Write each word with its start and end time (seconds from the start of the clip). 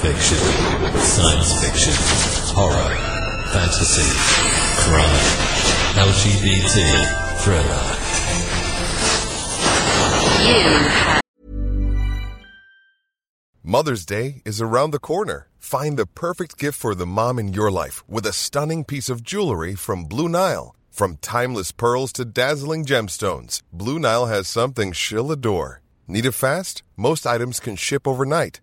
Fiction, 0.00 0.38
science 0.98 1.62
fiction, 1.62 1.92
horror, 2.56 2.96
fantasy, 3.52 4.08
crime, 4.80 5.20
LGBT, 5.94 6.76
thriller. 7.42 7.82
You 10.48 11.10
Mother's 13.62 14.06
Day 14.06 14.40
is 14.46 14.62
around 14.62 14.92
the 14.92 14.98
corner. 14.98 15.48
Find 15.58 15.98
the 15.98 16.06
perfect 16.06 16.56
gift 16.56 16.78
for 16.78 16.94
the 16.94 17.04
mom 17.04 17.38
in 17.38 17.52
your 17.52 17.70
life 17.70 18.02
with 18.08 18.24
a 18.24 18.32
stunning 18.32 18.84
piece 18.84 19.10
of 19.10 19.22
jewelry 19.22 19.74
from 19.74 20.06
Blue 20.06 20.30
Nile. 20.30 20.74
From 20.90 21.18
timeless 21.18 21.72
pearls 21.72 22.10
to 22.14 22.24
dazzling 22.24 22.86
gemstones, 22.86 23.60
Blue 23.70 23.98
Nile 23.98 24.26
has 24.26 24.48
something 24.48 24.92
she'll 24.92 25.30
adore. 25.30 25.82
Need 26.08 26.24
it 26.24 26.32
fast? 26.32 26.82
Most 26.96 27.26
items 27.26 27.60
can 27.60 27.76
ship 27.76 28.08
overnight. 28.08 28.62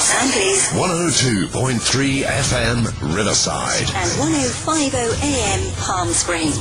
Sandleys 0.00 0.68
102.3 0.72 2.22
FM 2.22 3.16
Riverside. 3.16 3.80
and 3.80 4.10
105.0 4.20 5.22
AM 5.24 5.72
Palm 5.76 6.08
Springs. 6.08 6.58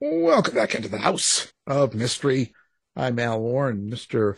Welcome 0.00 0.54
back 0.54 0.74
into 0.74 0.88
the 0.88 0.98
House 0.98 1.52
of 1.68 1.94
Mystery. 1.94 2.52
I'm 2.96 3.20
Al 3.20 3.40
Warren. 3.40 3.88
Mr. 3.88 4.36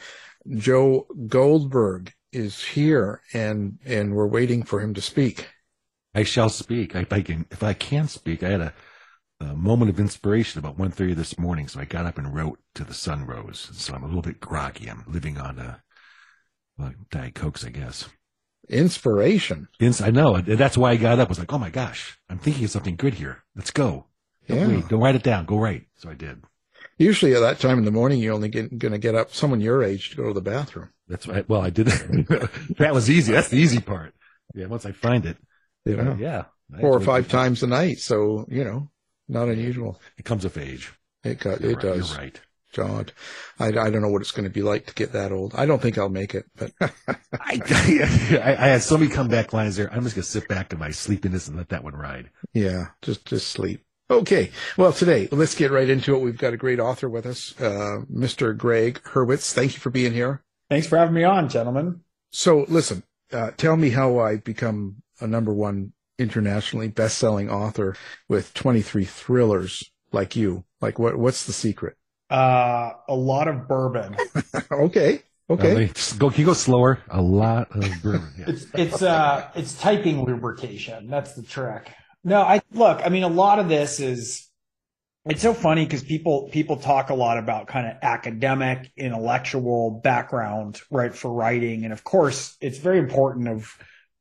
Joe 0.54 1.06
Goldberg 1.26 2.12
is 2.32 2.62
here, 2.62 3.22
and 3.32 3.78
and 3.87 4.14
we're 4.14 4.26
waiting 4.26 4.62
for 4.62 4.81
him 4.81 4.93
to 4.93 5.00
speak. 5.00 5.48
I 6.14 6.22
shall 6.22 6.50
speak. 6.50 6.94
I, 6.94 7.00
if 7.00 7.12
I 7.12 7.22
can, 7.22 7.46
if 7.50 7.62
I 7.62 7.72
can 7.72 8.08
speak, 8.08 8.43
I 8.43 8.50
had 8.50 8.60
a, 8.60 8.75
a 9.40 9.54
moment 9.54 9.90
of 9.90 10.00
inspiration 10.00 10.58
about 10.58 10.78
1.30 10.78 11.14
this 11.14 11.38
morning, 11.38 11.68
so 11.68 11.80
I 11.80 11.84
got 11.84 12.06
up 12.06 12.18
and 12.18 12.34
wrote 12.34 12.58
to 12.74 12.84
the 12.84 12.94
sun 12.94 13.26
rose. 13.26 13.68
So 13.72 13.94
I'm 13.94 14.02
a 14.02 14.06
little 14.06 14.22
bit 14.22 14.40
groggy. 14.40 14.88
I'm 14.88 15.04
living 15.06 15.38
on 15.38 15.58
a, 15.58 15.82
well, 16.78 16.92
Diet 17.10 17.34
Cokes, 17.34 17.64
I 17.64 17.70
guess. 17.70 18.08
Inspiration. 18.68 19.68
Ins- 19.80 20.00
I 20.00 20.10
know. 20.10 20.40
That's 20.40 20.76
why 20.78 20.90
I 20.92 20.96
got 20.96 21.18
up. 21.18 21.28
I 21.28 21.30
was 21.30 21.38
like, 21.38 21.52
oh 21.52 21.58
my 21.58 21.70
gosh, 21.70 22.18
I'm 22.28 22.38
thinking 22.38 22.64
of 22.64 22.70
something 22.70 22.96
good 22.96 23.14
here. 23.14 23.44
Let's 23.54 23.70
go. 23.70 24.06
Don't 24.48 24.58
Yeah. 24.58 24.66
wait. 24.68 24.88
Don't 24.88 25.00
write 25.00 25.14
it 25.14 25.22
down. 25.22 25.44
Go 25.44 25.58
right. 25.58 25.84
So 25.96 26.10
I 26.10 26.14
did. 26.14 26.42
Usually 26.98 27.34
at 27.34 27.40
that 27.40 27.60
time 27.60 27.78
in 27.78 27.84
the 27.84 27.90
morning, 27.90 28.20
you're 28.20 28.34
only 28.34 28.48
going 28.48 28.70
to 28.78 28.98
get 28.98 29.14
up 29.14 29.34
someone 29.34 29.60
your 29.60 29.82
age 29.82 30.10
to 30.10 30.16
go 30.16 30.28
to 30.28 30.32
the 30.32 30.40
bathroom. 30.40 30.90
That's 31.08 31.26
right. 31.28 31.48
Well, 31.48 31.60
I 31.60 31.70
did. 31.70 31.86
that 31.86 32.90
was 32.94 33.10
easy. 33.10 33.32
That's 33.32 33.48
the 33.48 33.58
easy 33.58 33.80
part. 33.80 34.14
Yeah. 34.54 34.66
Once 34.66 34.86
I 34.86 34.92
find 34.92 35.26
it, 35.26 35.36
know, 35.84 36.16
yeah. 36.18 36.44
Four 36.80 36.96
or 36.96 37.00
five 37.00 37.28
times 37.28 37.62
a 37.62 37.66
night. 37.66 37.98
So 38.00 38.46
you 38.48 38.64
know, 38.64 38.90
not 39.28 39.49
unusual. 39.49 40.00
It 40.19 40.25
comes 40.25 40.44
of 40.44 40.56
age. 40.56 40.93
It 41.25 41.38
got 41.40 41.61
You're 41.61 41.73
it 41.73 41.75
right, 41.76 41.82
does. 41.82 42.11
You're 42.11 42.19
right. 42.19 42.40
God, 42.75 43.12
I, 43.58 43.69
I 43.69 43.90
don't 43.90 44.02
know 44.02 44.08
what 44.08 44.20
it's 44.20 44.32
going 44.32 44.44
to 44.44 44.50
be 44.50 44.62
like 44.62 44.87
to 44.87 44.94
get 44.94 45.12
that 45.12 45.32
old. 45.32 45.55
I 45.55 45.64
don't 45.64 45.81
think 45.81 45.96
I'll 45.96 46.11
make 46.11 46.34
it, 46.34 46.44
but 46.56 46.73
I, 46.81 46.90
I, 47.40 48.56
I 48.58 48.69
had 48.69 48.82
so 48.82 48.99
many 48.99 49.11
comeback 49.11 49.55
lines 49.55 49.76
there. 49.76 49.90
I'm 49.93 50.02
just 50.02 50.14
gonna 50.14 50.25
sit 50.25 50.46
back 50.46 50.73
in 50.75 50.78
my 50.78 50.90
sleepiness 50.90 51.49
and 51.49 51.56
let 51.56 51.70
that 51.70 51.84
one 51.84 51.94
ride. 51.94 52.28
Yeah, 52.52 52.88
just 53.00 53.25
just 53.25 53.49
sleep. 53.49 53.82
Okay. 54.11 54.50
Well, 54.76 54.93
today 54.93 55.29
let's 55.32 55.55
get 55.55 55.70
right 55.70 55.88
into 55.88 56.14
it. 56.14 56.20
We've 56.20 56.37
got 56.37 56.52
a 56.52 56.58
great 56.58 56.79
author 56.79 57.08
with 57.08 57.25
us, 57.25 57.58
uh, 57.61 58.02
Mr. 58.12 58.56
Gregg 58.56 59.00
Hurwitz. 59.05 59.52
Thank 59.52 59.72
you 59.75 59.81
for 59.81 59.90
being 59.90 60.12
here. 60.12 60.43
Thanks 60.69 60.87
for 60.87 60.99
having 60.99 61.14
me 61.14 61.25
on, 61.25 61.49
gentlemen. 61.49 62.02
So, 62.31 62.67
listen, 62.69 63.05
uh, 63.32 63.52
tell 63.56 63.76
me 63.76 63.90
how 63.90 64.19
I 64.19 64.37
become 64.37 65.02
a 65.20 65.26
number 65.26 65.52
one 65.52 65.93
internationally 66.18 66.88
best-selling 66.88 67.50
author 67.50 67.96
with 68.28 68.54
23 68.54 69.04
thrillers 69.04 69.90
like 70.12 70.36
you. 70.36 70.64
Like, 70.80 70.98
what 70.98 71.16
what's 71.16 71.46
the 71.46 71.52
secret? 71.52 71.96
Uh, 72.30 72.92
a 73.08 73.14
lot 73.14 73.48
of 73.48 73.68
bourbon. 73.68 74.16
okay. 74.72 75.22
Okay. 75.48 75.84
Uh, 75.84 75.92
just 75.92 76.18
go, 76.18 76.28
can 76.28 76.40
you 76.40 76.46
go 76.46 76.54
slower? 76.54 76.98
A 77.08 77.22
lot 77.22 77.68
of 77.70 78.02
bourbon. 78.02 78.32
Yeah. 78.38 78.44
It's 78.48 78.66
it's 78.74 79.02
uh 79.02 79.48
it's 79.54 79.78
typing 79.78 80.24
lubrication. 80.24 81.08
That's 81.08 81.34
the 81.34 81.42
trick. 81.42 81.92
No, 82.24 82.40
I 82.40 82.60
look. 82.72 83.00
I 83.04 83.08
mean, 83.08 83.22
a 83.22 83.28
lot 83.28 83.58
of 83.58 83.69
this 83.69 84.00
is. 84.00 84.42
It's 85.28 85.42
so 85.42 85.54
funny 85.54 85.84
because 85.84 86.04
people 86.04 86.48
people 86.52 86.76
talk 86.76 87.10
a 87.10 87.14
lot 87.14 87.38
about 87.38 87.66
kind 87.66 87.86
of 87.86 87.94
academic, 88.02 88.92
intellectual 88.96 90.00
background, 90.02 90.80
right, 90.88 91.12
for 91.12 91.32
writing, 91.32 91.84
and 91.84 91.92
of 91.92 92.04
course, 92.04 92.56
it's 92.60 92.78
very 92.78 92.98
important 93.00 93.48
of 93.48 93.72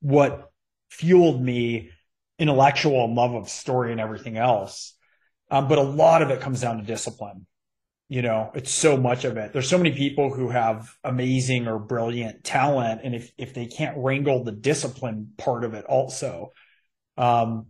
what 0.02 0.52
fueled 0.90 1.42
me, 1.42 1.92
intellectual 2.40 3.14
love 3.14 3.34
of 3.34 3.50
story 3.50 3.92
and 3.92 4.02
everything 4.02 4.38
else. 4.38 4.94
Um, 5.52 5.68
but 5.68 5.78
a 5.78 5.84
lot 5.84 6.22
of 6.22 6.32
it 6.32 6.42
comes 6.42 6.62
down 6.62 6.78
to 6.78 6.84
discipline. 6.84 7.46
you 8.08 8.22
know 8.22 8.52
it's 8.54 8.72
so 8.72 8.98
much 8.98 9.26
of 9.26 9.38
it 9.38 9.52
there's 9.52 9.70
so 9.70 9.78
many 9.78 9.92
people 9.92 10.32
who 10.32 10.50
have 10.50 10.94
amazing 11.04 11.68
or 11.68 11.80
brilliant 11.80 12.44
talent 12.44 13.02
and 13.04 13.16
if 13.16 13.32
if 13.38 13.54
they 13.54 13.66
can't 13.66 13.98
wrangle 13.98 14.44
the 14.44 14.52
discipline 14.52 15.34
part 15.38 15.64
of 15.64 15.74
it 15.74 15.86
also 15.86 16.52
um 17.18 17.68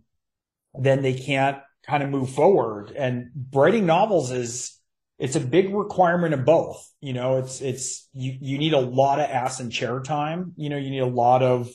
then 0.74 1.02
they 1.02 1.14
can't 1.14 1.58
kind 1.86 2.02
of 2.02 2.10
move 2.10 2.28
forward 2.30 2.90
and 2.90 3.30
writing 3.54 3.86
novels 3.86 4.30
is 4.30 4.78
it's 5.18 5.36
a 5.36 5.40
big 5.40 5.74
requirement 5.74 6.34
of 6.34 6.44
both 6.44 6.86
you 7.00 7.12
know 7.14 7.38
it's 7.38 7.60
it's 7.62 8.08
you 8.12 8.36
you 8.40 8.58
need 8.58 8.74
a 8.74 8.78
lot 8.80 9.18
of 9.20 9.30
ass 9.30 9.60
and 9.60 9.72
chair 9.72 10.00
time 10.00 10.52
you 10.56 10.68
know 10.68 10.76
you 10.76 10.90
need 10.90 10.98
a 11.00 11.06
lot 11.06 11.42
of 11.42 11.70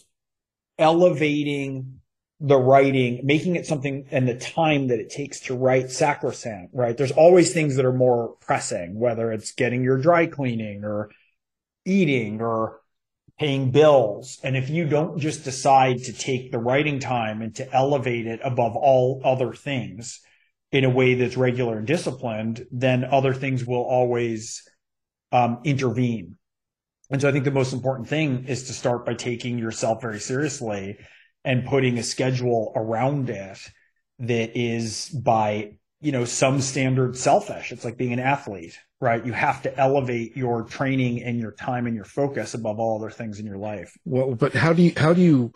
elevating 0.82 2.02
the 2.42 2.58
writing, 2.58 3.22
making 3.24 3.56
it 3.56 3.68
something 3.68 4.08
and 4.10 4.28
the 4.28 4.36
time 4.36 4.88
that 4.88 5.00
it 5.00 5.12
takes 5.12 5.42
to 5.42 5.56
write 5.56 5.92
sacrosanct, 5.92 6.74
right? 6.74 6.98
There's 6.98 7.12
always 7.12 7.54
things 7.54 7.76
that 7.76 7.86
are 7.86 7.94
more 7.94 8.36
pressing, 8.42 9.00
whether 9.00 9.32
it's 9.32 9.52
getting 9.52 9.84
your 9.84 10.00
dry 10.00 10.26
cleaning 10.26 10.84
or 10.84 11.12
eating 11.86 12.42
or 12.42 12.82
paying 13.38 13.70
bills. 13.70 14.40
And 14.44 14.58
if 14.58 14.72
you 14.72 14.88
don't 14.88 15.20
just 15.20 15.44
decide 15.44 16.00
to 16.00 16.14
take 16.14 16.52
the 16.52 16.58
writing 16.58 17.00
time 17.00 17.44
and 17.44 17.56
to 17.56 17.72
elevate 17.72 18.26
it 18.26 18.40
above 18.44 18.76
all 18.76 19.22
other 19.24 19.54
things 19.54 20.20
in 20.72 20.84
a 20.84 20.90
way 20.90 21.14
that's 21.14 21.38
regular 21.38 21.78
and 21.78 21.86
disciplined, 21.86 22.66
then 22.72 23.04
other 23.04 23.36
things 23.36 23.66
will 23.66 23.84
always 23.84 24.68
um, 25.32 25.60
intervene. 25.64 26.38
And 27.12 27.22
so 27.22 27.28
I 27.28 27.34
think 27.34 27.44
the 27.44 27.52
most 27.52 27.74
important 27.74 28.08
thing 28.08 28.46
is 28.48 28.64
to 28.64 28.74
start 28.74 29.06
by 29.06 29.14
taking 29.14 29.60
yourself 29.60 30.02
very 30.02 30.20
seriously 30.20 30.98
and 31.44 31.66
putting 31.66 31.98
a 31.98 32.04
schedule 32.04 32.72
around 32.76 33.30
it 33.30 33.60
that 34.20 34.58
is 34.58 35.10
by, 35.10 35.74
you 36.00 36.14
know, 36.14 36.24
some 36.24 36.62
standard 36.62 37.18
selfish. 37.18 37.74
It's 37.74 37.84
like 37.84 37.98
being 37.98 38.14
an 38.14 38.20
athlete, 38.20 38.80
right? 39.02 39.26
You 39.26 39.34
have 39.34 39.62
to 39.64 39.78
elevate 39.78 40.38
your 40.38 40.64
training 40.64 41.22
and 41.24 41.38
your 41.38 41.52
time 41.52 41.86
and 41.86 41.96
your 41.96 42.06
focus 42.06 42.54
above 42.54 42.80
all 42.80 42.98
other 42.98 43.12
things 43.12 43.40
in 43.40 43.46
your 43.46 43.58
life. 43.58 43.98
Well, 44.06 44.36
but 44.36 44.54
how 44.54 44.72
do 44.72 44.82
you 44.82 44.94
how 44.96 45.14
do 45.14 45.22
you 45.22 45.52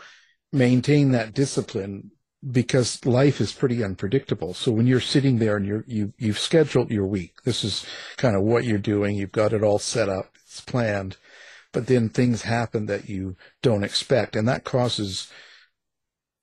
maintain 0.52 1.12
that 1.12 1.34
discipline? 1.34 2.12
Because 2.52 3.04
life 3.06 3.40
is 3.40 3.54
pretty 3.54 3.84
unpredictable. 3.84 4.54
So 4.54 4.72
when 4.72 4.88
you're 4.88 5.00
sitting 5.00 5.40
there 5.40 5.56
and 5.56 5.66
you're 5.66 5.86
you 5.88 6.14
you've 6.18 6.40
scheduled 6.40 6.92
your 6.92 7.06
week, 7.06 7.44
this 7.44 7.64
is 7.64 7.86
kind 8.18 8.36
of 8.36 8.44
what 8.44 8.66
you're 8.66 8.78
doing. 8.78 9.16
You've 9.16 9.32
got 9.32 9.54
it 9.54 9.64
all 9.64 9.80
set 9.80 10.10
up, 10.10 10.36
it's 10.44 10.62
planned, 10.62 11.18
but 11.76 11.88
then 11.88 12.08
things 12.08 12.44
happen 12.44 12.86
that 12.86 13.10
you 13.10 13.36
don't 13.62 13.84
expect, 13.84 14.38
and 14.38 14.48
that 14.48 14.64
causes 14.64 15.30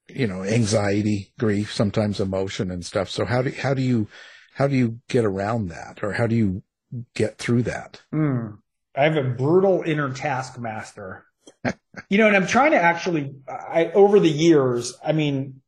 you 0.08 0.26
know 0.26 0.44
anxiety, 0.44 1.32
grief, 1.38 1.72
sometimes 1.72 2.20
emotion 2.20 2.70
and 2.70 2.84
stuff. 2.84 3.08
So 3.08 3.24
how 3.24 3.40
do 3.40 3.50
how 3.50 3.72
do 3.72 3.80
you 3.80 4.08
how 4.54 4.68
do 4.68 4.76
you 4.76 5.00
get 5.08 5.24
around 5.24 5.68
that, 5.68 6.04
or 6.04 6.12
how 6.12 6.26
do 6.26 6.36
you 6.36 6.62
get 7.14 7.38
through 7.38 7.62
that? 7.62 8.02
Mm. 8.14 8.58
I 8.94 9.04
have 9.04 9.16
a 9.16 9.22
brutal 9.22 9.82
inner 9.86 10.12
taskmaster. 10.12 11.24
you 12.10 12.18
know, 12.18 12.26
and 12.26 12.36
I'm 12.36 12.46
trying 12.46 12.72
to 12.72 12.80
actually, 12.80 13.34
I, 13.48 13.90
over 13.94 14.20
the 14.20 14.28
years, 14.28 14.94
I 15.02 15.12
mean, 15.12 15.62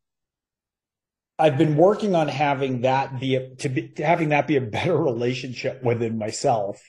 I've 1.38 1.56
been 1.56 1.78
working 1.78 2.14
on 2.14 2.28
having 2.28 2.82
that 2.82 3.18
be 3.18 3.36
a, 3.36 3.54
to 3.56 3.70
be, 3.70 3.88
to 3.88 4.04
having 4.04 4.28
that 4.28 4.46
be 4.46 4.56
a 4.56 4.60
better 4.60 4.96
relationship 5.02 5.82
within 5.82 6.18
myself, 6.18 6.82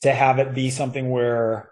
to 0.00 0.12
have 0.12 0.38
it 0.38 0.54
be 0.54 0.70
something 0.70 1.10
where, 1.10 1.70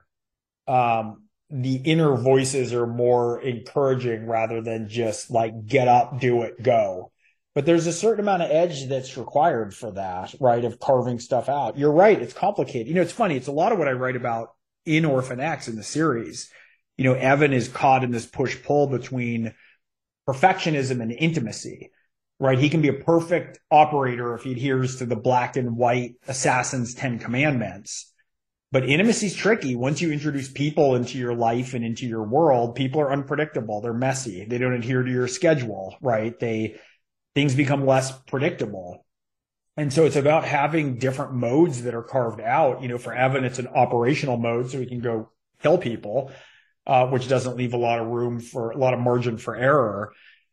um, 0.68 1.24
the 1.50 1.76
inner 1.76 2.14
voices 2.16 2.74
are 2.74 2.86
more 2.86 3.40
encouraging 3.40 4.26
rather 4.26 4.60
than 4.60 4.88
just 4.88 5.30
like 5.30 5.66
get 5.66 5.88
up, 5.88 6.20
do 6.20 6.42
it, 6.42 6.62
go. 6.62 7.10
But 7.54 7.66
there's 7.66 7.86
a 7.86 7.92
certain 7.92 8.20
amount 8.20 8.42
of 8.42 8.50
edge 8.50 8.86
that's 8.86 9.16
required 9.16 9.74
for 9.74 9.90
that, 9.92 10.34
right? 10.38 10.64
Of 10.64 10.78
carving 10.78 11.18
stuff 11.18 11.48
out. 11.48 11.78
You're 11.78 11.92
right. 11.92 12.20
It's 12.20 12.34
complicated. 12.34 12.86
You 12.86 12.94
know, 12.94 13.02
it's 13.02 13.12
funny. 13.12 13.36
It's 13.36 13.48
a 13.48 13.52
lot 13.52 13.72
of 13.72 13.78
what 13.78 13.88
I 13.88 13.92
write 13.92 14.16
about 14.16 14.54
in 14.84 15.04
Orphan 15.04 15.40
X 15.40 15.68
in 15.68 15.76
the 15.76 15.82
series. 15.82 16.50
You 16.96 17.04
know, 17.04 17.14
Evan 17.14 17.52
is 17.52 17.68
caught 17.68 18.04
in 18.04 18.10
this 18.10 18.26
push 18.26 18.62
pull 18.62 18.86
between 18.86 19.54
perfectionism 20.28 21.00
and 21.00 21.10
intimacy, 21.10 21.90
right? 22.38 22.58
He 22.58 22.68
can 22.68 22.82
be 22.82 22.88
a 22.88 22.92
perfect 23.04 23.58
operator 23.70 24.34
if 24.34 24.42
he 24.42 24.52
adheres 24.52 24.96
to 24.96 25.06
the 25.06 25.16
black 25.16 25.56
and 25.56 25.76
white 25.76 26.16
assassin's 26.28 26.94
10 26.94 27.18
commandments. 27.18 28.12
But 28.70 28.88
intimacy 28.88 29.26
is 29.26 29.34
tricky. 29.34 29.76
Once 29.76 30.00
you 30.02 30.12
introduce 30.12 30.50
people 30.50 30.94
into 30.94 31.16
your 31.16 31.34
life 31.34 31.72
and 31.72 31.84
into 31.84 32.06
your 32.06 32.22
world, 32.22 32.74
people 32.74 33.00
are 33.00 33.12
unpredictable. 33.12 33.80
They're 33.80 33.94
messy. 33.94 34.44
They 34.44 34.58
don't 34.58 34.74
adhere 34.74 35.02
to 35.02 35.10
your 35.10 35.26
schedule, 35.26 35.96
right? 36.02 36.38
They, 36.38 36.78
things 37.34 37.54
become 37.54 37.86
less 37.86 38.12
predictable. 38.12 39.06
And 39.78 39.92
so 39.92 40.04
it's 40.04 40.16
about 40.16 40.44
having 40.44 40.98
different 40.98 41.32
modes 41.32 41.84
that 41.84 41.94
are 41.94 42.02
carved 42.02 42.40
out. 42.40 42.82
You 42.82 42.88
know, 42.88 42.98
for 42.98 43.14
Evan, 43.14 43.44
it's 43.44 43.58
an 43.58 43.68
operational 43.68 44.36
mode 44.36 44.70
so 44.70 44.78
we 44.78 44.86
can 44.86 45.00
go 45.00 45.30
kill 45.62 45.78
people, 45.78 46.30
uh, 46.86 47.06
which 47.06 47.28
doesn't 47.28 47.56
leave 47.56 47.72
a 47.72 47.78
lot 47.78 48.00
of 48.00 48.08
room 48.08 48.40
for 48.40 48.72
a 48.72 48.76
lot 48.76 48.92
of 48.92 49.00
margin 49.00 49.38
for 49.38 49.56
error. 49.56 50.12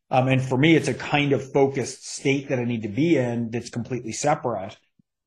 Um, 0.10 0.28
and 0.28 0.42
for 0.42 0.58
me, 0.58 0.76
it's 0.76 0.88
a 0.88 0.94
kind 0.94 1.34
of 1.34 1.52
focused 1.52 2.08
state 2.08 2.50
that 2.50 2.60
I 2.60 2.64
need 2.64 2.84
to 2.84 2.90
be 2.90 3.18
in 3.18 3.50
that's 3.50 3.72
completely 3.72 4.12
separate. 4.12 4.78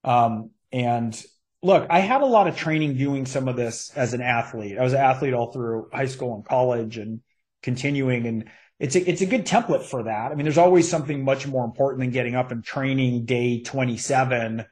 Um, 0.04 0.52
and 0.70 1.20
look, 1.62 1.86
I 1.90 2.00
had 2.00 2.22
a 2.22 2.26
lot 2.26 2.46
of 2.46 2.56
training 2.56 2.96
doing 2.96 3.26
some 3.26 3.48
of 3.48 3.56
this 3.56 3.90
as 3.96 4.14
an 4.14 4.20
athlete. 4.20 4.78
I 4.78 4.82
was 4.82 4.92
an 4.92 5.00
athlete 5.00 5.34
all 5.34 5.52
through 5.52 5.88
high 5.92 6.06
school 6.06 6.34
and 6.34 6.44
college 6.44 6.98
and 6.98 7.20
continuing. 7.62 8.26
And 8.26 8.50
it's 8.78 8.94
a, 8.94 9.10
it's 9.10 9.22
a 9.22 9.26
good 9.26 9.44
template 9.44 9.82
for 9.82 10.04
that. 10.04 10.30
I 10.30 10.34
mean, 10.34 10.44
there's 10.44 10.58
always 10.58 10.88
something 10.88 11.24
much 11.24 11.46
more 11.46 11.64
important 11.64 12.00
than 12.00 12.10
getting 12.10 12.36
up 12.36 12.52
and 12.52 12.62
training 12.62 13.24
day 13.24 13.62
27 13.62 14.64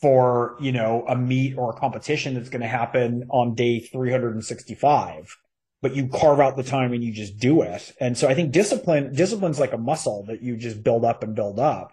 for, 0.00 0.56
you 0.60 0.72
know, 0.72 1.04
a 1.08 1.16
meet 1.16 1.56
or 1.56 1.70
a 1.70 1.78
competition 1.78 2.34
that's 2.34 2.48
going 2.48 2.62
to 2.62 2.68
happen 2.68 3.26
on 3.30 3.54
day 3.54 3.80
365. 3.80 5.36
But 5.80 5.94
you 5.94 6.08
carve 6.08 6.40
out 6.40 6.56
the 6.56 6.64
time 6.64 6.92
and 6.92 7.04
you 7.04 7.12
just 7.12 7.38
do 7.38 7.62
it. 7.62 7.92
And 8.00 8.18
so 8.18 8.28
I 8.28 8.34
think 8.34 8.50
discipline, 8.50 9.12
discipline's 9.12 9.60
like 9.60 9.72
a 9.72 9.78
muscle 9.78 10.24
that 10.26 10.42
you 10.42 10.56
just 10.56 10.82
build 10.82 11.04
up 11.04 11.22
and 11.22 11.36
build 11.36 11.60
up. 11.60 11.92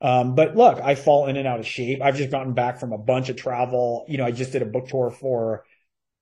Um, 0.00 0.34
but 0.34 0.56
look, 0.56 0.80
I 0.80 0.94
fall 0.94 1.26
in 1.26 1.36
and 1.36 1.46
out 1.46 1.60
of 1.60 1.66
shape. 1.66 2.02
I've 2.02 2.16
just 2.16 2.30
gotten 2.30 2.52
back 2.52 2.78
from 2.78 2.92
a 2.92 2.98
bunch 2.98 3.28
of 3.28 3.36
travel. 3.36 4.04
You 4.08 4.18
know, 4.18 4.24
I 4.24 4.32
just 4.32 4.52
did 4.52 4.62
a 4.62 4.66
book 4.66 4.88
tour 4.88 5.10
for 5.10 5.64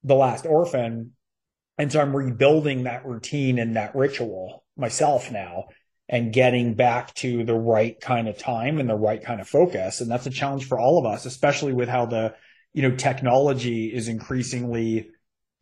The 0.04 0.14
Last 0.14 0.46
Orphan. 0.46 1.12
And 1.78 1.90
so 1.90 2.00
I'm 2.00 2.14
rebuilding 2.14 2.84
that 2.84 3.06
routine 3.06 3.58
and 3.58 3.76
that 3.76 3.96
ritual 3.96 4.64
myself 4.76 5.32
now 5.32 5.64
and 6.08 6.32
getting 6.32 6.74
back 6.74 7.14
to 7.14 7.44
the 7.44 7.54
right 7.54 7.98
kind 8.00 8.28
of 8.28 8.38
time 8.38 8.78
and 8.78 8.88
the 8.88 8.94
right 8.94 9.22
kind 9.22 9.40
of 9.40 9.48
focus. 9.48 10.00
And 10.00 10.10
that's 10.10 10.26
a 10.26 10.30
challenge 10.30 10.66
for 10.66 10.78
all 10.78 10.98
of 10.98 11.06
us, 11.06 11.24
especially 11.24 11.72
with 11.72 11.88
how 11.88 12.06
the, 12.06 12.34
you 12.74 12.82
know, 12.82 12.94
technology 12.94 13.86
is 13.86 14.08
increasingly 14.08 15.10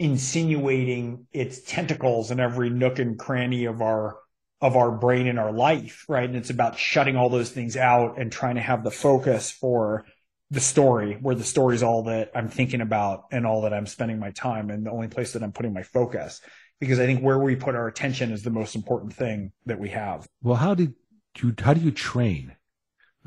insinuating 0.01 1.27
its 1.33 1.61
tentacles 1.61 2.31
in 2.31 2.41
every 2.41 2.71
nook 2.71 2.99
and 2.99 3.19
cranny 3.19 3.67
of 3.67 3.83
our 3.83 4.17
of 4.61 4.77
our 4.77 4.91
brain 4.91 5.27
and 5.27 5.39
our 5.39 5.53
life, 5.53 6.05
right? 6.09 6.29
And 6.29 6.37
it's 6.37 6.51
about 6.51 6.79
shutting 6.79 7.17
all 7.17 7.31
those 7.31 7.51
things 7.51 7.77
out 7.77 8.19
and 8.19 8.31
trying 8.31 8.57
to 8.57 8.61
have 8.61 8.85
the 8.85 8.91
focus 8.91 9.51
for 9.51 10.05
the 10.51 10.61
story 10.61 11.17
where 11.21 11.35
the 11.35 11.45
story 11.45 11.77
is 11.77 11.83
all 11.83 12.05
that 12.05 12.31
I'm 12.35 12.49
thinking 12.49 12.81
about 12.81 13.25
and 13.31 13.47
all 13.47 13.63
that 13.63 13.73
I'm 13.73 13.87
spending 13.87 14.19
my 14.19 14.33
time 14.33 14.69
and 14.71 14.85
the 14.85 14.91
only 14.91 15.09
place 15.09 15.33
that 15.33 15.43
I'm 15.43 15.53
putting 15.53 15.73
my 15.73 15.83
focus. 15.83 16.41
Because 16.81 16.99
I 16.99 17.07
think 17.07 17.23
where 17.23 17.39
we 17.39 17.57
put 17.57 17.75
our 17.75 17.87
attention 17.87 18.33
is 18.33 18.43
the 18.43 18.51
most 18.51 18.75
important 18.75 19.15
thing 19.15 19.53
that 19.67 19.79
we 19.79 19.91
have. 19.91 20.27
Well, 20.43 20.57
how 20.57 20.75
did 20.75 20.95
you, 21.39 21.55
how 21.59 21.75
do 21.75 21.81
you 21.81 21.91
train? 21.91 22.57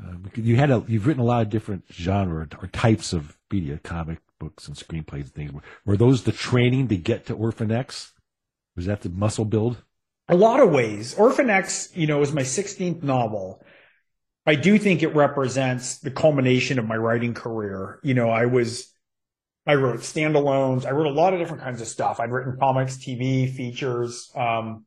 Uh, 0.02 0.14
you 0.34 0.56
had 0.56 0.70
a, 0.70 0.84
you've 0.86 1.06
written 1.06 1.22
a 1.22 1.26
lot 1.26 1.42
of 1.42 1.50
different 1.50 1.84
genre 1.90 2.48
or 2.60 2.66
types 2.68 3.12
of 3.12 3.38
media, 3.50 3.78
comic 3.82 4.18
books 4.40 4.66
and 4.66 4.76
screenplays 4.76 5.22
and 5.22 5.34
things. 5.34 5.52
Were 5.86 5.96
those 5.96 6.24
the 6.24 6.32
training 6.32 6.88
to 6.88 6.96
get 6.96 7.26
to 7.26 7.34
Orphan 7.34 7.70
X? 7.70 8.12
Was 8.76 8.86
that 8.86 9.02
the 9.02 9.08
muscle 9.08 9.44
build? 9.44 9.83
A 10.28 10.36
lot 10.36 10.60
of 10.60 10.70
ways. 10.70 11.14
Orphan 11.14 11.50
X, 11.50 11.90
you 11.94 12.06
know, 12.06 12.22
is 12.22 12.32
my 12.32 12.42
16th 12.42 13.02
novel. 13.02 13.62
I 14.46 14.54
do 14.54 14.78
think 14.78 15.02
it 15.02 15.14
represents 15.14 15.98
the 15.98 16.10
culmination 16.10 16.78
of 16.78 16.86
my 16.86 16.96
writing 16.96 17.34
career. 17.34 18.00
You 18.02 18.14
know, 18.14 18.30
I 18.30 18.46
was, 18.46 18.92
I 19.66 19.74
wrote 19.74 20.00
standalones. 20.00 20.86
I 20.86 20.90
wrote 20.90 21.06
a 21.06 21.10
lot 21.10 21.34
of 21.34 21.40
different 21.40 21.62
kinds 21.62 21.80
of 21.80 21.88
stuff. 21.88 22.20
I'd 22.20 22.30
written 22.30 22.56
comics, 22.58 22.96
TV, 22.96 23.54
features. 23.54 24.30
Um, 24.34 24.84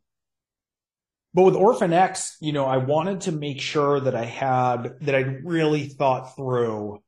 but 1.34 1.44
with 1.44 1.56
Orphan 1.56 1.94
X, 1.94 2.38
you 2.40 2.52
know, 2.52 2.66
I 2.66 2.78
wanted 2.78 3.22
to 3.22 3.32
make 3.32 3.62
sure 3.62 4.00
that 4.00 4.16
I 4.16 4.26
had, 4.26 5.00
that 5.02 5.14
I 5.14 5.20
really 5.20 5.88
thought 5.88 6.36
through 6.36 7.04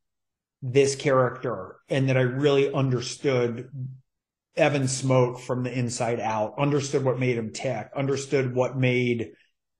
this 0.62 0.96
character 0.96 1.78
and 1.88 2.10
that 2.10 2.18
I 2.18 2.22
really 2.22 2.72
understood 2.72 3.70
Evan 4.56 4.84
Smoak 4.84 5.40
from 5.40 5.64
the 5.64 5.78
inside 5.78 6.20
out, 6.20 6.54
understood 6.58 7.04
what 7.04 7.20
made 7.20 7.38
him 7.38 7.54
tick, 7.54 7.90
understood 7.96 8.54
what 8.54 8.78
made 8.78 9.32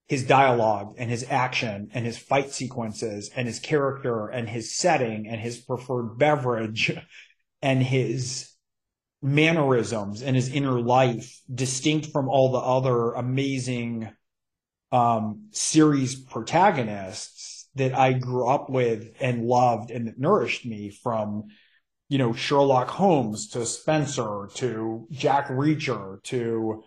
his 0.08 0.24
dialogue 0.24 0.94
and 0.98 1.08
his 1.10 1.24
action 1.30 1.88
and 1.94 2.04
his 2.04 2.18
fight 2.18 2.50
sequences 2.50 3.30
and 3.36 3.46
his 3.46 3.60
character 3.60 4.26
and 4.26 4.48
his 4.48 4.74
setting 4.74 5.28
and 5.28 5.40
his 5.40 5.58
preferred 5.58 6.18
beverage 6.18 6.92
and 7.62 7.82
his 7.82 8.50
mannerisms 9.22 10.22
and 10.22 10.34
his 10.34 10.48
inner 10.48 10.80
life 10.80 11.40
distinct 11.52 12.06
from 12.06 12.28
all 12.28 12.52
the 12.52 12.58
other 12.58 13.12
amazing 13.12 14.10
um, 14.92 15.48
series 15.52 16.16
protagonists 16.16 17.68
that 17.74 17.94
I 17.94 18.14
grew 18.14 18.48
up 18.48 18.68
with 18.68 19.12
and 19.20 19.44
loved 19.44 19.90
and 19.90 20.08
that 20.08 20.18
nourished 20.18 20.66
me 20.66 20.90
from, 20.90 21.44
you 22.10 22.18
know, 22.18 22.32
Sherlock 22.32 22.88
Holmes 22.88 23.48
to 23.50 23.60
Spenser 23.60 24.52
to 24.56 25.06
Jack 25.12 25.46
Reacher 25.46 26.20
to 26.24 26.82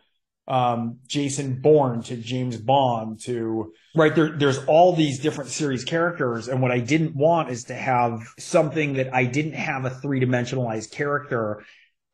um, 0.49 0.99
Jason 1.07 1.61
Bourne 1.61 2.03
to 2.03 2.17
James 2.17 2.57
Bond 2.57 3.21
to 3.21 3.71
right 3.95 4.13
there. 4.13 4.37
There's 4.37 4.59
all 4.65 4.93
these 4.93 5.19
different 5.19 5.49
series 5.49 5.85
characters, 5.85 6.49
and 6.49 6.61
what 6.61 6.71
I 6.71 6.79
didn't 6.79 7.15
want 7.15 7.49
is 7.49 7.63
to 7.65 7.73
have 7.73 8.19
something 8.37 8.95
that 8.95 9.13
I 9.13 9.23
didn't 9.23 9.53
have 9.53 9.85
a 9.85 9.89
three 9.89 10.19
dimensionalized 10.19 10.91
character, 10.91 11.63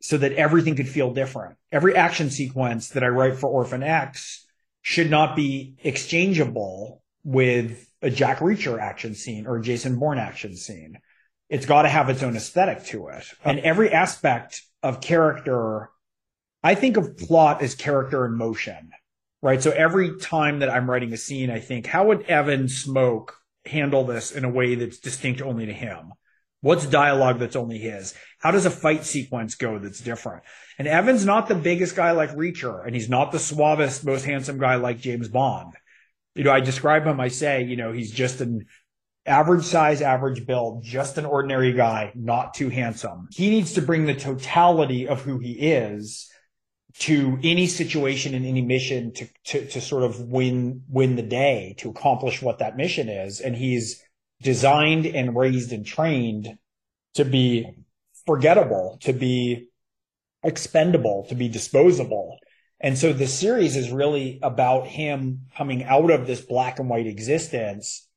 so 0.00 0.16
that 0.16 0.34
everything 0.34 0.76
could 0.76 0.88
feel 0.88 1.12
different. 1.12 1.56
Every 1.72 1.96
action 1.96 2.30
sequence 2.30 2.90
that 2.90 3.02
I 3.02 3.08
write 3.08 3.38
for 3.38 3.50
Orphan 3.50 3.82
X 3.82 4.46
should 4.82 5.10
not 5.10 5.34
be 5.34 5.74
exchangeable 5.82 7.02
with 7.24 7.90
a 8.02 8.10
Jack 8.10 8.38
Reacher 8.38 8.80
action 8.80 9.16
scene 9.16 9.48
or 9.48 9.56
a 9.56 9.62
Jason 9.62 9.98
Bourne 9.98 10.18
action 10.18 10.56
scene. 10.56 11.00
It's 11.50 11.66
got 11.66 11.82
to 11.82 11.88
have 11.88 12.08
its 12.08 12.22
own 12.22 12.36
aesthetic 12.36 12.84
to 12.86 13.08
it, 13.08 13.24
and 13.44 13.58
uh-huh. 13.58 13.68
every 13.68 13.92
aspect 13.92 14.62
of 14.82 15.02
character 15.02 15.90
I 16.62 16.74
think 16.74 16.96
of 16.96 17.16
plot 17.16 17.62
as 17.62 17.74
character 17.74 18.26
in 18.26 18.36
motion, 18.36 18.90
right? 19.40 19.62
So 19.62 19.70
every 19.70 20.18
time 20.18 20.58
that 20.58 20.70
I'm 20.70 20.90
writing 20.90 21.12
a 21.12 21.16
scene, 21.16 21.50
I 21.50 21.60
think, 21.60 21.86
how 21.86 22.08
would 22.08 22.22
Evan 22.22 22.64
Smoak 22.64 23.30
handle 23.64 24.04
this 24.04 24.32
in 24.32 24.44
a 24.44 24.50
way 24.50 24.74
that's 24.74 24.98
distinct 24.98 25.40
only 25.40 25.66
to 25.66 25.72
him? 25.72 26.12
What's 26.60 26.84
dialogue 26.84 27.38
that's 27.38 27.56
only 27.56 27.78
his? 27.78 28.14
How 28.38 28.50
does 28.50 28.66
a 28.66 28.70
fight 28.70 29.04
sequence 29.04 29.54
go 29.54 29.78
that's 29.78 30.00
different? 30.00 30.42
And 30.78 30.86
Evan's 30.86 31.24
not 31.24 31.48
the 31.48 31.54
biggest 31.54 31.96
guy 31.96 32.10
like 32.10 32.36
Reacher, 32.36 32.84
and 32.84 32.94
he's 32.94 33.08
not 33.08 33.32
the 33.32 33.38
suavest, 33.38 34.04
most 34.04 34.26
handsome 34.26 34.58
guy 34.58 34.74
like 34.74 34.98
James 34.98 35.28
Bond. 35.28 35.72
You 36.34 36.44
know, 36.44 36.52
I 36.52 36.60
describe 36.60 37.06
him, 37.06 37.18
I 37.18 37.28
say, 37.28 37.64
you 37.64 37.76
know, 37.76 37.92
he's 37.92 38.12
just 38.12 38.42
an 38.42 38.66
average 39.26 39.64
size, 39.64 40.00
average 40.02 40.46
build, 40.46 40.82
just 40.82 41.18
an 41.18 41.26
ordinary 41.26 41.72
guy, 41.72 42.12
not 42.14 42.54
too 42.54 42.68
handsome. 42.68 43.28
He 43.32 43.50
needs 43.50 43.74
to 43.74 43.82
bring 43.82 44.06
the 44.06 44.14
totality 44.14 45.06
of 45.08 45.22
who 45.22 45.38
he 45.38 45.52
is 45.52 46.28
to 47.00 47.38
any 47.42 47.66
situation 47.66 48.34
and 48.34 48.44
any 48.44 48.62
mission 48.62 49.12
to, 49.14 49.28
to, 49.44 49.66
to 49.68 49.80
sort 49.80 50.02
of 50.02 50.20
win, 50.20 50.82
win 50.88 51.16
the 51.16 51.22
day, 51.22 51.74
to 51.78 51.90
accomplish 51.90 52.42
what 52.42 52.58
that 52.58 52.76
mission 52.76 53.08
is. 53.08 53.40
And 53.40 53.54
he's 53.54 54.02
designed 54.42 55.06
and 55.06 55.36
raised 55.36 55.72
and 55.72 55.86
trained 55.86 56.58
to 57.14 57.24
be 57.24 57.66
forgettable, 58.26 58.98
to 59.02 59.12
be 59.12 59.68
expendable, 60.42 61.26
to 61.28 61.34
be 61.34 61.48
disposable. 61.48 62.38
And 62.80 62.96
so 62.96 63.12
the 63.12 63.26
series 63.26 63.76
is 63.76 63.90
really 63.90 64.38
about 64.42 64.86
him 64.86 65.46
coming 65.56 65.84
out 65.84 66.10
of 66.10 66.26
this 66.26 66.40
black 66.40 66.78
and 66.78 66.88
white 66.88 67.06
existence. 67.06 68.08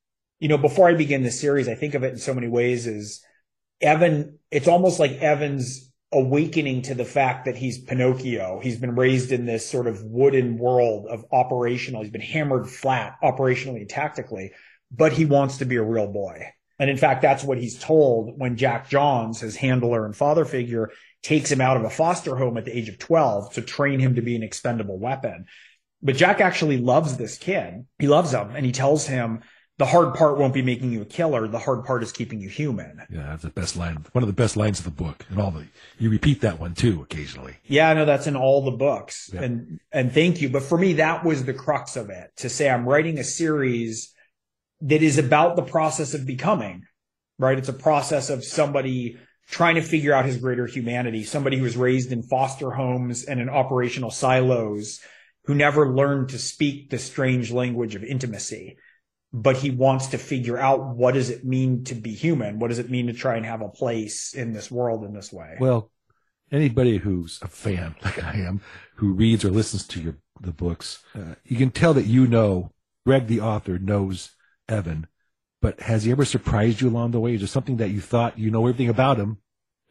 You 0.44 0.50
know, 0.50 0.58
before 0.58 0.90
I 0.90 0.94
begin 0.94 1.24
the 1.24 1.32
series, 1.32 1.70
I 1.70 1.76
think 1.76 1.94
of 1.94 2.04
it 2.04 2.12
in 2.12 2.18
so 2.18 2.34
many 2.34 2.50
ways 2.50 2.86
as 2.86 3.22
Evan, 3.80 4.40
it's 4.52 4.68
almost 4.68 5.00
like 5.00 5.14
Evan's 5.14 5.90
awakening 6.12 6.82
to 6.82 6.96
the 6.96 7.06
fact 7.06 7.46
that 7.46 7.56
he's 7.56 7.80
Pinocchio. 7.80 8.60
He's 8.62 8.78
been 8.78 8.94
raised 8.94 9.32
in 9.32 9.46
this 9.46 9.66
sort 9.66 9.88
of 9.88 10.04
wooden 10.04 10.58
world 10.58 11.08
of 11.10 11.24
operational. 11.32 12.02
He's 12.02 12.12
been 12.12 12.20
hammered 12.20 12.70
flat 12.70 13.16
operationally 13.24 13.78
and 13.78 13.90
tactically, 13.90 14.52
but 14.92 15.14
he 15.14 15.24
wants 15.24 15.60
to 15.60 15.66
be 15.66 15.78
a 15.78 15.82
real 15.82 16.12
boy. 16.12 16.48
And 16.78 16.90
in 16.90 16.98
fact, 16.98 17.22
that's 17.22 17.46
what 17.46 17.58
he's 17.58 17.80
told 17.80 18.38
when 18.38 18.58
Jack 18.58 18.90
Johns, 18.90 19.40
his 19.40 19.56
handler 19.56 20.06
and 20.06 20.14
father 20.14 20.44
figure, 20.44 20.92
takes 21.22 21.50
him 21.50 21.62
out 21.62 21.78
of 21.78 21.86
a 21.86 21.90
foster 21.90 22.36
home 22.36 22.58
at 22.58 22.66
the 22.66 22.78
age 22.78 22.90
of 22.90 23.00
12 23.00 23.54
to 23.54 23.62
train 23.62 24.02
him 24.02 24.16
to 24.16 24.22
be 24.22 24.36
an 24.36 24.44
expendable 24.44 25.00
weapon. 25.00 25.46
But 26.02 26.18
Jack 26.18 26.42
actually 26.42 26.80
loves 26.80 27.16
this 27.16 27.38
kid. 27.38 27.86
He 27.98 28.10
loves 28.10 28.34
him 28.34 28.58
and 28.58 28.66
he 28.66 28.74
tells 28.74 29.08
him, 29.08 29.40
the 29.84 29.90
hard 29.90 30.14
part 30.14 30.38
won't 30.38 30.54
be 30.54 30.62
making 30.62 30.94
you 30.94 31.02
a 31.02 31.06
killer. 31.06 31.46
The 31.46 31.60
hard 31.60 31.84
part 31.84 32.04
is 32.04 32.14
keeping 32.14 32.40
you 32.40 32.48
human. 32.48 33.06
Yeah, 33.10 33.24
that's 33.24 33.44
the 33.44 33.50
best 33.50 33.76
line. 33.76 34.06
One 34.14 34.24
of 34.24 34.28
the 34.28 34.34
best 34.34 34.56
lines 34.56 34.80
of 34.80 34.86
the 34.86 34.92
book, 34.92 35.26
and 35.30 35.42
all 35.42 35.52
the 35.52 35.66
you 36.00 36.10
repeat 36.10 36.40
that 36.40 36.58
one 36.58 36.74
too 36.74 37.02
occasionally. 37.02 37.58
Yeah, 37.66 37.90
I 37.90 37.94
know 37.94 38.06
that's 38.06 38.26
in 38.26 38.38
all 38.38 38.64
the 38.64 38.72
books, 38.72 39.30
yeah. 39.34 39.42
and 39.42 39.82
and 39.92 40.14
thank 40.14 40.42
you. 40.42 40.48
But 40.48 40.64
for 40.64 40.78
me, 40.78 40.94
that 40.94 41.26
was 41.26 41.44
the 41.44 41.54
crux 41.54 41.98
of 41.98 42.10
it. 42.10 42.32
To 42.38 42.50
say 42.50 42.70
I'm 42.70 42.88
writing 42.88 43.20
a 43.20 43.26
series 43.26 44.14
that 44.80 45.04
is 45.04 45.18
about 45.18 45.58
the 45.58 45.64
process 45.64 46.14
of 46.14 46.26
becoming. 46.26 46.86
Right, 47.38 47.58
it's 47.58 47.68
a 47.68 47.74
process 47.74 48.30
of 48.30 48.46
somebody 48.46 49.18
trying 49.50 49.76
to 49.76 49.82
figure 49.82 50.14
out 50.14 50.24
his 50.24 50.38
greater 50.38 50.66
humanity. 50.66 51.26
Somebody 51.26 51.58
who 51.58 51.64
was 51.64 51.76
raised 51.76 52.14
in 52.14 52.24
foster 52.24 52.72
homes 52.72 53.26
and 53.26 53.42
in 53.42 53.50
operational 53.50 54.12
silos, 54.12 55.02
who 55.44 55.56
never 55.56 55.94
learned 55.94 56.30
to 56.30 56.40
speak 56.40 56.90
the 56.90 57.00
strange 57.00 57.52
language 57.52 57.96
of 57.96 58.04
intimacy 58.06 58.78
but 59.34 59.58
he 59.58 59.72
wants 59.72 60.08
to 60.08 60.20
figure 60.20 60.60
out 60.60 60.96
what 60.96 61.16
does 61.16 61.32
it 61.32 61.44
mean 61.44 61.84
to 61.86 61.96
be 61.96 62.14
human? 62.14 62.60
What 62.60 62.68
does 62.68 62.78
it 62.78 62.92
mean 62.92 63.08
to 63.08 63.14
try 63.14 63.36
and 63.36 63.46
have 63.46 63.62
a 63.62 63.68
place 63.68 64.34
in 64.34 64.54
this 64.54 64.70
world 64.70 65.04
in 65.04 65.14
this 65.14 65.34
way? 65.34 65.58
Well, 65.60 65.90
anybody 66.52 66.98
who's 66.98 67.40
a 67.42 67.48
fan 67.48 67.96
like 68.04 68.24
I 68.24 68.36
am, 68.36 68.62
who 68.96 69.14
reads 69.14 69.44
or 69.44 69.50
listens 69.50 69.88
to 69.88 70.02
your 70.02 70.18
the 70.40 70.52
books, 70.52 71.04
uh, 71.16 71.36
you 71.44 71.58
can 71.58 71.72
tell 71.72 71.94
that 71.96 72.06
you 72.06 72.28
know 72.28 72.72
Greg, 73.06 73.28
the 73.28 73.42
author, 73.42 73.80
knows 73.80 74.32
Evan. 74.70 75.08
But 75.62 75.80
has 75.82 76.04
he 76.04 76.12
ever 76.12 76.26
surprised 76.26 76.82
you 76.82 76.90
along 76.90 77.12
the 77.12 77.20
way? 77.20 77.34
Is 77.34 77.42
there 77.42 77.48
something 77.48 77.78
that 77.78 77.90
you 77.90 78.02
thought 78.02 78.38
you 78.38 78.52
know 78.52 78.68
everything 78.68 78.90
about 78.90 79.18
him, 79.18 79.38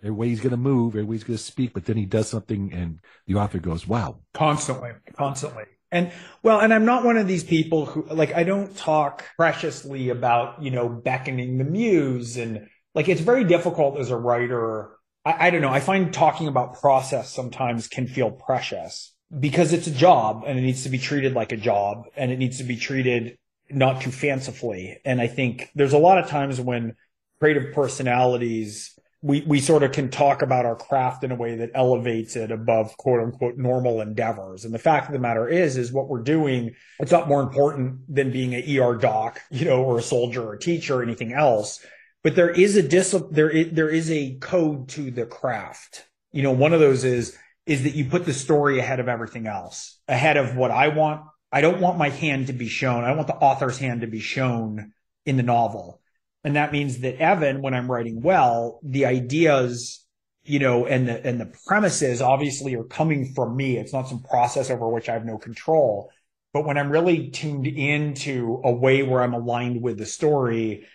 every 0.02 0.10
way 0.10 0.28
he's 0.28 0.40
going 0.40 0.50
to 0.50 0.56
move, 0.56 0.94
every 0.94 1.04
way 1.04 1.16
he's 1.16 1.24
going 1.24 1.36
to 1.36 1.42
speak, 1.42 1.72
but 1.72 1.86
then 1.86 1.96
he 1.96 2.04
does 2.04 2.28
something 2.28 2.72
and 2.72 3.00
the 3.26 3.34
author 3.34 3.58
goes, 3.58 3.88
"Wow!" 3.88 4.20
Constantly, 4.34 4.90
constantly. 5.16 5.64
And 5.92 6.10
well, 6.42 6.60
and 6.60 6.72
I'm 6.72 6.86
not 6.86 7.04
one 7.04 7.18
of 7.18 7.28
these 7.28 7.44
people 7.44 7.84
who 7.84 8.06
like 8.06 8.34
I 8.34 8.42
don't 8.42 8.74
talk 8.76 9.24
preciously 9.36 10.08
about, 10.08 10.62
you 10.62 10.70
know, 10.70 10.88
beckoning 10.88 11.58
the 11.58 11.64
muse 11.64 12.38
and 12.38 12.66
like 12.94 13.08
it's 13.08 13.20
very 13.20 13.44
difficult 13.44 13.98
as 13.98 14.10
a 14.10 14.16
writer. 14.16 14.96
I, 15.24 15.48
I 15.48 15.50
don't 15.50 15.60
know. 15.60 15.68
I 15.68 15.80
find 15.80 16.12
talking 16.12 16.48
about 16.48 16.80
process 16.80 17.30
sometimes 17.30 17.88
can 17.88 18.06
feel 18.06 18.30
precious 18.30 19.14
because 19.38 19.74
it's 19.74 19.86
a 19.86 19.92
job 19.92 20.44
and 20.46 20.58
it 20.58 20.62
needs 20.62 20.82
to 20.84 20.88
be 20.88 20.98
treated 20.98 21.34
like 21.34 21.52
a 21.52 21.56
job 21.58 22.04
and 22.16 22.32
it 22.32 22.38
needs 22.38 22.58
to 22.58 22.64
be 22.64 22.76
treated 22.76 23.36
not 23.70 24.00
too 24.00 24.10
fancifully. 24.10 24.98
And 25.04 25.20
I 25.20 25.26
think 25.26 25.70
there's 25.74 25.92
a 25.92 25.98
lot 25.98 26.18
of 26.18 26.28
times 26.28 26.58
when 26.58 26.96
creative 27.38 27.74
personalities 27.74 28.98
we 29.22 29.42
we 29.42 29.60
sort 29.60 29.84
of 29.84 29.92
can 29.92 30.10
talk 30.10 30.42
about 30.42 30.66
our 30.66 30.74
craft 30.74 31.22
in 31.22 31.30
a 31.30 31.36
way 31.36 31.54
that 31.56 31.70
elevates 31.74 32.34
it 32.34 32.50
above 32.50 32.96
quote 32.96 33.22
unquote 33.22 33.56
normal 33.56 34.00
endeavors. 34.00 34.64
And 34.64 34.74
the 34.74 34.80
fact 34.80 35.06
of 35.06 35.12
the 35.12 35.20
matter 35.20 35.48
is, 35.48 35.76
is 35.76 35.92
what 35.92 36.08
we're 36.08 36.22
doing, 36.22 36.74
it's 36.98 37.12
not 37.12 37.28
more 37.28 37.40
important 37.40 38.00
than 38.12 38.32
being 38.32 38.54
an 38.54 38.64
ER 38.78 38.96
doc, 38.96 39.40
you 39.50 39.64
know, 39.64 39.82
or 39.82 39.98
a 39.98 40.02
soldier 40.02 40.42
or 40.42 40.54
a 40.54 40.58
teacher 40.58 40.96
or 40.96 41.02
anything 41.02 41.32
else. 41.32 41.84
But 42.24 42.34
there 42.34 42.50
is 42.50 42.76
a 42.76 42.82
dis 42.82 43.14
there 43.30 43.48
is, 43.48 43.70
there 43.72 43.88
is 43.88 44.10
a 44.10 44.34
code 44.40 44.88
to 44.90 45.10
the 45.10 45.24
craft. 45.24 46.04
You 46.32 46.42
know, 46.42 46.52
one 46.52 46.72
of 46.72 46.80
those 46.80 47.04
is 47.04 47.36
is 47.64 47.84
that 47.84 47.94
you 47.94 48.06
put 48.06 48.24
the 48.24 48.34
story 48.34 48.80
ahead 48.80 48.98
of 48.98 49.08
everything 49.08 49.46
else, 49.46 50.00
ahead 50.08 50.36
of 50.36 50.56
what 50.56 50.72
I 50.72 50.88
want. 50.88 51.22
I 51.52 51.60
don't 51.60 51.80
want 51.80 51.96
my 51.96 52.08
hand 52.08 52.48
to 52.48 52.52
be 52.52 52.68
shown. 52.68 53.04
I 53.04 53.12
want 53.12 53.28
the 53.28 53.36
author's 53.36 53.78
hand 53.78 54.00
to 54.00 54.08
be 54.08 54.20
shown 54.20 54.92
in 55.24 55.36
the 55.36 55.42
novel. 55.44 56.01
And 56.44 56.56
that 56.56 56.72
means 56.72 56.98
that 57.00 57.18
Evan, 57.18 57.62
when 57.62 57.74
I'm 57.74 57.90
writing 57.90 58.20
well, 58.20 58.80
the 58.82 59.06
ideas, 59.06 60.04
you 60.44 60.58
know, 60.58 60.86
and 60.86 61.08
the, 61.08 61.24
and 61.24 61.40
the 61.40 61.52
premises 61.66 62.20
obviously 62.20 62.74
are 62.74 62.84
coming 62.84 63.32
from 63.32 63.56
me. 63.56 63.76
It's 63.76 63.92
not 63.92 64.08
some 64.08 64.22
process 64.22 64.70
over 64.70 64.88
which 64.88 65.08
I 65.08 65.12
have 65.12 65.24
no 65.24 65.38
control. 65.38 66.10
But 66.52 66.66
when 66.66 66.76
I'm 66.76 66.90
really 66.90 67.30
tuned 67.30 67.66
into 67.66 68.60
a 68.64 68.72
way 68.72 69.02
where 69.02 69.22
I'm 69.22 69.34
aligned 69.34 69.82
with 69.82 69.98
the 69.98 70.06
story, 70.06 70.86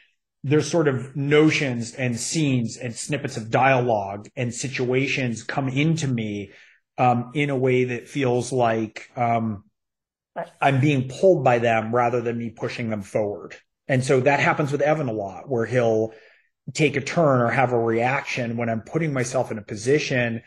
there's 0.43 0.69
sort 0.69 0.87
of 0.87 1.15
notions 1.15 1.93
and 1.93 2.19
scenes 2.19 2.77
and 2.77 2.95
snippets 2.95 3.37
of 3.37 3.49
dialogue 3.49 4.27
and 4.35 4.53
situations 4.53 5.43
come 5.43 5.67
into 5.67 6.07
me 6.07 6.51
um, 6.97 7.31
in 7.33 7.49
a 7.49 7.57
way 7.57 7.85
that 7.85 8.07
feels 8.07 8.51
like 8.51 9.09
um, 9.15 9.63
I'm 10.61 10.79
being 10.79 11.09
pulled 11.09 11.43
by 11.43 11.59
them 11.59 11.93
rather 11.93 12.21
than 12.21 12.37
me 12.37 12.49
pushing 12.49 12.89
them 12.89 13.01
forward. 13.01 13.55
And 13.87 14.03
so 14.03 14.19
that 14.21 14.39
happens 14.39 14.71
with 14.71 14.81
Evan 14.81 15.07
a 15.07 15.13
lot 15.13 15.49
where 15.49 15.65
he'll 15.65 16.13
take 16.73 16.97
a 16.97 17.01
turn 17.01 17.41
or 17.41 17.49
have 17.49 17.71
a 17.71 17.79
reaction 17.79 18.57
when 18.57 18.69
I'm 18.69 18.81
putting 18.81 19.13
myself 19.13 19.51
in 19.51 19.57
a 19.57 19.63
position 19.63 20.41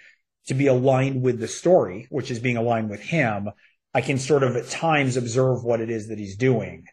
to 0.46 0.54
be 0.54 0.66
aligned 0.66 1.22
with 1.22 1.38
the 1.38 1.48
story, 1.48 2.06
which 2.10 2.30
is 2.30 2.38
being 2.38 2.56
aligned 2.56 2.90
with 2.90 3.00
him. 3.00 3.48
I 3.94 4.00
can 4.02 4.18
sort 4.18 4.42
of 4.42 4.56
at 4.56 4.68
times 4.68 5.16
observe 5.16 5.64
what 5.64 5.80
it 5.80 5.90
is 5.90 6.08
that 6.08 6.18
he's 6.18 6.36
doing. 6.36 6.84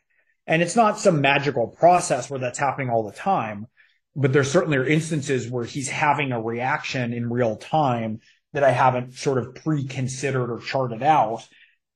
And 0.45 0.61
it's 0.61 0.75
not 0.75 0.97
some 0.97 1.21
magical 1.21 1.67
process 1.67 2.29
where 2.29 2.39
that's 2.39 2.59
happening 2.59 2.89
all 2.89 3.03
the 3.03 3.15
time, 3.15 3.67
but 4.15 4.31
there 4.31 4.45
certainly 4.45 4.77
are 4.77 4.85
instances 4.85 5.49
where 5.49 5.65
he's 5.65 5.89
having 5.89 6.31
a 6.31 6.41
reaction 6.41 7.13
in 7.13 7.29
real 7.29 7.57
time 7.57 8.19
that 8.53 8.63
I 8.63 8.71
haven't 8.71 9.13
sort 9.13 9.37
of 9.37 9.55
pre-considered 9.55 10.49
or 10.49 10.59
charted 10.59 11.03
out 11.03 11.45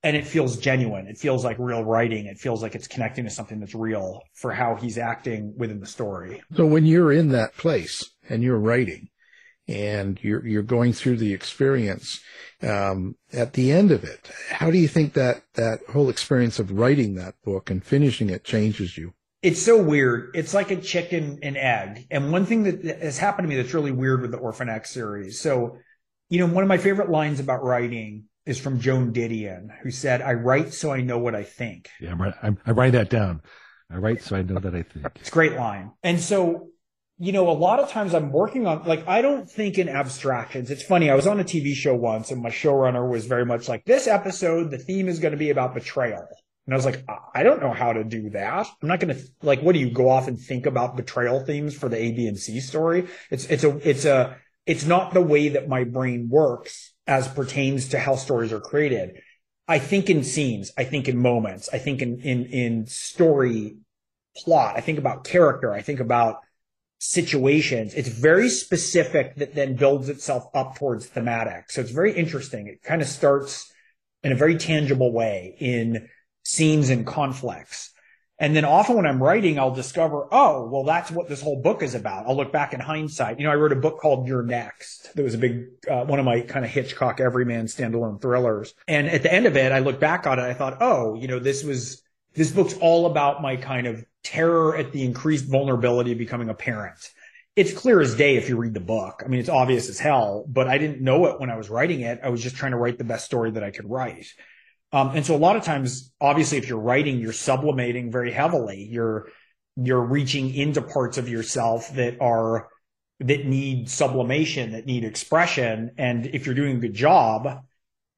and 0.04 0.16
it 0.18 0.26
feels 0.26 0.58
genuine. 0.58 1.08
It 1.08 1.18
feels 1.18 1.46
like 1.46 1.58
real 1.60 1.84
writing. 1.84 2.26
It 2.26 2.40
feels 2.40 2.62
like 2.62 2.76
it's 2.76 2.88
connecting 2.88 3.26
to 3.26 3.30
something 3.30 3.60
that's 3.60 3.76
real 3.76 4.22
for 4.34 4.52
how 4.52 4.76
he's 4.76 4.98
acting 4.98 5.54
within 5.58 5.80
the 5.80 5.86
story. 5.86 6.42
So 6.56 6.66
when 6.66 6.86
you're 6.86 7.12
in 7.12 7.30
that 7.30 7.56
place 7.56 8.10
and 8.28 8.42
you're 8.42 8.60
writing 8.60 9.10
and 9.68 10.20
you're 10.24 10.46
you're 10.46 10.64
going 10.64 10.94
through 10.94 11.18
the 11.18 11.34
experience, 11.34 12.20
um, 12.64 13.16
at 13.32 13.54
the 13.54 13.72
end 13.72 13.92
of 13.92 14.04
it, 14.04 14.32
how 14.50 14.72
do 14.72 14.78
you 14.78 14.88
think 14.88 15.14
that 15.14 15.44
that 15.54 15.80
whole 15.92 16.10
experience 16.10 16.60
of 16.60 16.72
writing 16.72 17.16
that 17.16 17.36
book 17.44 17.70
and 17.70 17.84
finishing 17.84 18.30
it 18.30 18.44
changes 18.44 18.98
you? 18.98 19.14
It's 19.44 19.62
so 19.62 19.82
weird. 19.82 20.36
It's 20.36 20.54
like 20.54 20.70
a 20.70 20.80
chicken 20.80 21.40
and 21.42 21.58
egg. 21.58 22.06
And 22.12 22.32
one 22.32 22.46
thing 22.46 22.64
that 22.64 22.84
has 23.02 23.18
happened 23.18 23.46
to 23.46 23.50
me 23.50 23.60
that's 23.60 23.74
really 23.74 23.92
weird 23.92 24.22
with 24.22 24.32
the 24.32 24.38
Orphan 24.38 24.70
X 24.70 24.92
series. 24.92 25.40
So, 25.42 25.78
you 26.30 26.40
know, 26.40 26.54
one 26.54 26.64
of 26.64 26.68
my 26.68 26.78
favorite 26.78 27.10
lines 27.10 27.40
about 27.40 27.64
writing 27.64 28.26
is 28.46 28.60
from 28.60 28.80
Joan 28.80 29.14
Didion, 29.14 29.68
who 29.82 29.92
said, 29.92 30.22
I 30.22 30.34
write 30.34 30.74
so 30.74 30.92
I 30.92 31.02
know 31.02 31.20
what 31.20 31.36
I 31.36 31.44
think. 31.44 31.90
Yeah, 32.00 32.12
I'm, 32.12 32.34
I'm, 32.42 32.58
I 32.66 32.72
write 32.72 32.94
that 32.94 33.10
down. 33.10 33.42
I 33.90 33.98
write 33.98 34.22
so 34.22 34.36
I 34.36 34.42
know 34.42 34.60
that 34.60 34.74
I 34.74 34.84
think. 34.84 35.06
It's 35.20 35.30
a 35.30 35.32
great 35.32 35.54
line. 35.54 35.92
And 36.02 36.20
so, 36.20 36.70
you 37.20 37.34
know, 37.34 37.50
a 37.50 37.54
lot 37.54 37.80
of 37.80 37.90
times 37.90 38.16
I'm 38.16 38.32
working 38.32 38.66
on, 38.66 38.84
like, 38.84 39.08
I 39.08 39.22
don't 39.22 39.50
think 39.50 39.78
in 39.78 39.90
abstractions. 39.90 40.72
It's 40.72 40.82
funny. 40.82 41.10
I 41.10 41.16
was 41.16 41.28
on 41.28 41.40
a 41.40 41.44
TV 41.44 41.74
show 41.74 41.94
once 41.94 42.32
and 42.32 42.42
my 42.42 42.50
showrunner 42.50 43.08
was 43.08 43.26
very 43.26 43.46
much 43.46 43.68
like, 43.68 43.86
this 43.86 44.08
episode, 44.08 44.72
the 44.72 44.78
theme 44.78 45.08
is 45.08 45.20
going 45.20 45.34
to 45.34 45.38
be 45.38 45.50
about 45.50 45.76
betrayal. 45.76 46.26
And 46.66 46.74
I 46.74 46.76
was 46.76 46.86
like, 46.86 47.04
I 47.36 47.44
don't 47.44 47.62
know 47.62 47.74
how 47.74 47.94
to 47.94 48.04
do 48.04 48.30
that. 48.32 48.68
I'm 48.82 48.88
not 48.88 49.00
going 49.00 49.16
to, 49.16 49.22
like, 49.44 49.62
what 49.62 49.74
do 49.74 49.80
you 49.80 49.92
go 49.92 50.10
off 50.10 50.28
and 50.28 50.40
think 50.40 50.66
about 50.66 50.96
betrayal 50.96 51.46
themes 51.46 51.76
for 51.76 51.90
the 51.90 51.98
A, 51.98 52.12
B, 52.12 52.28
and 52.28 52.38
C 52.38 52.60
story? 52.60 53.08
It's, 53.30 53.46
it's 53.46 53.64
a, 53.64 53.90
it's 53.90 54.06
a, 54.06 54.38
it's 54.66 54.86
not 54.86 55.14
the 55.14 55.22
way 55.22 55.50
that 55.50 55.68
my 55.68 55.84
brain 55.84 56.30
works 56.30 56.94
as 57.12 57.28
pertains 57.28 57.90
to 57.90 58.00
how 58.00 58.16
stories 58.16 58.54
are 58.54 58.62
created. 58.62 59.22
I 59.68 59.80
think 59.80 60.10
in 60.10 60.24
scenes, 60.24 60.72
I 60.78 60.86
think 60.86 61.10
in 61.10 61.18
moments, 61.18 61.68
I 61.74 61.78
think 61.78 62.02
in, 62.02 62.22
in, 62.22 62.46
in 62.46 62.88
story 62.88 63.76
plot, 64.38 64.78
I 64.78 64.82
think 64.82 64.98
about 64.98 65.26
character, 65.26 65.74
I 65.74 65.82
think 65.82 66.00
about 66.00 66.38
situations. 67.00 67.94
It's 67.96 68.08
very 68.08 68.48
specific 68.48 69.36
that 69.36 69.56
then 69.56 69.76
builds 69.76 70.08
itself 70.08 70.46
up 70.54 70.78
towards 70.78 71.06
thematic. 71.06 71.70
So 71.70 71.82
it's 71.82 71.92
very 71.92 72.14
interesting. 72.14 72.68
It 72.68 72.82
kind 72.82 73.02
of 73.02 73.10
starts 73.10 73.70
in 74.24 74.32
a 74.32 74.36
very 74.36 74.58
tangible 74.58 75.12
way 75.12 75.58
in 75.60 76.08
scenes 76.44 76.90
and 76.90 77.06
conflicts. 77.06 77.91
And 78.42 78.56
then 78.56 78.66
often 78.66 78.96
when 78.96 79.06
I'm 79.06 79.22
writing, 79.22 79.60
I'll 79.60 79.76
discover, 79.76 80.28
oh, 80.32 80.68
well, 80.68 80.84
that's 80.84 81.12
what 81.12 81.30
this 81.30 81.44
whole 81.44 81.62
book 81.62 81.84
is 81.84 81.94
about. 81.94 82.26
I'll 82.28 82.36
look 82.36 82.52
back 82.52 82.74
in 82.74 82.80
hindsight. 82.80 83.38
You 83.40 83.46
know, 83.46 83.52
I 83.52 83.56
wrote 83.56 83.72
a 83.72 83.76
book 83.76 84.00
called 84.00 84.28
You're 84.28 84.42
Next. 84.42 85.14
That 85.14 85.22
was 85.22 85.36
a 85.36 85.38
big, 85.38 85.68
uh, 85.88 86.06
one 86.06 86.18
of 86.18 86.26
my 86.26 86.42
kind 86.42 86.66
of 86.66 86.72
Hitchcock 86.72 87.20
everyman 87.20 87.68
standalone 87.68 88.20
thrillers. 88.20 88.74
And 88.88 89.08
at 89.08 89.22
the 89.22 89.32
end 89.32 89.46
of 89.46 89.56
it, 89.58 89.72
I 89.72 89.78
look 89.78 90.00
back 90.00 90.26
on 90.26 90.40
it. 90.40 90.42
I 90.42 90.56
thought, 90.56 90.78
oh, 90.82 91.14
you 91.14 91.28
know, 91.28 91.38
this 91.38 91.64
was, 91.64 92.02
this 92.34 92.50
book's 92.52 92.76
all 92.82 93.06
about 93.06 93.44
my 93.44 93.58
kind 93.58 93.86
of 93.86 94.04
terror 94.24 94.76
at 94.76 94.92
the 94.92 95.06
increased 95.06 95.46
vulnerability 95.46 96.14
of 96.14 96.18
becoming 96.18 96.50
a 96.50 96.56
parent. 96.56 97.12
It's 97.56 97.74
clear 97.74 98.02
as 98.02 98.16
day 98.16 98.38
if 98.38 98.50
you 98.50 98.58
read 98.58 98.74
the 98.74 98.80
book. 98.80 99.22
I 99.24 99.28
mean, 99.28 99.40
it's 99.40 99.50
obvious 99.50 99.88
as 99.88 100.00
hell, 100.00 100.46
but 100.48 100.68
I 100.68 100.80
didn't 100.80 101.02
know 101.02 101.28
it 101.28 101.40
when 101.40 101.52
I 101.52 101.58
was 101.58 101.70
writing 101.70 102.02
it. 102.02 102.22
I 102.24 102.30
was 102.30 102.42
just 102.42 102.56
trying 102.56 102.72
to 102.72 102.78
write 102.78 102.98
the 102.98 103.04
best 103.04 103.26
story 103.26 103.52
that 103.52 103.64
I 103.64 103.70
could 103.70 103.88
write. 103.88 104.26
Um, 104.94 105.12
and 105.16 105.26
so 105.26 105.36
a 105.36 105.38
lot 105.38 105.56
of 105.56 105.64
times, 105.64 106.12
obviously, 106.20 106.58
if 106.58 106.68
you're 106.68 106.80
writing, 106.80 107.20
you're 107.20 107.34
sublimating 107.34 108.12
very 108.12 108.32
heavily. 108.32 108.88
You're, 108.92 109.30
you're 109.78 110.02
reaching 110.02 110.54
into 110.54 110.82
parts 110.82 111.18
of 111.18 111.30
yourself 111.30 111.94
that 111.96 112.20
are, 112.20 112.68
that 113.20 113.46
need 113.46 113.90
sublimation, 113.90 114.74
that 114.74 114.86
need 114.86 115.06
expression. 115.06 115.92
And 115.98 116.26
if 116.26 116.46
you're 116.46 116.56
doing 116.56 116.78
a 116.78 116.80
good 116.80 116.94
job, 116.94 117.64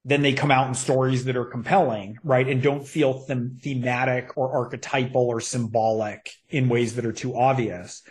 then 0.04 0.22
they 0.22 0.34
come 0.34 0.50
out 0.50 0.68
in 0.68 0.74
stories 0.74 1.24
that 1.24 1.36
are 1.36 1.44
compelling, 1.44 2.18
right? 2.22 2.46
And 2.46 2.60
don't 2.62 2.86
feel 2.86 3.24
them 3.24 3.58
thematic 3.62 4.36
or 4.36 4.52
archetypal 4.52 5.28
or 5.28 5.40
symbolic 5.40 6.30
in 6.50 6.68
ways 6.68 6.96
that 6.96 7.06
are 7.06 7.12
too 7.12 7.36
obvious. 7.36 8.02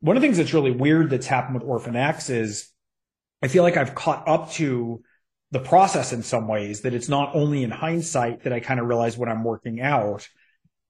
One 0.00 0.16
of 0.16 0.22
the 0.22 0.26
things 0.26 0.38
that's 0.38 0.54
really 0.54 0.70
weird 0.70 1.10
that's 1.10 1.26
happened 1.26 1.56
with 1.56 1.68
Orphan 1.68 1.96
X 1.96 2.30
is 2.30 2.70
I 3.42 3.48
feel 3.48 3.64
like 3.64 3.76
I've 3.76 3.94
caught 3.94 4.26
up 4.26 4.52
to 4.52 5.02
the 5.56 5.66
process 5.66 6.12
in 6.12 6.22
some 6.22 6.48
ways 6.48 6.82
that 6.82 6.92
it's 6.92 7.08
not 7.08 7.34
only 7.34 7.62
in 7.62 7.70
hindsight 7.70 8.42
that 8.42 8.52
I 8.52 8.60
kind 8.60 8.78
of 8.78 8.86
realize 8.86 9.16
what 9.16 9.30
I'm 9.30 9.42
working 9.42 9.80
out, 9.80 10.28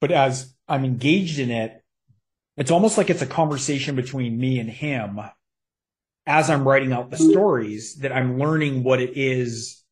but 0.00 0.10
as 0.10 0.52
I'm 0.66 0.84
engaged 0.84 1.38
in 1.38 1.52
it, 1.52 1.84
it's 2.56 2.72
almost 2.72 2.98
like 2.98 3.08
it's 3.08 3.22
a 3.22 3.26
conversation 3.26 3.94
between 3.94 4.36
me 4.36 4.58
and 4.58 4.68
him 4.68 5.20
as 6.26 6.50
I'm 6.50 6.66
writing 6.66 6.92
out 6.92 7.10
the 7.10 7.16
stories 7.16 7.98
that 7.98 8.10
I'm 8.10 8.40
learning 8.40 8.82
what 8.82 9.00
it 9.00 9.16
is 9.16 9.84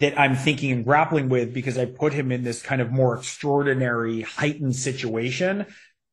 that 0.00 0.18
I'm 0.18 0.34
thinking 0.34 0.72
and 0.72 0.84
grappling 0.84 1.28
with 1.28 1.54
because 1.54 1.78
I 1.78 1.84
put 1.84 2.12
him 2.12 2.32
in 2.32 2.42
this 2.42 2.62
kind 2.62 2.82
of 2.82 2.90
more 2.90 3.16
extraordinary 3.16 4.22
heightened 4.22 4.74
situation 4.74 5.66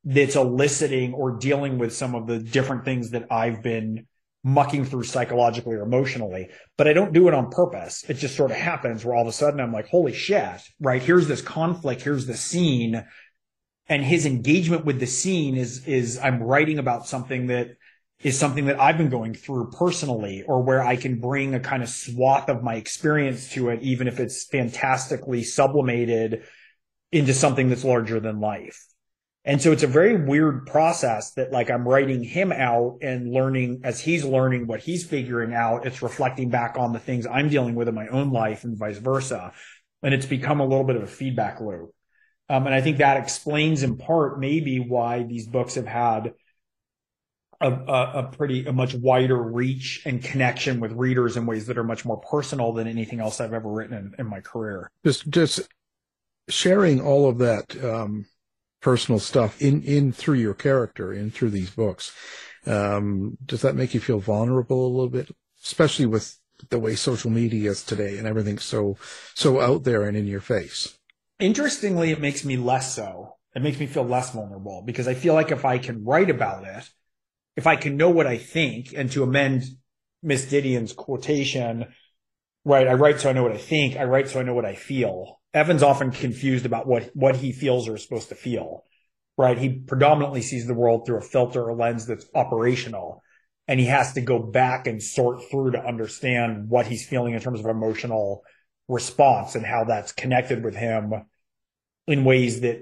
that's 0.03 0.35
eliciting 0.35 1.15
or 1.15 1.31
dealing 1.31 1.79
with 1.79 1.95
some 1.95 2.13
of 2.13 2.27
the 2.27 2.37
different 2.37 2.85
things 2.85 3.09
that 3.09 3.31
I've 3.31 3.63
been 3.63 4.05
mucking 4.43 4.85
through 4.85 5.03
psychologically 5.03 5.75
or 5.75 5.83
emotionally, 5.83 6.49
but 6.77 6.87
I 6.87 6.93
don't 6.93 7.13
do 7.13 7.27
it 7.27 7.33
on 7.33 7.49
purpose. 7.49 8.03
It 8.09 8.15
just 8.15 8.35
sort 8.35 8.51
of 8.51 8.57
happens 8.57 9.05
where 9.05 9.15
all 9.15 9.21
of 9.21 9.27
a 9.27 9.31
sudden 9.31 9.61
I'm 9.61 9.71
like, 9.71 9.87
holy 9.87 10.13
shit, 10.13 10.61
right? 10.81 11.01
Here's 11.01 11.27
this 11.27 11.41
conflict. 11.41 12.01
Here's 12.01 12.25
the 12.25 12.35
scene. 12.35 13.05
And 13.87 14.03
his 14.03 14.25
engagement 14.25 14.85
with 14.85 14.99
the 14.99 15.07
scene 15.07 15.55
is, 15.55 15.87
is 15.87 16.19
I'm 16.19 16.43
writing 16.43 16.77
about 16.77 17.07
something 17.07 17.47
that 17.47 17.77
is 18.21 18.37
something 18.37 18.65
that 18.65 18.79
I've 18.79 18.97
been 18.97 19.09
going 19.09 19.33
through 19.33 19.71
personally 19.71 20.43
or 20.47 20.61
where 20.61 20.81
I 20.81 20.95
can 20.95 21.19
bring 21.19 21.53
a 21.53 21.59
kind 21.59 21.83
of 21.83 21.89
swath 21.89 22.49
of 22.49 22.63
my 22.63 22.75
experience 22.75 23.49
to 23.51 23.69
it, 23.69 23.81
even 23.81 24.07
if 24.07 24.19
it's 24.19 24.45
fantastically 24.45 25.43
sublimated 25.43 26.43
into 27.11 27.33
something 27.33 27.69
that's 27.69 27.83
larger 27.83 28.19
than 28.19 28.39
life. 28.39 28.85
And 29.45 29.61
so 29.61 29.73
it's 29.73 29.83
a 29.83 29.87
very 29.87 30.15
weird 30.15 30.65
process 30.67 31.31
that 31.33 31.51
like 31.51 31.69
I'm 31.69 31.87
writing 31.87 32.23
him 32.23 32.51
out 32.51 32.99
and 33.01 33.33
learning 33.33 33.81
as 33.83 33.99
he's 33.99 34.23
learning 34.23 34.67
what 34.67 34.79
he's 34.79 35.05
figuring 35.05 35.53
out. 35.53 35.85
It's 35.85 36.01
reflecting 36.01 36.49
back 36.49 36.77
on 36.77 36.93
the 36.93 36.99
things 36.99 37.27
I'm 37.27 37.49
dealing 37.49 37.75
with 37.75 37.89
in 37.89 37.95
my 37.95 38.07
own 38.07 38.31
life 38.31 38.63
and 38.63 38.77
vice 38.77 38.97
versa. 38.97 39.51
And 40.01 40.13
it's 40.13 40.25
become 40.25 40.61
a 40.61 40.65
little 40.65 40.85
bit 40.85 40.95
of 40.95 41.03
a 41.03 41.07
feedback 41.07 41.59
loop. 41.59 41.91
Um, 42.49 42.67
and 42.67 42.75
I 42.75 42.81
think 42.81 42.97
that 42.97 43.17
explains 43.17 43.83
in 43.83 43.97
part 43.97 44.39
maybe 44.39 44.79
why 44.79 45.23
these 45.23 45.47
books 45.47 45.75
have 45.75 45.87
had 45.87 46.33
a, 47.59 47.71
a, 47.71 48.11
a, 48.19 48.31
pretty 48.31 48.65
a 48.65 48.73
much 48.73 48.93
wider 48.93 49.41
reach 49.41 50.03
and 50.05 50.21
connection 50.21 50.79
with 50.79 50.91
readers 50.91 51.37
in 51.37 51.45
ways 51.45 51.67
that 51.67 51.77
are 51.77 51.83
much 51.83 52.03
more 52.05 52.17
personal 52.17 52.73
than 52.73 52.87
anything 52.87 53.19
else 53.19 53.39
I've 53.39 53.53
ever 53.53 53.69
written 53.69 53.97
in, 53.97 54.13
in 54.19 54.27
my 54.27 54.41
career. 54.41 54.91
Just 55.05 55.29
just 55.29 55.61
sharing 56.49 56.99
all 56.99 57.29
of 57.29 57.37
that 57.37 57.81
um, 57.83 58.25
personal 58.83 59.19
stuff 59.19 59.59
in 59.61 59.81
in 59.83 60.11
through 60.11 60.35
your 60.35 60.53
character 60.53 61.11
in 61.11 61.31
through 61.31 61.49
these 61.49 61.71
books. 61.71 62.15
Um, 62.65 63.37
does 63.45 63.61
that 63.61 63.75
make 63.75 63.93
you 63.93 63.99
feel 63.99 64.19
vulnerable 64.19 64.85
a 64.85 64.93
little 64.93 65.09
bit, 65.09 65.35
especially 65.63 66.05
with 66.05 66.37
the 66.69 66.79
way 66.79 66.95
social 66.95 67.31
media 67.31 67.71
is 67.71 67.83
today 67.83 68.17
and 68.17 68.27
everything's 68.27 68.63
so 68.63 68.97
so 69.33 69.59
out 69.59 69.83
there 69.83 70.03
and 70.03 70.15
in 70.15 70.27
your 70.27 70.41
face? 70.41 70.99
Interestingly, 71.39 72.11
it 72.11 72.21
makes 72.21 72.45
me 72.45 72.57
less 72.57 72.93
so. 72.93 73.37
It 73.55 73.61
makes 73.61 73.79
me 73.79 73.87
feel 73.87 74.05
less 74.05 74.31
vulnerable 74.31 74.83
because 74.85 75.07
I 75.07 75.13
feel 75.13 75.33
like 75.33 75.51
if 75.51 75.65
I 75.65 75.77
can 75.77 76.03
write 76.03 76.29
about 76.29 76.65
it 76.65 76.89
if 77.55 77.67
I 77.67 77.75
can 77.75 77.97
know 77.97 78.09
what 78.09 78.27
I 78.27 78.37
think 78.37 78.93
and 78.95 79.11
to 79.11 79.23
amend 79.23 79.63
Miss 80.21 80.45
Didion's 80.45 80.93
quotation, 80.93 81.93
right? 82.65 82.87
I 82.87 82.93
write 82.93 83.19
so 83.19 83.29
I 83.29 83.33
know 83.33 83.43
what 83.43 83.51
I 83.51 83.57
think. 83.57 83.97
I 83.97 84.03
write 84.03 84.29
so 84.29 84.39
I 84.39 84.43
know 84.43 84.53
what 84.53 84.65
I 84.65 84.75
feel. 84.75 85.39
Evan's 85.53 85.83
often 85.83 86.11
confused 86.11 86.65
about 86.65 86.87
what, 86.87 87.11
what 87.13 87.35
he 87.35 87.51
feels 87.51 87.87
or 87.87 87.95
is 87.95 88.03
supposed 88.03 88.29
to 88.29 88.35
feel, 88.35 88.85
right? 89.37 89.57
He 89.57 89.69
predominantly 89.69 90.41
sees 90.41 90.65
the 90.65 90.73
world 90.73 91.05
through 91.05 91.17
a 91.17 91.21
filter 91.21 91.63
or 91.63 91.75
lens 91.75 92.07
that's 92.07 92.25
operational. 92.33 93.21
And 93.67 93.79
he 93.79 93.85
has 93.85 94.13
to 94.13 94.21
go 94.21 94.39
back 94.39 94.87
and 94.87 95.01
sort 95.01 95.49
through 95.49 95.71
to 95.71 95.85
understand 95.85 96.69
what 96.69 96.87
he's 96.87 97.07
feeling 97.07 97.33
in 97.33 97.39
terms 97.39 97.59
of 97.59 97.65
emotional 97.65 98.43
response 98.87 99.55
and 99.55 99.65
how 99.65 99.85
that's 99.85 100.11
connected 100.11 100.63
with 100.63 100.75
him 100.75 101.13
in 102.07 102.25
ways 102.25 102.61
that 102.61 102.81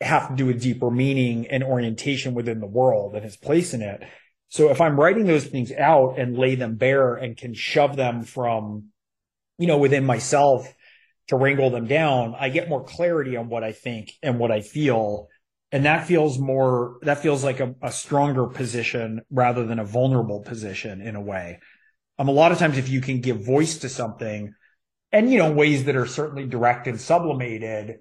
have 0.00 0.28
to 0.28 0.34
do 0.34 0.46
with 0.46 0.62
deeper 0.62 0.90
meaning 0.90 1.46
and 1.48 1.62
orientation 1.62 2.34
within 2.34 2.60
the 2.60 2.66
world 2.66 3.14
and 3.14 3.24
his 3.24 3.36
place 3.36 3.74
in 3.74 3.82
it. 3.82 4.02
So 4.48 4.70
if 4.70 4.80
I'm 4.80 4.98
writing 4.98 5.26
those 5.26 5.44
things 5.44 5.72
out 5.72 6.18
and 6.18 6.38
lay 6.38 6.54
them 6.54 6.76
bare 6.76 7.14
and 7.14 7.36
can 7.36 7.54
shove 7.54 7.96
them 7.96 8.22
from, 8.22 8.90
you 9.58 9.66
know, 9.66 9.78
within 9.78 10.06
myself 10.06 10.72
to 11.28 11.36
wrangle 11.36 11.70
them 11.70 11.86
down, 11.86 12.34
I 12.38 12.48
get 12.48 12.68
more 12.68 12.82
clarity 12.82 13.36
on 13.36 13.48
what 13.48 13.62
I 13.62 13.72
think 13.72 14.12
and 14.22 14.38
what 14.38 14.50
I 14.50 14.62
feel. 14.62 15.28
And 15.70 15.84
that 15.84 16.06
feels 16.06 16.38
more, 16.38 16.98
that 17.02 17.18
feels 17.18 17.44
like 17.44 17.60
a, 17.60 17.74
a 17.82 17.92
stronger 17.92 18.46
position 18.46 19.20
rather 19.30 19.66
than 19.66 19.78
a 19.78 19.84
vulnerable 19.84 20.40
position 20.40 21.02
in 21.02 21.16
a 21.16 21.20
way. 21.20 21.60
Um, 22.18 22.28
a 22.28 22.32
lot 22.32 22.52
of 22.52 22.58
times 22.58 22.78
if 22.78 22.88
you 22.88 23.00
can 23.00 23.20
give 23.20 23.44
voice 23.44 23.78
to 23.78 23.88
something 23.88 24.54
and, 25.12 25.30
you 25.30 25.38
know, 25.38 25.52
ways 25.52 25.84
that 25.84 25.96
are 25.96 26.06
certainly 26.06 26.46
direct 26.46 26.86
and 26.86 27.00
sublimated, 27.00 27.98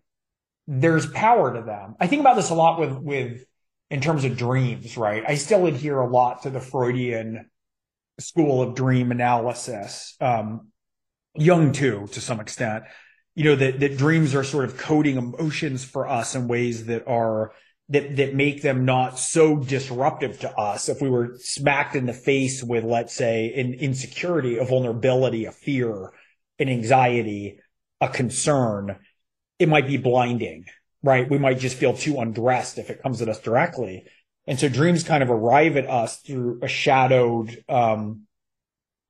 there's 0.67 1.05
power 1.07 1.53
to 1.53 1.61
them. 1.61 1.95
I 1.99 2.07
think 2.07 2.21
about 2.21 2.35
this 2.35 2.49
a 2.49 2.55
lot 2.55 2.79
with, 2.79 2.93
with, 2.93 3.45
in 3.89 4.01
terms 4.01 4.25
of 4.25 4.37
dreams, 4.37 4.97
right? 4.97 5.23
I 5.27 5.35
still 5.35 5.65
adhere 5.65 5.99
a 5.99 6.09
lot 6.09 6.43
to 6.43 6.49
the 6.49 6.59
Freudian 6.59 7.49
school 8.19 8.61
of 8.61 8.75
dream 8.75 9.11
analysis. 9.11 10.15
Um, 10.19 10.71
Jung 11.37 11.71
too, 11.71 12.07
to 12.11 12.21
some 12.21 12.39
extent, 12.39 12.83
you 13.35 13.43
know, 13.43 13.55
that, 13.55 13.79
that 13.79 13.97
dreams 13.97 14.33
are 14.35 14.43
sort 14.43 14.65
of 14.65 14.77
coding 14.77 15.17
emotions 15.17 15.83
for 15.83 16.07
us 16.07 16.35
in 16.35 16.47
ways 16.47 16.85
that 16.85 17.07
are, 17.07 17.51
that, 17.89 18.15
that 18.17 18.35
make 18.35 18.61
them 18.61 18.83
not 18.85 19.19
so 19.19 19.55
disruptive 19.57 20.39
to 20.39 20.51
us. 20.57 20.89
If 20.89 21.01
we 21.01 21.09
were 21.09 21.37
smacked 21.39 21.95
in 21.95 22.05
the 22.05 22.13
face 22.13 22.63
with, 22.63 22.83
let's 22.83 23.13
say, 23.13 23.53
an 23.53 23.73
insecurity, 23.73 24.57
a 24.57 24.65
vulnerability, 24.65 25.45
a 25.45 25.51
fear, 25.51 26.11
an 26.59 26.69
anxiety, 26.69 27.59
a 28.01 28.09
concern, 28.09 28.97
it 29.59 29.69
might 29.69 29.87
be 29.87 29.97
blinding, 29.97 30.65
right? 31.03 31.29
We 31.29 31.37
might 31.37 31.59
just 31.59 31.77
feel 31.77 31.93
too 31.93 32.19
undressed 32.19 32.77
if 32.77 32.89
it 32.89 33.01
comes 33.01 33.21
at 33.21 33.29
us 33.29 33.39
directly. 33.39 34.05
And 34.47 34.59
so 34.59 34.69
dreams 34.69 35.03
kind 35.03 35.23
of 35.23 35.29
arrive 35.29 35.77
at 35.77 35.89
us 35.89 36.17
through 36.21 36.59
a 36.61 36.67
shadowed, 36.67 37.63
um, 37.69 38.26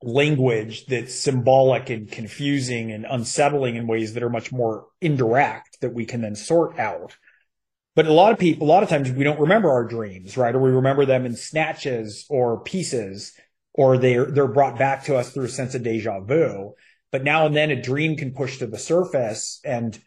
language 0.02 0.86
that's 0.86 1.14
symbolic 1.14 1.90
and 1.90 2.10
confusing 2.10 2.92
and 2.92 3.06
unsettling 3.08 3.76
in 3.76 3.86
ways 3.86 4.14
that 4.14 4.22
are 4.22 4.30
much 4.30 4.52
more 4.52 4.86
indirect 5.00 5.80
that 5.80 5.92
we 5.92 6.04
can 6.04 6.20
then 6.20 6.36
sort 6.36 6.78
out. 6.78 7.16
But 7.96 8.06
a 8.06 8.12
lot 8.12 8.32
of 8.32 8.38
people, 8.38 8.66
a 8.66 8.70
lot 8.70 8.84
of 8.84 8.88
times 8.88 9.10
we 9.10 9.24
don't 9.24 9.40
remember 9.40 9.70
our 9.70 9.84
dreams, 9.84 10.36
right? 10.36 10.54
Or 10.54 10.60
we 10.60 10.70
remember 10.70 11.04
them 11.04 11.26
in 11.26 11.34
snatches 11.34 12.26
or 12.30 12.60
pieces, 12.60 13.32
or 13.74 13.98
they're, 13.98 14.26
they're 14.26 14.46
brought 14.46 14.78
back 14.78 15.04
to 15.04 15.16
us 15.16 15.30
through 15.30 15.46
a 15.46 15.48
sense 15.48 15.74
of 15.74 15.82
deja 15.82 16.20
vu. 16.20 16.74
But 17.10 17.24
now 17.24 17.46
and 17.46 17.56
then 17.56 17.70
a 17.70 17.82
dream 17.82 18.16
can 18.16 18.34
push 18.34 18.58
to 18.58 18.66
the 18.66 18.78
surface 18.78 19.60
and 19.64 19.98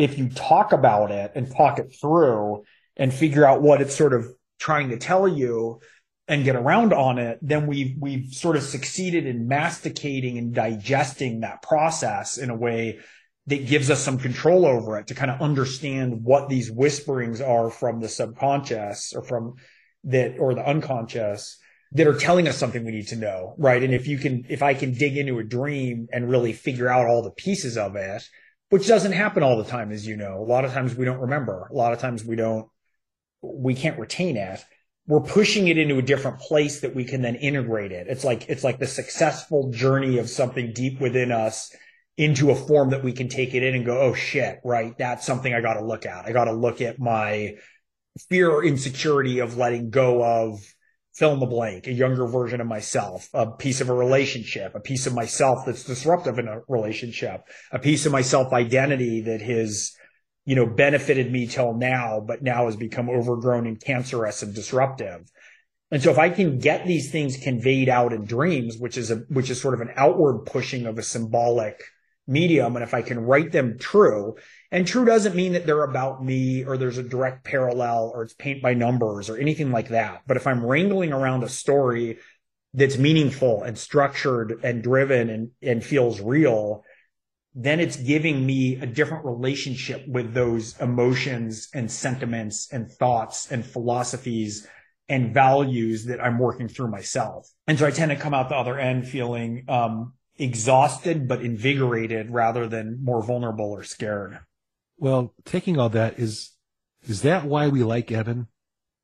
if 0.00 0.18
you 0.18 0.28
talk 0.30 0.72
about 0.72 1.10
it 1.10 1.32
and 1.34 1.54
talk 1.54 1.78
it 1.78 1.94
through 2.00 2.64
and 2.96 3.12
figure 3.12 3.44
out 3.44 3.62
what 3.62 3.82
it's 3.82 3.94
sort 3.94 4.14
of 4.14 4.26
trying 4.58 4.90
to 4.90 4.96
tell 4.96 5.28
you 5.28 5.80
and 6.28 6.44
get 6.44 6.56
around 6.56 6.92
on 6.92 7.18
it, 7.18 7.38
then 7.42 7.66
we've, 7.66 7.96
we've 7.98 8.32
sort 8.32 8.56
of 8.56 8.62
succeeded 8.62 9.26
in 9.26 9.48
masticating 9.48 10.38
and 10.38 10.54
digesting 10.54 11.40
that 11.40 11.62
process 11.62 12.38
in 12.38 12.50
a 12.50 12.56
way 12.56 13.00
that 13.46 13.66
gives 13.66 13.90
us 13.90 14.00
some 14.00 14.18
control 14.18 14.64
over 14.64 14.98
it 14.98 15.08
to 15.08 15.14
kind 15.14 15.30
of 15.30 15.40
understand 15.40 16.22
what 16.22 16.48
these 16.48 16.70
whisperings 16.70 17.40
are 17.40 17.68
from 17.70 18.00
the 18.00 18.08
subconscious 18.08 19.12
or 19.14 19.22
from 19.22 19.54
that 20.04 20.38
or 20.38 20.54
the 20.54 20.66
unconscious 20.66 21.58
that 21.92 22.06
are 22.06 22.14
telling 22.14 22.46
us 22.46 22.56
something 22.56 22.84
we 22.84 22.92
need 22.92 23.08
to 23.08 23.16
know. 23.16 23.54
Right. 23.58 23.82
And 23.82 23.92
if 23.92 24.06
you 24.06 24.18
can, 24.18 24.46
if 24.48 24.62
I 24.62 24.74
can 24.74 24.94
dig 24.94 25.16
into 25.16 25.38
a 25.40 25.44
dream 25.44 26.06
and 26.12 26.30
really 26.30 26.52
figure 26.52 26.88
out 26.88 27.06
all 27.06 27.22
the 27.22 27.32
pieces 27.32 27.76
of 27.76 27.96
it, 27.96 28.22
which 28.68 28.86
doesn't 28.86 29.12
happen 29.12 29.42
all 29.42 29.56
the 29.56 29.68
time, 29.68 29.90
as 29.90 30.06
you 30.06 30.16
know. 30.16 30.38
A 30.38 30.46
lot 30.46 30.64
of 30.64 30.72
times 30.72 30.94
we 30.94 31.04
don't 31.04 31.20
remember. 31.20 31.68
A 31.70 31.74
lot 31.74 31.92
of 31.92 31.98
times 31.98 32.24
we 32.24 32.36
don't, 32.36 32.68
we 33.42 33.74
can't 33.74 33.98
retain 33.98 34.36
it. 34.36 34.64
We're 35.10 35.20
pushing 35.20 35.66
it 35.66 35.76
into 35.76 35.98
a 35.98 36.02
different 36.02 36.38
place 36.38 36.82
that 36.82 36.94
we 36.94 37.04
can 37.04 37.20
then 37.20 37.34
integrate 37.34 37.90
it. 37.90 38.06
It's 38.08 38.22
like, 38.22 38.48
it's 38.48 38.62
like 38.62 38.78
the 38.78 38.86
successful 38.86 39.72
journey 39.72 40.18
of 40.18 40.30
something 40.30 40.72
deep 40.72 41.00
within 41.00 41.32
us 41.32 41.74
into 42.16 42.52
a 42.52 42.54
form 42.54 42.90
that 42.90 43.02
we 43.02 43.12
can 43.12 43.28
take 43.28 43.52
it 43.52 43.64
in 43.64 43.74
and 43.74 43.84
go, 43.84 44.00
oh 44.00 44.14
shit, 44.14 44.60
right? 44.64 44.96
That's 44.96 45.26
something 45.26 45.52
I 45.52 45.62
got 45.62 45.74
to 45.74 45.84
look 45.84 46.06
at. 46.06 46.26
I 46.26 46.32
got 46.32 46.44
to 46.44 46.52
look 46.52 46.80
at 46.80 47.00
my 47.00 47.56
fear 48.28 48.48
or 48.50 48.64
insecurity 48.64 49.40
of 49.40 49.56
letting 49.56 49.90
go 49.90 50.22
of 50.22 50.60
fill 51.14 51.32
in 51.32 51.40
the 51.40 51.46
blank, 51.46 51.88
a 51.88 51.92
younger 51.92 52.28
version 52.28 52.60
of 52.60 52.68
myself, 52.68 53.28
a 53.34 53.50
piece 53.50 53.80
of 53.80 53.88
a 53.88 53.94
relationship, 53.94 54.76
a 54.76 54.80
piece 54.80 55.08
of 55.08 55.14
myself 55.14 55.66
that's 55.66 55.82
disruptive 55.82 56.38
in 56.38 56.46
a 56.46 56.60
relationship, 56.68 57.42
a 57.72 57.80
piece 57.80 58.06
of 58.06 58.12
my 58.12 58.22
self 58.22 58.52
identity 58.52 59.22
that 59.22 59.42
has, 59.42 59.92
you 60.50 60.56
know, 60.56 60.66
benefited 60.66 61.30
me 61.30 61.46
till 61.46 61.74
now, 61.74 62.18
but 62.18 62.42
now 62.42 62.66
has 62.66 62.74
become 62.74 63.08
overgrown 63.08 63.68
and 63.68 63.80
cancerous 63.80 64.42
and 64.42 64.52
disruptive. 64.52 65.30
And 65.92 66.02
so 66.02 66.10
if 66.10 66.18
I 66.18 66.28
can 66.28 66.58
get 66.58 66.84
these 66.84 67.12
things 67.12 67.36
conveyed 67.36 67.88
out 67.88 68.12
in 68.12 68.24
dreams, 68.24 68.76
which 68.76 68.98
is 68.98 69.12
a, 69.12 69.18
which 69.28 69.48
is 69.48 69.60
sort 69.60 69.74
of 69.74 69.80
an 69.80 69.92
outward 69.94 70.46
pushing 70.46 70.86
of 70.86 70.98
a 70.98 71.04
symbolic 71.04 71.80
medium, 72.26 72.74
and 72.74 72.82
if 72.82 72.94
I 72.94 73.02
can 73.02 73.20
write 73.20 73.52
them 73.52 73.78
true, 73.78 74.38
and 74.72 74.88
true 74.88 75.04
doesn't 75.04 75.36
mean 75.36 75.52
that 75.52 75.66
they're 75.66 75.84
about 75.84 76.24
me 76.24 76.64
or 76.64 76.76
there's 76.76 76.98
a 76.98 77.04
direct 77.04 77.44
parallel 77.44 78.10
or 78.12 78.24
it's 78.24 78.34
paint 78.34 78.60
by 78.60 78.74
numbers 78.74 79.30
or 79.30 79.36
anything 79.36 79.70
like 79.70 79.90
that. 79.90 80.22
But 80.26 80.36
if 80.36 80.48
I'm 80.48 80.66
wrangling 80.66 81.12
around 81.12 81.44
a 81.44 81.48
story 81.48 82.18
that's 82.74 82.98
meaningful 82.98 83.62
and 83.62 83.78
structured 83.78 84.64
and 84.64 84.82
driven 84.82 85.30
and, 85.30 85.50
and 85.62 85.84
feels 85.84 86.20
real, 86.20 86.82
then 87.54 87.80
it's 87.80 87.96
giving 87.96 88.46
me 88.46 88.76
a 88.76 88.86
different 88.86 89.24
relationship 89.24 90.06
with 90.06 90.34
those 90.34 90.78
emotions 90.80 91.68
and 91.74 91.90
sentiments 91.90 92.68
and 92.72 92.90
thoughts 92.90 93.50
and 93.50 93.64
philosophies 93.64 94.66
and 95.08 95.34
values 95.34 96.04
that 96.04 96.22
I'm 96.22 96.38
working 96.38 96.68
through 96.68 96.90
myself. 96.90 97.50
And 97.66 97.78
so 97.78 97.86
I 97.86 97.90
tend 97.90 98.10
to 98.12 98.16
come 98.16 98.32
out 98.32 98.48
the 98.48 98.54
other 98.54 98.78
end 98.78 99.08
feeling 99.08 99.64
um, 99.68 100.12
exhausted 100.38 101.26
but 101.26 101.42
invigorated 101.42 102.30
rather 102.30 102.68
than 102.68 103.02
more 103.02 103.22
vulnerable 103.22 103.72
or 103.72 103.82
scared. 103.82 104.38
Well, 104.96 105.34
taking 105.44 105.78
all 105.78 105.88
that 105.90 106.18
is 106.18 106.52
is 107.08 107.22
that 107.22 107.44
why 107.44 107.68
we 107.68 107.82
like 107.82 108.12
Evan? 108.12 108.46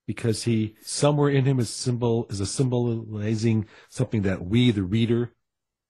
Because 0.06 0.44
he 0.44 0.76
somewhere 0.82 1.30
in 1.30 1.44
him 1.44 1.58
is 1.58 1.70
symbol 1.70 2.26
is 2.30 2.38
a 2.38 2.46
symbolizing 2.46 3.66
something 3.88 4.22
that 4.22 4.44
we, 4.44 4.70
the 4.70 4.84
reader, 4.84 5.32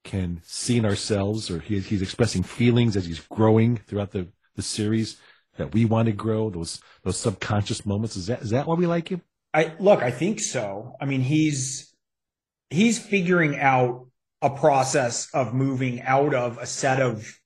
can 0.06 0.40
see 0.44 0.78
in 0.78 0.86
ourselves, 0.86 1.50
or 1.50 1.58
he, 1.58 1.80
he's 1.80 2.00
expressing 2.00 2.42
feelings 2.42 2.96
as 2.96 3.04
he's 3.04 3.20
growing 3.20 3.76
throughout 3.76 4.12
the, 4.12 4.28
the 4.54 4.62
series 4.62 5.18
that 5.58 5.74
we 5.74 5.84
want 5.84 6.06
to 6.06 6.12
grow. 6.12 6.48
Those 6.48 6.80
those 7.02 7.18
subconscious 7.18 7.84
moments. 7.84 8.16
Is 8.16 8.26
that 8.28 8.40
is 8.40 8.50
that 8.50 8.66
why 8.66 8.74
we 8.74 8.86
like 8.86 9.08
him? 9.08 9.22
I 9.52 9.74
look. 9.78 10.02
I 10.02 10.10
think 10.10 10.40
so. 10.40 10.94
I 11.00 11.04
mean, 11.04 11.20
he's 11.20 11.94
he's 12.70 12.98
figuring 12.98 13.58
out 13.58 14.06
a 14.42 14.50
process 14.50 15.28
of 15.34 15.54
moving 15.54 16.02
out 16.02 16.34
of 16.34 16.58
a 16.58 16.66
set 16.66 17.00
of 17.00 17.38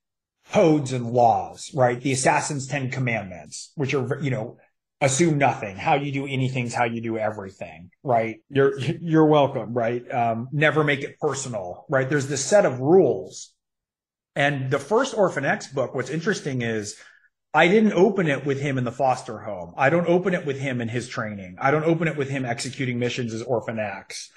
codes 0.52 0.92
and 0.92 1.10
laws, 1.10 1.70
right? 1.74 2.00
The 2.00 2.12
assassin's 2.12 2.66
10 2.66 2.90
commandments, 2.90 3.72
which 3.76 3.94
are, 3.94 4.20
you 4.20 4.30
know, 4.30 4.58
assume 5.00 5.38
nothing. 5.38 5.76
How 5.76 5.94
you 5.94 6.12
do 6.12 6.26
anything's 6.26 6.74
how 6.74 6.84
you 6.84 7.00
do 7.00 7.16
everything, 7.16 7.90
right? 8.02 8.36
You're, 8.50 8.78
you're 8.78 9.26
welcome, 9.26 9.72
right? 9.72 10.08
Um, 10.12 10.48
never 10.52 10.84
make 10.84 11.00
it 11.00 11.18
personal, 11.18 11.86
right? 11.88 12.08
There's 12.08 12.26
this 12.26 12.44
set 12.44 12.66
of 12.66 12.80
rules. 12.80 13.52
And 14.36 14.70
the 14.70 14.78
first 14.78 15.16
Orphan 15.16 15.44
X 15.44 15.68
book, 15.68 15.94
what's 15.94 16.10
interesting 16.10 16.62
is 16.62 16.96
I 17.52 17.66
didn't 17.68 17.94
open 17.94 18.28
it 18.28 18.46
with 18.46 18.60
him 18.60 18.78
in 18.78 18.84
the 18.84 18.92
foster 18.92 19.38
home. 19.38 19.74
I 19.76 19.90
don't 19.90 20.06
open 20.06 20.34
it 20.34 20.46
with 20.46 20.58
him 20.58 20.80
in 20.80 20.88
his 20.88 21.08
training. 21.08 21.56
I 21.60 21.70
don't 21.70 21.84
open 21.84 22.06
it 22.06 22.16
with 22.16 22.28
him 22.28 22.44
executing 22.44 22.98
missions 22.98 23.34
as 23.34 23.42
Orphan 23.42 23.78
X. 23.78 24.30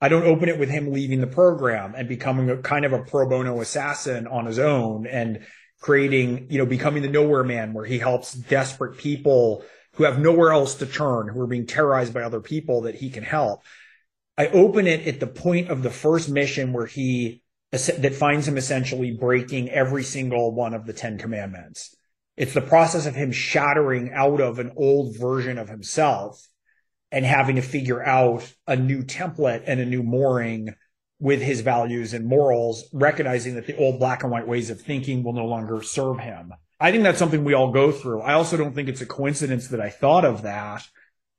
I 0.00 0.08
don't 0.08 0.24
open 0.24 0.48
it 0.48 0.58
with 0.58 0.70
him 0.70 0.92
leaving 0.92 1.20
the 1.20 1.26
program 1.26 1.94
and 1.96 2.08
becoming 2.08 2.48
a 2.48 2.58
kind 2.58 2.84
of 2.84 2.92
a 2.92 3.02
pro 3.02 3.28
bono 3.28 3.60
assassin 3.60 4.26
on 4.26 4.46
his 4.46 4.58
own 4.58 5.06
and 5.06 5.44
creating, 5.80 6.46
you 6.50 6.58
know, 6.58 6.66
becoming 6.66 7.02
the 7.02 7.08
nowhere 7.08 7.44
man 7.44 7.72
where 7.72 7.84
he 7.84 7.98
helps 7.98 8.32
desperate 8.32 8.98
people 8.98 9.64
who 9.94 10.04
have 10.04 10.18
nowhere 10.18 10.52
else 10.52 10.76
to 10.76 10.86
turn, 10.86 11.28
who 11.28 11.40
are 11.40 11.46
being 11.46 11.66
terrorized 11.66 12.14
by 12.14 12.22
other 12.22 12.40
people 12.40 12.82
that 12.82 12.94
he 12.94 13.10
can 13.10 13.24
help. 13.24 13.62
I 14.38 14.48
open 14.48 14.86
it 14.86 15.06
at 15.06 15.20
the 15.20 15.26
point 15.26 15.68
of 15.68 15.82
the 15.82 15.90
first 15.90 16.28
mission 16.28 16.72
where 16.72 16.86
he 16.86 17.42
that 17.72 18.14
finds 18.14 18.48
him 18.48 18.56
essentially 18.56 19.12
breaking 19.12 19.70
every 19.70 20.02
single 20.02 20.52
one 20.52 20.74
of 20.74 20.86
the 20.86 20.92
10 20.92 21.18
commandments. 21.18 21.94
It's 22.36 22.54
the 22.54 22.60
process 22.60 23.06
of 23.06 23.14
him 23.14 23.30
shattering 23.30 24.10
out 24.12 24.40
of 24.40 24.58
an 24.58 24.72
old 24.76 25.16
version 25.16 25.58
of 25.58 25.68
himself 25.68 26.48
and 27.12 27.24
having 27.24 27.56
to 27.56 27.62
figure 27.62 28.02
out 28.02 28.52
a 28.66 28.76
new 28.76 29.02
template 29.02 29.64
and 29.66 29.78
a 29.78 29.86
new 29.86 30.02
mooring 30.02 30.74
with 31.20 31.42
his 31.42 31.60
values 31.60 32.14
and 32.14 32.26
morals, 32.26 32.88
recognizing 32.92 33.54
that 33.56 33.66
the 33.66 33.76
old 33.76 33.98
black 33.98 34.22
and 34.22 34.32
white 34.32 34.48
ways 34.48 34.70
of 34.70 34.80
thinking 34.80 35.22
will 35.22 35.34
no 35.34 35.44
longer 35.44 35.82
serve 35.82 36.18
him. 36.18 36.52
I 36.80 36.90
think 36.90 37.02
that's 37.02 37.18
something 37.18 37.44
we 37.44 37.52
all 37.52 37.72
go 37.72 37.92
through. 37.92 38.22
I 38.22 38.32
also 38.32 38.56
don't 38.56 38.74
think 38.74 38.88
it's 38.88 39.02
a 39.02 39.06
coincidence 39.06 39.68
that 39.68 39.80
I 39.80 39.90
thought 39.90 40.24
of 40.24 40.42
that 40.42 40.86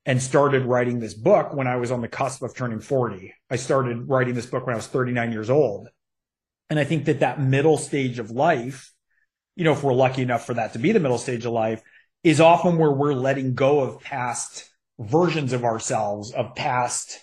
and 0.06 0.22
started 0.22 0.66
writing 0.66 1.00
this 1.00 1.16
book 1.16 1.54
when 1.54 1.68
I 1.68 1.78
was 1.78 1.92
on 1.92 2.02
the 2.02 2.08
cusp 2.08 2.44
of 2.44 2.56
turning 2.56 2.80
40. 2.80 3.34
I 3.50 3.56
started 3.56 4.08
writing 4.08 4.36
this 4.36 4.46
book 4.46 4.68
when 4.68 4.74
I 4.74 4.78
was 4.78 4.88
39 4.88 5.32
years 5.32 5.50
old. 5.50 5.90
And 6.70 6.80
I 6.80 6.84
think 6.84 7.06
that 7.06 7.20
that 7.20 7.42
middle 7.42 7.78
stage 7.78 8.20
of 8.20 8.30
life, 8.30 8.94
you 9.56 9.64
know, 9.64 9.74
if 9.74 9.84
we're 9.84 9.94
lucky 9.94 10.22
enough 10.22 10.46
for 10.46 10.54
that 10.54 10.74
to 10.74 10.80
be 10.80 10.92
the 10.92 11.00
middle 11.00 11.18
stage 11.18 11.46
of 11.46 11.52
life, 11.52 11.82
is 12.24 12.40
often 12.40 12.78
where 12.78 12.92
we're 12.92 13.14
letting 13.14 13.56
go 13.56 13.82
of 13.82 14.00
past 14.00 14.70
versions 15.00 15.54
of 15.54 15.64
ourselves, 15.64 16.32
of 16.32 16.56
past 16.56 17.20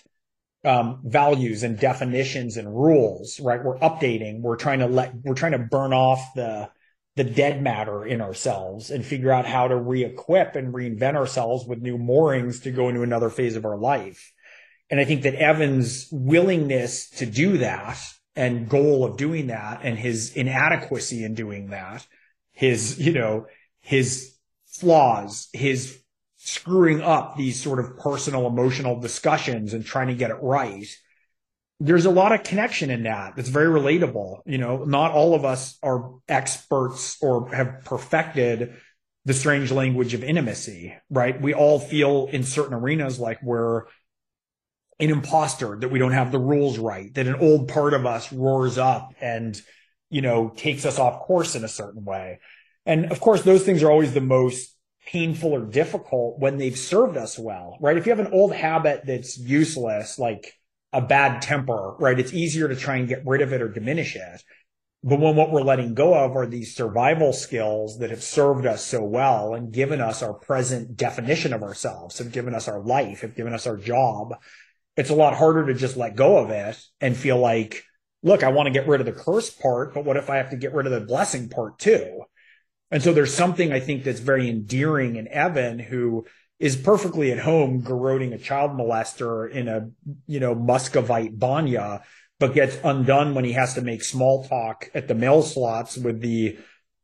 um, 0.65 0.99
values 1.05 1.63
and 1.63 1.79
definitions 1.79 2.57
and 2.57 2.67
rules, 2.67 3.39
right? 3.39 3.63
We're 3.63 3.79
updating. 3.79 4.41
We're 4.41 4.57
trying 4.57 4.79
to 4.79 4.87
let, 4.87 5.15
we're 5.15 5.35
trying 5.35 5.53
to 5.53 5.59
burn 5.59 5.93
off 5.93 6.33
the, 6.35 6.69
the 7.19 7.25
dead 7.25 7.61
matter 7.61 8.05
in 8.05 8.21
ourselves 8.21 8.89
and 8.89 9.05
figure 9.05 9.29
out 9.29 9.45
how 9.45 9.67
to 9.67 9.75
re-equip 9.75 10.55
and 10.55 10.73
reinvent 10.73 11.17
ourselves 11.17 11.65
with 11.65 11.81
new 11.81 11.97
moorings 11.97 12.61
to 12.61 12.71
go 12.71 12.87
into 12.87 13.01
another 13.01 13.29
phase 13.29 13.57
of 13.57 13.65
our 13.65 13.77
life. 13.77 14.31
And 14.89 15.01
I 15.01 15.03
think 15.03 15.23
that 15.23 15.35
Evan's 15.35 16.07
willingness 16.13 17.09
to 17.17 17.25
do 17.25 17.57
that 17.57 17.99
and 18.37 18.69
goal 18.69 19.03
of 19.03 19.17
doing 19.17 19.47
that 19.47 19.81
and 19.83 19.99
his 19.99 20.33
inadequacy 20.33 21.25
in 21.25 21.33
doing 21.33 21.71
that, 21.71 22.07
his, 22.53 22.97
you 22.97 23.11
know, 23.11 23.47
his 23.81 24.33
flaws, 24.65 25.49
his 25.51 26.01
screwing 26.37 27.01
up 27.01 27.35
these 27.35 27.61
sort 27.61 27.79
of 27.79 27.97
personal 27.97 28.47
emotional 28.47 28.97
discussions 28.97 29.73
and 29.73 29.85
trying 29.85 30.07
to 30.07 30.15
get 30.15 30.31
it 30.31 30.37
right. 30.41 30.87
There's 31.79 32.05
a 32.05 32.11
lot 32.11 32.33
of 32.33 32.43
connection 32.43 32.89
in 32.89 33.03
that. 33.03 33.33
It's 33.37 33.49
very 33.49 33.67
relatable. 33.67 34.41
You 34.45 34.57
know, 34.57 34.83
not 34.83 35.11
all 35.11 35.33
of 35.33 35.45
us 35.45 35.77
are 35.81 36.13
experts 36.27 37.17
or 37.21 37.53
have 37.53 37.85
perfected 37.85 38.75
the 39.25 39.33
strange 39.33 39.71
language 39.71 40.13
of 40.13 40.23
intimacy, 40.23 40.95
right? 41.09 41.39
We 41.39 41.53
all 41.53 41.79
feel 41.79 42.27
in 42.31 42.43
certain 42.43 42.73
arenas 42.73 43.19
like 43.19 43.41
we're 43.41 43.83
an 44.99 45.09
imposter, 45.09 45.77
that 45.79 45.91
we 45.91 45.99
don't 45.99 46.11
have 46.11 46.31
the 46.31 46.39
rules 46.39 46.77
right, 46.77 47.13
that 47.13 47.27
an 47.27 47.35
old 47.35 47.69
part 47.69 47.93
of 47.93 48.05
us 48.05 48.33
roars 48.33 48.77
up 48.77 49.13
and, 49.21 49.59
you 50.09 50.21
know, 50.21 50.49
takes 50.49 50.85
us 50.85 50.99
off 50.99 51.21
course 51.21 51.55
in 51.55 51.63
a 51.63 51.69
certain 51.69 52.03
way. 52.03 52.39
And 52.85 53.11
of 53.11 53.21
course, 53.21 53.43
those 53.43 53.63
things 53.63 53.81
are 53.83 53.91
always 53.91 54.13
the 54.13 54.19
most 54.19 54.75
painful 55.05 55.53
or 55.53 55.65
difficult 55.65 56.39
when 56.39 56.57
they've 56.57 56.77
served 56.77 57.15
us 57.15 57.39
well, 57.39 57.77
right? 57.79 57.97
If 57.97 58.05
you 58.05 58.11
have 58.11 58.25
an 58.25 58.33
old 58.33 58.53
habit 58.53 59.03
that's 59.05 59.37
useless, 59.37 60.19
like 60.19 60.53
a 60.91 61.01
bad 61.01 61.41
temper, 61.41 61.95
right? 61.99 62.19
It's 62.19 62.33
easier 62.33 62.67
to 62.67 62.75
try 62.75 62.97
and 62.97 63.07
get 63.07 63.23
rid 63.25 63.41
of 63.41 63.53
it 63.53 63.61
or 63.61 63.69
diminish 63.69 64.15
it. 64.15 64.43
But 65.03 65.19
when 65.19 65.35
what 65.35 65.51
we're 65.51 65.61
letting 65.61 65.93
go 65.93 66.13
of 66.13 66.35
are 66.35 66.45
these 66.45 66.75
survival 66.75 67.31
skills 67.31 67.99
that 67.99 68.09
have 68.09 68.23
served 68.23 68.65
us 68.65 68.83
so 68.83 69.01
well 69.01 69.53
and 69.53 69.71
given 69.71 70.01
us 70.01 70.21
our 70.21 70.33
present 70.33 70.97
definition 70.97 71.53
of 71.53 71.63
ourselves, 71.63 72.17
have 72.17 72.33
given 72.33 72.53
us 72.53 72.67
our 72.67 72.81
life, 72.81 73.21
have 73.21 73.35
given 73.35 73.53
us 73.53 73.65
our 73.65 73.77
job, 73.77 74.35
it's 74.97 75.09
a 75.09 75.15
lot 75.15 75.37
harder 75.37 75.65
to 75.67 75.73
just 75.73 75.95
let 75.95 76.17
go 76.17 76.37
of 76.37 76.49
it 76.49 76.77
and 76.99 77.15
feel 77.15 77.37
like, 77.37 77.83
look, 78.23 78.43
I 78.43 78.49
want 78.49 78.67
to 78.67 78.73
get 78.73 78.87
rid 78.87 78.99
of 78.99 79.05
the 79.05 79.13
curse 79.13 79.49
part, 79.49 79.93
but 79.93 80.03
what 80.03 80.17
if 80.17 80.29
I 80.29 80.35
have 80.35 80.49
to 80.49 80.57
get 80.57 80.73
rid 80.73 80.85
of 80.85 80.91
the 80.91 80.99
blessing 80.99 81.47
part 81.47 81.79
too? 81.79 82.23
And 82.91 83.01
so 83.01 83.13
there's 83.13 83.33
something 83.33 83.71
I 83.71 83.79
think 83.79 84.03
that's 84.03 84.19
very 84.19 84.49
endearing 84.49 85.15
in 85.15 85.29
Evan, 85.29 85.79
who 85.79 86.25
is 86.59 86.75
perfectly 86.75 87.31
at 87.31 87.39
home 87.39 87.81
garroting 87.81 88.33
a 88.33 88.37
child 88.37 88.71
molester 88.71 89.49
in 89.49 89.67
a, 89.67 89.89
you 90.27 90.39
know, 90.39 90.53
Muscovite 90.53 91.39
banya, 91.39 92.03
but 92.39 92.53
gets 92.53 92.77
undone 92.83 93.33
when 93.33 93.45
he 93.45 93.53
has 93.53 93.75
to 93.75 93.81
make 93.81 94.03
small 94.03 94.43
talk 94.43 94.89
at 94.93 95.07
the 95.07 95.15
mail 95.15 95.41
slots 95.41 95.97
with 95.97 96.19
the, 96.21 96.57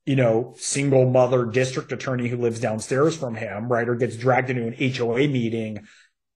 you 0.05 0.15
know, 0.15 0.53
single 0.57 1.09
mother 1.09 1.45
district 1.45 1.91
attorney 1.91 2.27
who 2.27 2.37
lives 2.37 2.59
downstairs 2.59 3.15
from 3.15 3.35
him, 3.35 3.69
right? 3.69 3.87
Or 3.87 3.95
gets 3.95 4.17
dragged 4.17 4.49
into 4.49 4.67
an 4.67 4.93
HOA 4.93 5.27
meeting 5.27 5.87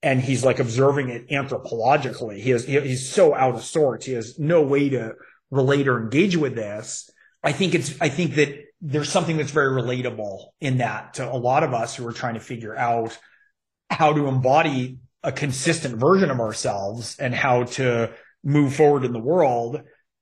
and 0.01 0.21
he's 0.21 0.45
like 0.45 0.60
observing 0.60 1.10
it 1.10 1.29
anthropologically. 1.29 2.39
He 2.39 2.51
is, 2.51 2.65
he's 2.65 3.10
so 3.10 3.36
out 3.36 3.55
of 3.55 3.63
sorts. 3.63 4.05
He 4.05 4.13
has 4.13 4.39
no 4.39 4.62
way 4.62 4.89
to 4.89 5.15
relate 5.51 5.89
or 5.89 6.01
engage 6.01 6.38
with 6.38 6.55
this. 6.55 7.10
I 7.43 7.51
think 7.51 7.75
it's, 7.75 7.99
I 7.99 8.08
think 8.08 8.36
that 8.36 8.68
there's 8.81 9.09
something 9.09 9.37
that's 9.37 9.51
very 9.51 9.81
relatable 9.81 10.47
in 10.61 10.77
that 10.77 11.15
to 11.15 11.29
a 11.29 11.35
lot 11.35 11.63
of 11.63 11.73
us 11.73 11.95
who 11.95 12.07
are 12.07 12.13
trying 12.13 12.35
to 12.35 12.39
figure 12.39 12.75
out 12.75 13.17
how 13.89 14.13
to 14.13 14.27
embody 14.27 14.99
a 15.23 15.31
consistent 15.31 15.97
version 15.97 16.31
of 16.31 16.39
ourselves 16.39 17.17
and 17.19 17.35
how 17.35 17.63
to 17.63 18.11
move 18.43 18.73
forward 18.73 19.03
in 19.03 19.11
the 19.11 19.19
world. 19.19 19.81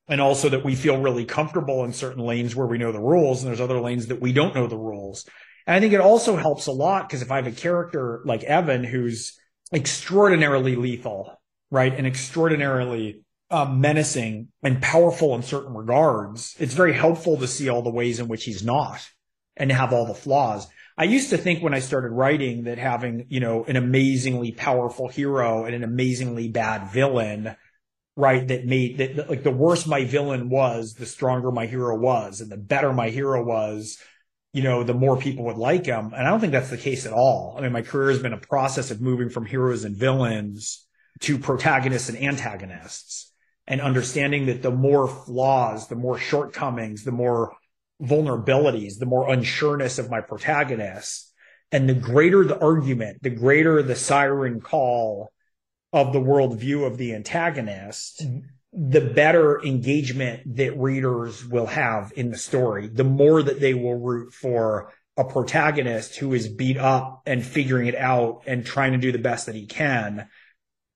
And 0.10 0.22
also 0.22 0.50
that 0.50 0.64
we 0.64 0.76
feel 0.76 1.02
really 1.02 1.26
comfortable 1.26 1.84
in 1.84 1.92
certain 1.92 2.24
lanes 2.24 2.56
where 2.56 2.66
we 2.66 2.78
know 2.78 2.94
the 2.94 3.00
rules 3.00 3.42
and 3.42 3.50
there's 3.50 3.62
other 3.62 3.82
lanes 3.82 4.08
that 4.08 4.22
we 4.22 4.32
don't 4.32 4.56
know 4.56 4.66
the 4.66 4.78
rules. 4.78 5.28
And 5.68 5.76
I 5.76 5.82
think 5.82 5.94
it 5.94 6.00
also 6.00 6.38
helps 6.38 6.68
a 6.68 6.72
lot 6.72 7.08
because 7.08 7.22
if 7.22 7.30
I 7.30 7.36
have 7.36 7.48
a 7.48 7.52
character 7.52 8.22
like 8.24 8.44
Evan 8.44 8.86
who's 8.86 9.38
extraordinarily 9.74 10.78
lethal, 10.78 11.40
right? 11.70 11.94
And 11.94 12.08
extraordinarily 12.08 13.22
um, 13.50 13.80
menacing 13.80 14.50
and 14.62 14.82
powerful 14.82 15.36
in 15.36 15.44
certain 15.44 15.74
regards, 15.74 16.56
it's 16.60 16.74
very 16.74 16.94
helpful 16.94 17.38
to 17.38 17.48
see 17.48 17.70
all 17.70 17.82
the 17.82 17.90
ways 17.90 18.20
in 18.20 18.28
which 18.28 18.44
he's 18.44 18.64
not 18.64 19.08
and 19.56 19.72
have 19.72 19.94
all 19.94 20.06
the 20.06 20.14
flaws. 20.14 20.68
I 20.98 21.06
used 21.06 21.30
to 21.30 21.38
think 21.38 21.62
when 21.62 21.74
I 21.74 21.80
started 21.80 22.10
writing 22.10 22.64
that 22.64 22.78
having, 22.78 23.28
you 23.30 23.40
know, 23.40 23.64
an 23.66 23.76
amazingly 23.76 24.52
powerful 24.52 25.08
hero 25.08 25.66
and 25.66 25.76
an 25.76 25.84
amazingly 25.84 26.50
bad 26.50 26.92
villain, 26.92 27.56
right, 28.16 28.46
that 28.48 28.66
made 28.66 28.98
that 28.98 29.30
like 29.30 29.44
the 29.44 29.52
worse 29.52 29.86
my 29.86 30.06
villain 30.06 30.50
was, 30.50 30.96
the 30.96 31.06
stronger 31.06 31.52
my 31.52 31.68
hero 31.68 31.98
was, 31.98 32.42
and 32.42 32.52
the 32.52 32.58
better 32.58 32.92
my 32.92 33.10
hero 33.10 33.44
was, 33.44 34.00
you 34.54 34.64
know, 34.64 34.84
the 34.84 34.94
more 34.94 35.18
people 35.18 35.46
would 35.46 35.58
like 35.58 35.86
him. 35.86 36.14
And 36.14 36.28
I 36.28 36.32
don't 36.32 36.40
think 36.40 36.52
that's 36.52 36.72
the 36.72 36.78
case 36.78 37.06
at 37.06 37.14
all. 37.14 37.56
I 37.58 37.62
mean, 37.62 37.72
my 37.72 37.84
career 37.84 38.10
has 38.10 38.22
been 38.22 38.34
a 38.34 38.38
process 38.38 38.90
of 38.90 39.00
moving 39.00 39.30
from 39.30 39.46
heroes 39.46 39.84
and 39.84 39.96
villains 39.96 40.86
to 41.22 41.38
protagonists 41.38 42.10
and 42.10 42.18
antagonists 42.18 43.32
and 43.68 43.82
understanding 43.82 44.46
that 44.46 44.62
the 44.62 44.72
more 44.72 45.08
flaws, 45.08 45.88
the 45.88 45.96
more 45.96 46.18
shortcomings, 46.18 47.04
the 47.04 47.12
more 47.12 47.56
vulnerabilities, 48.02 49.00
the 49.00 49.06
more 49.06 49.28
unsureness 49.28 50.00
of 50.00 50.10
my 50.10 50.22
protagonist, 50.22 51.34
and 51.72 51.90
the 51.90 51.94
greater 51.94 52.46
the 52.46 52.60
argument, 52.60 53.22
the 53.22 53.30
greater 53.30 53.84
the 53.84 53.96
siren 53.96 54.62
call 54.62 55.32
of 55.92 56.14
the 56.14 56.20
worldview 56.20 56.86
of 56.86 56.98
the 56.98 57.14
antagonist, 57.14 58.24
mm-hmm. 58.24 58.90
the 58.90 59.02
better 59.02 59.62
engagement 59.64 60.56
that 60.56 60.78
readers 60.78 61.46
will 61.46 61.66
have 61.66 62.14
in 62.16 62.30
the 62.30 62.38
story, 62.38 62.88
the 62.88 63.04
more 63.04 63.42
that 63.42 63.60
they 63.60 63.74
will 63.74 63.96
root 63.96 64.34
for 64.34 64.94
a 65.18 65.24
protagonist 65.24 66.16
who 66.18 66.34
is 66.34 66.48
beat 66.48 66.78
up 66.78 67.24
and 67.26 67.44
figuring 67.44 67.88
it 67.88 67.96
out 67.96 68.44
and 68.46 68.66
trying 68.66 68.94
to 68.94 69.00
do 69.00 69.12
the 69.12 69.18
best 69.18 69.48
that 69.48 69.56
he 69.56 69.66
can 69.66 70.30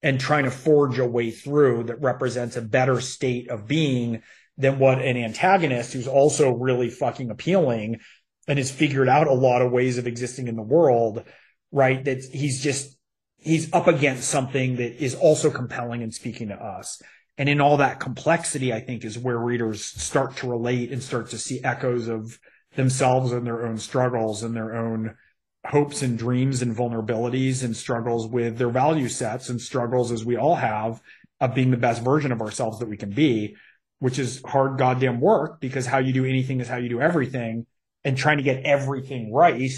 and 0.03 0.19
trying 0.19 0.45
to 0.45 0.51
forge 0.51 0.97
a 0.99 1.05
way 1.05 1.31
through 1.31 1.83
that 1.83 2.01
represents 2.01 2.57
a 2.57 2.61
better 2.61 2.99
state 2.99 3.49
of 3.49 3.67
being 3.67 4.21
than 4.57 4.79
what 4.79 4.99
an 4.99 5.17
antagonist 5.17 5.93
who's 5.93 6.07
also 6.07 6.51
really 6.51 6.89
fucking 6.89 7.29
appealing 7.29 7.99
and 8.47 8.57
has 8.57 8.71
figured 8.71 9.07
out 9.07 9.27
a 9.27 9.33
lot 9.33 9.61
of 9.61 9.71
ways 9.71 9.97
of 9.97 10.07
existing 10.07 10.47
in 10.47 10.55
the 10.55 10.61
world, 10.61 11.23
right? 11.71 12.03
That 12.03 12.23
he's 12.23 12.61
just, 12.61 12.97
he's 13.37 13.71
up 13.73 13.87
against 13.87 14.29
something 14.29 14.77
that 14.77 15.03
is 15.03 15.15
also 15.15 15.49
compelling 15.51 16.03
and 16.03 16.13
speaking 16.13 16.49
to 16.49 16.55
us. 16.55 17.01
And 17.37 17.47
in 17.47 17.61
all 17.61 17.77
that 17.77 17.99
complexity, 17.99 18.73
I 18.73 18.81
think 18.81 19.05
is 19.05 19.17
where 19.17 19.37
readers 19.37 19.83
start 19.83 20.37
to 20.37 20.49
relate 20.49 20.91
and 20.91 21.01
start 21.01 21.29
to 21.29 21.37
see 21.37 21.63
echoes 21.63 22.07
of 22.07 22.39
themselves 22.75 23.31
and 23.31 23.45
their 23.45 23.65
own 23.65 23.77
struggles 23.77 24.43
and 24.43 24.55
their 24.55 24.75
own 24.75 25.15
hopes 25.65 26.01
and 26.01 26.17
dreams 26.17 26.61
and 26.61 26.75
vulnerabilities 26.75 27.63
and 27.63 27.77
struggles 27.77 28.27
with 28.27 28.57
their 28.57 28.69
value 28.69 29.07
sets 29.07 29.49
and 29.49 29.61
struggles 29.61 30.11
as 30.11 30.25
we 30.25 30.35
all 30.35 30.55
have 30.55 31.01
of 31.39 31.53
being 31.53 31.71
the 31.71 31.77
best 31.77 32.03
version 32.03 32.31
of 32.31 32.41
ourselves 32.41 32.79
that 32.79 32.89
we 32.89 32.97
can 32.97 33.11
be, 33.11 33.55
which 33.99 34.17
is 34.17 34.41
hard 34.45 34.77
goddamn 34.77 35.19
work 35.19 35.59
because 35.59 35.85
how 35.85 35.99
you 35.99 36.13
do 36.13 36.25
anything 36.25 36.59
is 36.59 36.67
how 36.67 36.77
you 36.77 36.89
do 36.89 37.01
everything. 37.01 37.65
and 38.03 38.17
trying 38.17 38.37
to 38.37 38.43
get 38.43 38.63
everything 38.65 39.31
right 39.31 39.71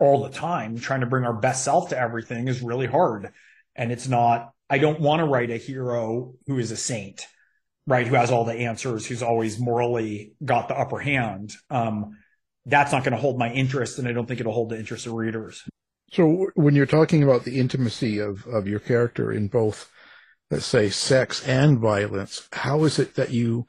all 0.00 0.24
the 0.24 0.28
time, 0.28 0.76
trying 0.76 1.00
to 1.00 1.06
bring 1.06 1.24
our 1.24 1.32
best 1.32 1.62
self 1.64 1.90
to 1.90 1.98
everything 1.98 2.48
is 2.48 2.60
really 2.60 2.86
hard. 2.86 3.32
And 3.76 3.92
it's 3.92 4.08
not, 4.08 4.52
I 4.68 4.78
don't 4.78 5.00
want 5.00 5.20
to 5.20 5.26
write 5.26 5.50
a 5.50 5.56
hero 5.56 6.34
who 6.48 6.58
is 6.58 6.72
a 6.72 6.76
saint, 6.76 7.26
right? 7.86 8.06
Who 8.06 8.16
has 8.16 8.32
all 8.32 8.44
the 8.44 8.54
answers, 8.54 9.06
who's 9.06 9.22
always 9.22 9.60
morally 9.60 10.32
got 10.44 10.66
the 10.66 10.76
upper 10.76 10.98
hand. 10.98 11.52
Um, 11.70 12.18
that's 12.66 12.92
not 12.92 13.04
going 13.04 13.12
to 13.12 13.20
hold 13.20 13.38
my 13.38 13.52
interest. 13.52 13.98
And 13.98 14.06
I 14.06 14.12
don't 14.12 14.26
think 14.26 14.40
it'll 14.40 14.52
hold 14.52 14.70
the 14.70 14.78
interest 14.78 15.06
of 15.06 15.12
readers. 15.12 15.62
So 16.12 16.50
when 16.54 16.74
you're 16.74 16.86
talking 16.86 17.22
about 17.22 17.44
the 17.44 17.58
intimacy 17.58 18.18
of, 18.18 18.46
of 18.46 18.68
your 18.68 18.80
character 18.80 19.32
in 19.32 19.48
both, 19.48 19.90
let's 20.50 20.66
say 20.66 20.90
sex 20.90 21.46
and 21.46 21.78
violence, 21.78 22.48
how 22.52 22.84
is 22.84 22.98
it 22.98 23.14
that 23.14 23.30
you 23.30 23.66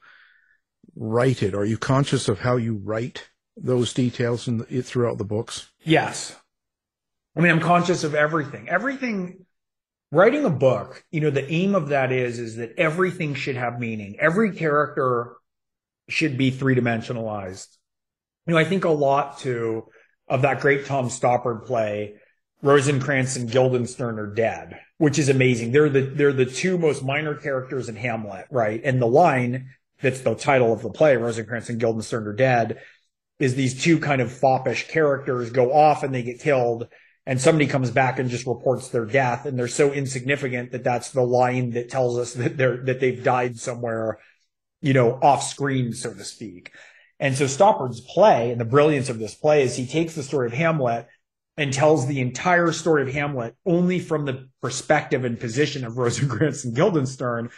write 0.96 1.42
it? 1.42 1.56
Are 1.56 1.66
you 1.66 1.78
conscious 1.78 2.28
of 2.28 2.40
how 2.40 2.58
you 2.58 2.82
write 2.84 3.30
those 3.56 3.94
details 3.94 4.48
in 4.48 4.58
the, 4.58 4.82
throughout 4.82 5.18
the 5.18 5.24
books? 5.24 5.72
Yes. 5.84 6.36
I 7.36 7.40
mean, 7.40 7.52
I'm 7.52 7.62
conscious 7.62 8.04
of 8.04 8.14
everything. 8.14 8.68
Everything, 8.68 9.46
writing 10.12 10.46
a 10.46 10.50
book, 10.50 11.04
you 11.12 11.22
know, 11.22 11.30
the 11.30 11.50
aim 11.52 11.76
of 11.76 11.90
that 11.90 12.12
is, 12.12 12.40
is 12.40 12.58
that 12.58 12.74
everything 12.78 13.34
should 13.34 13.56
have 13.56 13.80
meaning. 13.80 14.18
Every 14.20 14.54
character 14.54 15.38
should 16.10 16.38
be 16.38 16.52
three 16.52 16.76
dimensionalized. 16.76 17.78
You 18.46 18.54
know, 18.54 18.60
I 18.60 18.66
think 18.66 18.86
a 18.86 18.90
lot 18.90 19.40
to, 19.40 19.88
of 20.28 20.42
that 20.42 20.62
great 20.62 20.86
Tom 20.86 21.08
Stoppard 21.08 21.66
play, 21.66 22.16
Rosencrantz 22.62 23.36
and 23.36 23.50
Guildenstern 23.50 24.20
are 24.20 24.34
dead, 24.34 24.80
which 24.98 25.20
is 25.20 25.30
amazing. 25.30 25.72
They're 25.72 25.90
the, 25.90 26.02
they're 26.02 26.34
the 26.34 26.46
two 26.46 26.78
most 26.78 27.04
minor 27.04 27.36
characters 27.36 27.90
in 27.90 27.96
Hamlet, 27.96 28.46
right? 28.50 28.82
And 28.84 29.02
the 29.02 29.08
line 29.08 29.70
that's 30.02 30.22
the 30.22 30.36
title 30.36 30.74
of 30.74 30.82
the 30.82 30.90
play, 30.90 31.16
Rosencrantz 31.16 31.70
and 31.70 31.80
Guildenstern 31.80 32.28
are 32.28 32.34
dead, 32.34 32.80
is 33.40 33.56
these 33.56 33.82
two 33.82 34.00
kind 34.00 34.22
of 34.22 34.32
foppish 34.32 34.88
characters 34.88 35.50
go 35.50 35.74
off 35.74 36.04
and 36.04 36.14
they 36.14 36.24
get 36.24 36.40
killed 36.40 36.88
and 37.26 37.40
somebody 37.40 37.68
comes 37.68 37.90
back 37.90 38.20
and 38.20 38.30
just 38.30 38.46
reports 38.46 38.90
their 38.90 39.06
death 39.06 39.46
and 39.46 39.58
they're 39.58 39.68
so 39.68 39.92
insignificant 39.92 40.72
that 40.72 40.84
that's 40.84 41.12
the 41.12 41.22
line 41.22 41.72
that 41.72 41.90
tells 41.90 42.18
us 42.18 42.34
that 42.34 42.58
they're 42.58 42.84
that 42.86 43.00
they've 43.00 43.24
died 43.24 43.58
somewhere 43.58 44.20
you 44.82 44.94
know 44.94 45.14
off 45.22 45.44
screen 45.44 45.94
so 45.94 46.14
to 46.14 46.24
speak 46.24 46.72
and 47.24 47.36
so 47.38 47.48
stoppard's 47.48 48.02
play 48.02 48.52
and 48.52 48.60
the 48.60 48.66
brilliance 48.66 49.10
of 49.10 49.18
this 49.18 49.34
play 49.34 49.64
is 49.64 49.76
he 49.76 49.88
takes 49.88 50.14
the 50.14 50.24
story 50.24 50.48
of 50.48 50.54
hamlet 50.54 51.08
and 51.56 51.72
tells 51.72 52.06
the 52.06 52.20
entire 52.20 52.72
story 52.72 53.02
of 53.02 53.08
hamlet 53.08 53.56
only 53.66 54.00
from 54.00 54.26
the 54.26 54.48
perspective 54.62 55.24
and 55.24 55.40
position 55.40 55.86
of 55.86 55.98
rosencrantz 55.98 56.66
and 56.66 56.76
guildenstern 56.76 57.50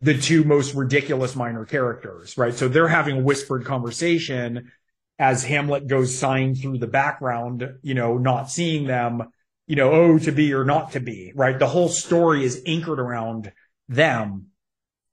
the 0.00 0.16
two 0.16 0.44
most 0.44 0.74
ridiculous 0.74 1.36
minor 1.36 1.64
characters 1.64 2.38
right 2.38 2.54
so 2.54 2.68
they're 2.68 2.88
having 2.88 3.18
a 3.18 3.22
whispered 3.22 3.64
conversation 3.64 4.70
as 5.18 5.44
Hamlet 5.44 5.86
goes 5.86 6.18
sighing 6.18 6.56
through 6.56 6.78
the 6.78 6.88
background, 6.88 7.74
you 7.82 7.94
know, 7.94 8.18
not 8.18 8.50
seeing 8.50 8.88
them, 8.88 9.30
you 9.68 9.76
know, 9.76 9.92
oh, 9.92 10.18
to 10.18 10.32
be 10.32 10.52
or 10.52 10.64
not 10.64 10.92
to 10.92 11.00
be, 11.00 11.32
right? 11.36 11.60
The 11.60 11.68
whole 11.68 11.88
story 11.88 12.44
is 12.44 12.60
anchored 12.66 12.98
around 12.98 13.52
them. 13.88 14.48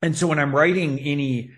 And 0.01 0.17
so 0.17 0.25
when 0.25 0.39
I'm 0.39 0.55
writing 0.55 0.99
any 0.99 1.51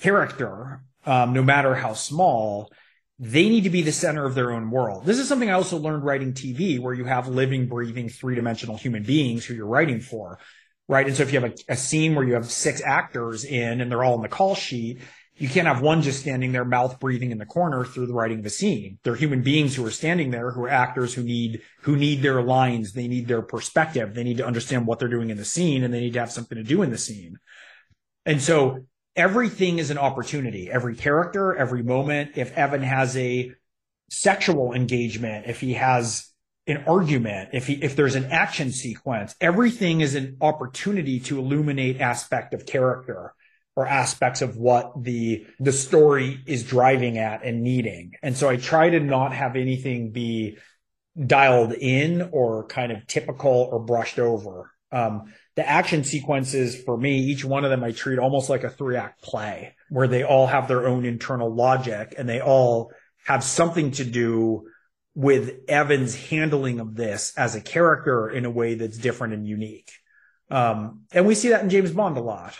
character, 0.00 0.82
um, 1.08 1.32
no 1.32 1.42
matter 1.42 1.74
how 1.74 1.94
small, 1.94 2.70
they 3.18 3.48
need 3.48 3.64
to 3.64 3.70
be 3.70 3.80
the 3.80 3.92
center 3.92 4.26
of 4.26 4.34
their 4.34 4.52
own 4.52 4.70
world. 4.70 5.06
This 5.06 5.18
is 5.18 5.26
something 5.26 5.48
I 5.48 5.54
also 5.54 5.78
learned 5.78 6.04
writing 6.04 6.34
TV, 6.34 6.78
where 6.78 6.92
you 6.92 7.04
have 7.04 7.28
living, 7.28 7.66
breathing, 7.66 8.10
three 8.10 8.34
dimensional 8.34 8.76
human 8.76 9.02
beings 9.02 9.44
who 9.44 9.54
you're 9.54 9.66
writing 9.66 10.00
for, 10.00 10.38
right? 10.86 11.06
And 11.06 11.16
so 11.16 11.22
if 11.22 11.32
you 11.32 11.40
have 11.40 11.50
a, 11.50 11.72
a, 11.72 11.76
scene 11.76 12.14
where 12.14 12.24
you 12.24 12.34
have 12.34 12.50
six 12.50 12.82
actors 12.84 13.44
in 13.44 13.80
and 13.80 13.90
they're 13.90 14.04
all 14.04 14.16
in 14.16 14.22
the 14.22 14.28
call 14.28 14.54
sheet, 14.54 15.00
you 15.34 15.48
can't 15.48 15.66
have 15.66 15.80
one 15.80 16.02
just 16.02 16.20
standing 16.20 16.52
there, 16.52 16.64
mouth 16.64 17.00
breathing 17.00 17.30
in 17.30 17.38
the 17.38 17.46
corner 17.46 17.86
through 17.86 18.06
the 18.06 18.12
writing 18.12 18.40
of 18.40 18.46
a 18.46 18.50
scene. 18.50 18.98
They're 19.02 19.14
human 19.14 19.42
beings 19.42 19.74
who 19.74 19.86
are 19.86 19.90
standing 19.90 20.30
there, 20.30 20.50
who 20.50 20.64
are 20.64 20.68
actors 20.68 21.14
who 21.14 21.22
need, 21.22 21.62
who 21.82 21.96
need 21.96 22.20
their 22.20 22.42
lines. 22.42 22.92
They 22.92 23.08
need 23.08 23.28
their 23.28 23.42
perspective. 23.42 24.14
They 24.14 24.24
need 24.24 24.38
to 24.38 24.46
understand 24.46 24.86
what 24.86 24.98
they're 24.98 25.08
doing 25.08 25.30
in 25.30 25.38
the 25.38 25.44
scene 25.44 25.84
and 25.84 25.94
they 25.94 26.00
need 26.00 26.12
to 26.12 26.20
have 26.20 26.32
something 26.32 26.58
to 26.58 26.64
do 26.64 26.82
in 26.82 26.90
the 26.90 26.98
scene. 26.98 27.38
And 28.26 28.42
so 28.42 28.84
everything 29.18 29.80
is 29.80 29.90
an 29.90 29.98
opportunity. 29.98 30.70
Every 30.70 30.94
character, 30.94 31.54
every 31.54 31.82
moment. 31.82 32.32
If 32.36 32.56
Evan 32.56 32.82
has 32.82 33.16
a 33.16 33.52
sexual 34.08 34.72
engagement, 34.72 35.46
if 35.48 35.60
he 35.60 35.74
has 35.74 36.30
an 36.68 36.84
argument, 36.86 37.50
if 37.52 37.66
he, 37.66 37.74
if 37.74 37.96
there's 37.96 38.14
an 38.14 38.26
action 38.26 38.70
sequence, 38.70 39.34
everything 39.40 40.00
is 40.00 40.14
an 40.14 40.36
opportunity 40.40 41.18
to 41.20 41.38
illuminate 41.38 42.00
aspect 42.00 42.54
of 42.54 42.64
character 42.64 43.34
or 43.74 43.86
aspects 43.86 44.40
of 44.40 44.56
what 44.56 44.92
the 45.02 45.46
the 45.60 45.72
story 45.72 46.40
is 46.46 46.62
driving 46.62 47.18
at 47.18 47.44
and 47.44 47.62
needing. 47.62 48.12
And 48.22 48.36
so 48.36 48.48
I 48.48 48.56
try 48.56 48.90
to 48.90 49.00
not 49.00 49.32
have 49.32 49.56
anything 49.56 50.12
be 50.12 50.58
dialed 51.18 51.72
in 51.72 52.30
or 52.32 52.66
kind 52.66 52.92
of 52.92 53.06
typical 53.06 53.68
or 53.72 53.80
brushed 53.80 54.18
over. 54.18 54.70
Um, 54.92 55.32
the 55.58 55.68
action 55.68 56.04
sequences 56.04 56.80
for 56.80 56.96
me, 56.96 57.18
each 57.18 57.44
one 57.44 57.64
of 57.64 57.70
them 57.70 57.82
I 57.82 57.90
treat 57.90 58.20
almost 58.20 58.48
like 58.48 58.62
a 58.62 58.70
three 58.70 58.94
act 58.94 59.20
play 59.22 59.74
where 59.88 60.06
they 60.06 60.22
all 60.22 60.46
have 60.46 60.68
their 60.68 60.86
own 60.86 61.04
internal 61.04 61.52
logic 61.52 62.14
and 62.16 62.28
they 62.28 62.40
all 62.40 62.92
have 63.26 63.42
something 63.42 63.90
to 63.90 64.04
do 64.04 64.68
with 65.16 65.64
Evan's 65.66 66.14
handling 66.14 66.78
of 66.78 66.94
this 66.94 67.32
as 67.36 67.56
a 67.56 67.60
character 67.60 68.30
in 68.30 68.44
a 68.44 68.50
way 68.50 68.76
that's 68.76 68.98
different 68.98 69.34
and 69.34 69.48
unique. 69.48 69.90
Um, 70.48 71.00
and 71.10 71.26
we 71.26 71.34
see 71.34 71.48
that 71.48 71.64
in 71.64 71.70
James 71.70 71.90
Bond 71.90 72.16
a 72.16 72.20
lot 72.20 72.54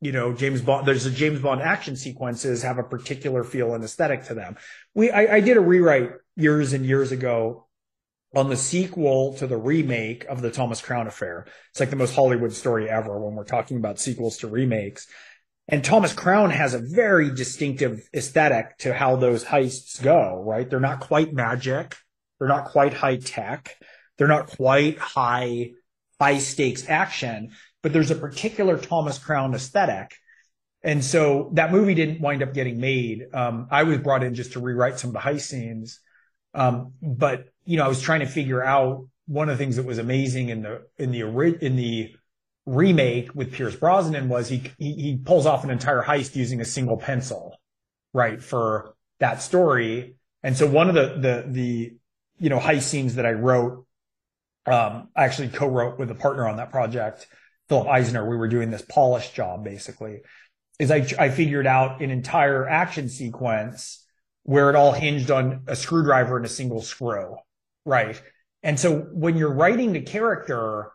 you 0.00 0.12
know, 0.12 0.32
James 0.32 0.60
Bond, 0.60 0.86
there's 0.86 1.06
a 1.06 1.10
James 1.10 1.40
Bond 1.40 1.60
action 1.60 1.96
sequences 1.96 2.62
have 2.62 2.78
a 2.78 2.84
particular 2.84 3.42
feel 3.42 3.74
and 3.74 3.82
aesthetic 3.82 4.24
to 4.26 4.34
them. 4.34 4.56
We, 4.94 5.10
I, 5.10 5.36
I 5.36 5.40
did 5.40 5.56
a 5.56 5.60
rewrite 5.60 6.12
years 6.36 6.72
and 6.72 6.86
years 6.86 7.10
ago 7.10 7.66
on 8.34 8.50
the 8.50 8.56
sequel 8.56 9.34
to 9.34 9.46
the 9.46 9.56
remake 9.56 10.24
of 10.26 10.42
the 10.42 10.50
Thomas 10.50 10.80
Crown 10.80 11.06
affair. 11.06 11.46
It's 11.70 11.80
like 11.80 11.90
the 11.90 11.96
most 11.96 12.14
Hollywood 12.14 12.52
story 12.52 12.88
ever 12.88 13.18
when 13.18 13.34
we're 13.34 13.44
talking 13.44 13.78
about 13.78 13.98
sequels 13.98 14.38
to 14.38 14.48
remakes. 14.48 15.06
And 15.68 15.84
Thomas 15.84 16.12
Crown 16.12 16.50
has 16.50 16.74
a 16.74 16.78
very 16.78 17.34
distinctive 17.34 18.08
aesthetic 18.14 18.78
to 18.78 18.94
how 18.94 19.16
those 19.16 19.44
heists 19.44 20.02
go, 20.02 20.42
right? 20.46 20.68
They're 20.68 20.80
not 20.80 21.00
quite 21.00 21.32
magic. 21.32 21.96
They're 22.38 22.48
not 22.48 22.66
quite 22.66 22.94
high 22.94 23.16
tech. 23.16 23.76
They're 24.16 24.28
not 24.28 24.48
quite 24.48 24.98
high, 24.98 25.72
high 26.20 26.38
stakes 26.38 26.88
action, 26.88 27.52
but 27.82 27.92
there's 27.92 28.10
a 28.10 28.16
particular 28.16 28.78
Thomas 28.78 29.18
Crown 29.18 29.54
aesthetic. 29.54 30.14
And 30.82 31.04
so 31.04 31.50
that 31.54 31.72
movie 31.72 31.94
didn't 31.94 32.20
wind 32.20 32.42
up 32.42 32.54
getting 32.54 32.80
made. 32.80 33.26
Um, 33.32 33.68
I 33.70 33.82
was 33.82 33.98
brought 33.98 34.22
in 34.22 34.34
just 34.34 34.52
to 34.52 34.60
rewrite 34.60 34.98
some 34.98 35.14
of 35.14 35.14
the 35.14 35.30
heist 35.30 35.42
scenes. 35.42 36.00
Um, 36.54 36.92
but 37.02 37.48
you 37.64 37.76
know, 37.76 37.84
I 37.84 37.88
was 37.88 38.00
trying 38.00 38.20
to 38.20 38.26
figure 38.26 38.64
out 38.64 39.06
one 39.26 39.48
of 39.48 39.58
the 39.58 39.62
things 39.62 39.76
that 39.76 39.84
was 39.84 39.98
amazing 39.98 40.48
in 40.48 40.62
the 40.62 40.86
in 40.96 41.12
the 41.12 41.22
in 41.64 41.76
the 41.76 42.14
remake 42.66 43.34
with 43.34 43.52
Pierce 43.52 43.76
Brosnan 43.76 44.28
was 44.28 44.48
he, 44.48 44.62
he 44.78 44.92
he 44.94 45.16
pulls 45.16 45.46
off 45.46 45.64
an 45.64 45.70
entire 45.70 46.02
heist 46.02 46.34
using 46.34 46.60
a 46.60 46.64
single 46.64 46.96
pencil, 46.96 47.58
right, 48.12 48.42
for 48.42 48.94
that 49.20 49.42
story. 49.42 50.16
And 50.42 50.56
so 50.56 50.66
one 50.66 50.88
of 50.88 50.94
the 50.94 51.18
the 51.20 51.44
the 51.48 51.96
you 52.38 52.50
know 52.50 52.58
heist 52.58 52.82
scenes 52.82 53.16
that 53.16 53.26
I 53.26 53.32
wrote, 53.32 53.86
um, 54.66 55.08
I 55.14 55.24
actually 55.24 55.48
co-wrote 55.48 55.98
with 55.98 56.10
a 56.10 56.14
partner 56.14 56.48
on 56.48 56.56
that 56.56 56.70
project 56.70 57.26
Philip 57.68 57.86
Eisner, 57.86 58.28
we 58.28 58.36
were 58.36 58.48
doing 58.48 58.70
this 58.70 58.82
polish 58.82 59.30
job 59.32 59.62
basically, 59.64 60.22
is 60.78 60.90
I, 60.90 61.06
I 61.18 61.28
figured 61.28 61.66
out 61.66 62.00
an 62.00 62.10
entire 62.10 62.66
action 62.68 63.08
sequence 63.08 64.04
where 64.48 64.70
it 64.70 64.76
all 64.76 64.92
hinged 64.92 65.30
on 65.30 65.60
a 65.66 65.76
screwdriver 65.76 66.38
and 66.38 66.46
a 66.46 66.48
single 66.48 66.80
screw. 66.80 67.36
Right. 67.84 68.18
And 68.62 68.80
so 68.80 69.00
when 69.12 69.36
you're 69.36 69.52
writing 69.52 69.92
the 69.92 70.00
character, 70.00 70.90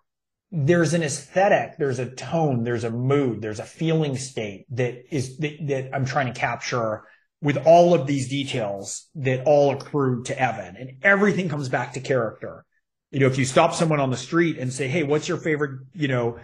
there's 0.51 0.95
an 0.95 1.03
aesthetic, 1.03 1.77
there's 1.77 1.99
a 1.99 2.09
tone, 2.09 2.63
there's 2.63 2.83
a 2.83 2.89
mood, 2.89 3.43
there's 3.43 3.59
a 3.59 3.63
feeling 3.63 4.17
state 4.17 4.65
that 4.71 5.15
is 5.15 5.37
that, 5.37 5.67
that 5.67 5.89
I'm 5.93 6.05
trying 6.05 6.33
to 6.33 6.39
capture 6.39 7.03
with 7.43 7.57
all 7.57 7.93
of 7.93 8.07
these 8.07 8.27
details 8.27 9.07
that 9.13 9.43
all 9.45 9.71
accrue 9.71 10.23
to 10.23 10.39
Evan 10.39 10.75
and 10.75 10.97
everything 11.03 11.47
comes 11.47 11.69
back 11.69 11.93
to 11.93 11.99
character. 11.99 12.65
You 13.11 13.19
know, 13.19 13.27
if 13.27 13.37
you 13.37 13.45
stop 13.45 13.75
someone 13.75 13.99
on 13.99 14.09
the 14.09 14.17
street 14.17 14.57
and 14.57 14.73
say, 14.73 14.87
Hey, 14.87 15.03
what's 15.03 15.27
your 15.27 15.37
favorite, 15.37 15.81
you 15.93 16.07
know, 16.07 16.39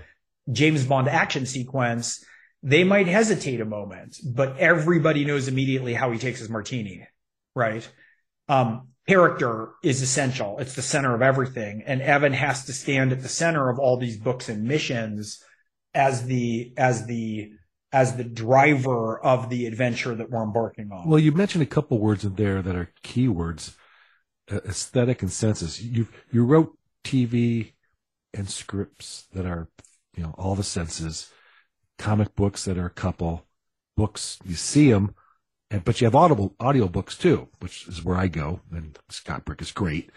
James 0.52 0.86
Bond 0.86 1.10
action 1.10 1.48
sequence, 1.48 2.24
they 2.62 2.84
might 2.84 3.08
hesitate 3.08 3.62
a 3.62 3.66
moment, 3.66 4.18
but 4.24 4.58
everybody 4.58 5.26
knows 5.26 5.48
immediately 5.48 5.94
how 5.94 6.12
he 6.12 6.20
takes 6.20 6.40
his 6.40 6.50
martini, 6.50 7.08
right? 7.56 7.90
Um, 8.48 8.90
character 9.08 9.72
is 9.84 10.02
essential. 10.02 10.58
It's 10.60 10.76
the 10.76 10.82
center 10.82 11.16
of 11.16 11.22
everything. 11.22 11.84
And 11.86 12.02
Evan 12.02 12.34
has 12.34 12.66
to 12.66 12.74
stand 12.74 13.12
at 13.12 13.22
the 13.22 13.30
center 13.30 13.70
of 13.70 13.80
all 13.80 13.98
these 13.98 14.18
books 14.18 14.50
and 14.50 14.66
missions 14.66 15.44
as 15.94 16.26
the, 16.26 16.74
as 16.78 17.06
the, 17.06 17.54
as 17.92 18.16
the 18.16 18.24
driver 18.24 19.20
of 19.20 19.50
the 19.50 19.66
adventure 19.66 20.14
that 20.16 20.30
we're 20.30 20.44
embarking 20.44 20.92
on. 20.92 21.08
Well, 21.08 21.20
you 21.20 21.32
mentioned 21.32 21.64
a 21.64 21.68
couple 21.68 21.98
words 21.98 22.24
in 22.24 22.36
there 22.36 22.62
that 22.62 22.76
are 22.76 22.92
keywords, 23.04 23.76
uh, 24.52 24.60
aesthetic 24.68 25.22
and 25.22 25.32
senses. 25.32 25.82
You, 25.82 26.08
you 26.32 26.44
wrote 26.44 26.78
TV 27.04 27.74
and 28.34 28.50
scripts 28.50 29.28
that 29.34 29.46
are 29.46 29.70
you 30.16 30.24
know, 30.24 30.36
all 30.38 30.56
the 30.56 30.64
senses, 30.64 31.32
comic 32.00 32.34
books 32.36 32.66
that 32.66 32.80
are 32.80 32.88
a 32.88 32.92
couple, 32.92 33.46
books, 33.96 34.40
you 34.44 34.56
see 34.56 34.90
them, 34.92 35.14
and, 35.70 35.84
but 35.84 36.02
you 36.02 36.06
have 36.06 36.16
audible 36.16 36.56
audio 36.60 36.88
books 36.88 37.16
too, 37.16 37.50
which 37.60 37.88
is 37.88 38.04
where 38.04 38.18
I 38.18 38.28
go. 38.28 38.62
And 38.72 38.98
Scott 39.10 39.46
Brick 39.46 39.62
is 39.62 39.72
great. 39.72 40.10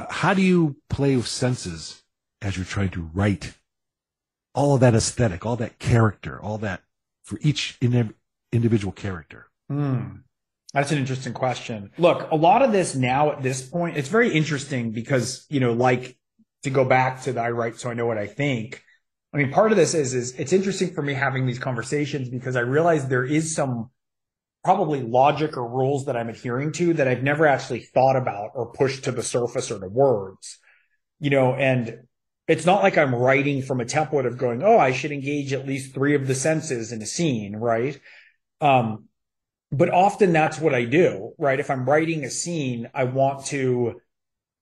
Uh, 0.00 0.06
how 0.10 0.34
do 0.34 0.42
you 0.42 0.76
play 0.90 1.14
with 1.14 1.28
senses 1.28 2.02
as 2.42 2.56
you're 2.56 2.64
trying 2.64 2.90
to 2.90 3.10
write 3.14 3.54
all 4.54 4.74
of 4.74 4.80
that 4.80 4.94
aesthetic, 4.94 5.46
all 5.46 5.56
that 5.56 5.78
character, 5.78 6.40
all 6.42 6.58
that 6.58 6.82
for 7.22 7.38
each 7.42 7.76
in, 7.80 8.14
individual 8.50 8.92
character? 8.92 9.46
Mm. 9.70 10.22
That's 10.74 10.92
an 10.92 10.98
interesting 10.98 11.32
question. 11.32 11.90
Look, 11.98 12.30
a 12.30 12.36
lot 12.36 12.62
of 12.62 12.72
this 12.72 12.94
now 12.94 13.32
at 13.32 13.42
this 13.42 13.62
point, 13.62 13.96
it's 13.96 14.08
very 14.08 14.32
interesting 14.32 14.90
because, 14.92 15.46
you 15.48 15.60
know, 15.60 15.72
like 15.72 16.16
to 16.62 16.70
go 16.70 16.84
back 16.84 17.22
to 17.22 17.32
the 17.32 17.40
I 17.40 17.50
write 17.50 17.78
so 17.78 17.90
I 17.90 17.94
know 17.94 18.06
what 18.06 18.18
I 18.18 18.26
think. 18.26 18.82
I 19.38 19.40
mean, 19.40 19.52
part 19.52 19.70
of 19.70 19.78
this 19.78 19.94
is, 19.94 20.14
is 20.14 20.32
it's 20.32 20.52
interesting 20.52 20.92
for 20.92 21.00
me 21.00 21.14
having 21.14 21.46
these 21.46 21.60
conversations 21.60 22.28
because 22.28 22.56
I 22.56 22.62
realize 22.62 23.06
there 23.06 23.24
is 23.24 23.54
some 23.54 23.88
probably 24.64 25.00
logic 25.00 25.56
or 25.56 25.64
rules 25.64 26.06
that 26.06 26.16
I'm 26.16 26.28
adhering 26.28 26.72
to 26.72 26.94
that 26.94 27.06
I've 27.06 27.22
never 27.22 27.46
actually 27.46 27.82
thought 27.82 28.16
about 28.16 28.50
or 28.56 28.72
pushed 28.72 29.04
to 29.04 29.12
the 29.12 29.22
surface 29.22 29.70
or 29.70 29.78
to 29.78 29.86
words, 29.86 30.58
you 31.20 31.30
know, 31.30 31.54
and 31.54 32.00
it's 32.48 32.66
not 32.66 32.82
like 32.82 32.98
I'm 32.98 33.14
writing 33.14 33.62
from 33.62 33.80
a 33.80 33.84
template 33.84 34.26
of 34.26 34.38
going, 34.38 34.64
oh, 34.64 34.76
I 34.76 34.90
should 34.90 35.12
engage 35.12 35.52
at 35.52 35.68
least 35.68 35.94
three 35.94 36.16
of 36.16 36.26
the 36.26 36.34
senses 36.34 36.90
in 36.90 37.00
a 37.00 37.06
scene, 37.06 37.54
right? 37.54 37.96
Um, 38.60 39.04
but 39.70 39.88
often 39.88 40.32
that's 40.32 40.58
what 40.58 40.74
I 40.74 40.84
do, 40.84 41.34
right? 41.38 41.60
If 41.60 41.70
I'm 41.70 41.88
writing 41.88 42.24
a 42.24 42.30
scene, 42.30 42.90
I 42.92 43.04
want 43.04 43.46
to, 43.46 44.00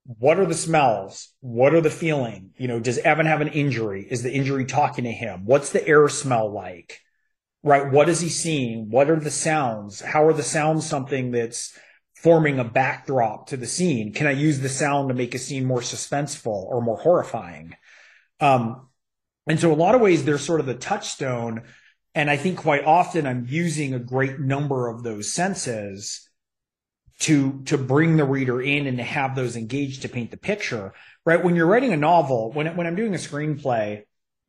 what 0.07 0.39
are 0.39 0.47
the 0.47 0.55
smells? 0.55 1.31
What 1.41 1.75
are 1.75 1.81
the 1.81 1.91
feeling? 1.91 2.51
You 2.57 2.69
know, 2.69 2.81
does 2.81 2.99
Evan 2.99 3.27
have 3.27 3.41
an 3.41 3.49
injury? 3.49 4.07
Is 4.09 4.23
the 4.23 4.33
injury 4.33 4.65
talking 4.65 5.05
to 5.05 5.13
him? 5.13 5.45
What's 5.45 5.71
the 5.71 5.87
air 5.87 6.09
smell 6.09 6.51
like? 6.51 7.01
Right? 7.63 7.91
What 7.91 8.09
is 8.09 8.21
he 8.21 8.29
seeing? 8.29 8.91
What 8.91 9.11
are 9.11 9.19
the 9.19 9.31
sounds? 9.31 10.01
How 10.01 10.25
are 10.27 10.33
the 10.33 10.43
sounds 10.43 10.87
something 10.87 11.33
that's 11.33 11.77
forming 12.15 12.59
a 12.59 12.65
backdrop 12.65 13.49
to 13.49 13.57
the 13.57 13.67
scene? 13.67 14.13
Can 14.13 14.27
I 14.27 14.33
use 14.33 14.61
the 14.61 14.69
sound 14.69 15.09
to 15.09 15.15
make 15.15 15.35
a 15.35 15.39
scene 15.39 15.65
more 15.65 15.81
suspenseful 15.81 16.47
or 16.47 16.81
more 16.81 16.99
horrifying? 16.99 17.75
Um, 18.39 18.89
and 19.49 19.59
so 19.59 19.73
a 19.73 19.75
lot 19.75 19.95
of 19.95 20.01
ways, 20.01 20.25
they're 20.25 20.39
sort 20.39 20.61
of 20.61 20.67
the 20.67 20.75
touchstone 20.75 21.63
and 22.17 22.31
I 22.31 22.39
think 22.39 22.59
quite 22.59 22.83
often 22.87 23.27
I'm 23.27 23.45
using 23.47 23.93
a 23.93 23.99
great 23.99 24.41
number 24.41 24.89
of 24.89 25.03
those 25.03 25.31
senses 25.31 26.26
to, 27.21 27.63
to 27.65 27.79
bring 27.79 28.17
the 28.17 28.25
reader 28.25 28.61
in 28.61 28.87
and 28.87 28.99
to 28.99 29.05
have 29.05 29.35
those 29.35 29.57
engaged 29.57 30.03
to 30.03 30.09
paint 30.09 30.31
the 30.31 30.37
picture, 30.37 30.93
right? 31.25 31.43
When 31.43 31.57
you're 31.57 31.67
writing 31.67 31.93
a 31.93 31.97
novel, 31.97 32.53
when, 32.53 32.77
when 32.77 32.87
I'm 32.87 32.97
doing 32.97 33.15
a 33.15 33.19
screenplay, 33.19 34.03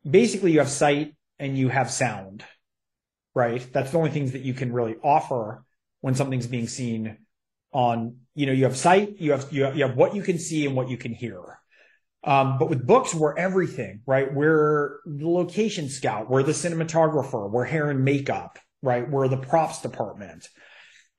basically 0.10 0.52
you 0.52 0.60
have 0.60 0.70
sight 0.70 1.16
and 1.40 1.58
you 1.58 1.70
have 1.70 1.90
sound, 1.90 2.44
right? 3.34 3.66
That's 3.72 3.92
the 3.92 3.98
only 3.98 4.12
things 4.12 4.34
that 4.34 4.42
you 4.42 4.54
can 4.54 4.74
really 4.74 4.96
offer 5.04 5.64
when 6.02 6.16
something's 6.16 6.48
being 6.48 6.68
seen 6.68 7.18
on, 7.72 8.18
you 8.36 8.46
know, 8.46 8.52
you 8.52 8.66
have 8.66 8.78
sight, 8.78 9.16
you 9.20 9.32
have, 9.32 9.48
you 9.52 9.64
have, 9.64 9.78
you 9.78 9.88
have 9.88 9.96
what 9.96 10.16
you 10.16 10.22
can 10.22 10.38
see 10.38 10.66
and 10.66 10.76
what 10.76 10.90
you 10.90 10.98
can 10.98 11.14
hear. 11.14 11.42
Um, 12.24 12.58
but 12.58 12.70
with 12.70 12.86
books, 12.86 13.16
we're 13.16 13.38
everything, 13.38 14.02
right? 14.06 14.34
We're 14.34 15.00
the 15.06 15.30
location 15.30 15.88
scout, 15.88 16.30
we're 16.30 16.44
the 16.44 16.52
cinematographer, 16.52 17.50
we're 17.50 17.64
hair 17.64 17.90
and 17.90 18.04
makeup, 18.04 18.60
right? 18.82 19.10
We're 19.10 19.28
the 19.28 19.38
props 19.38 19.82
department. 19.82 20.50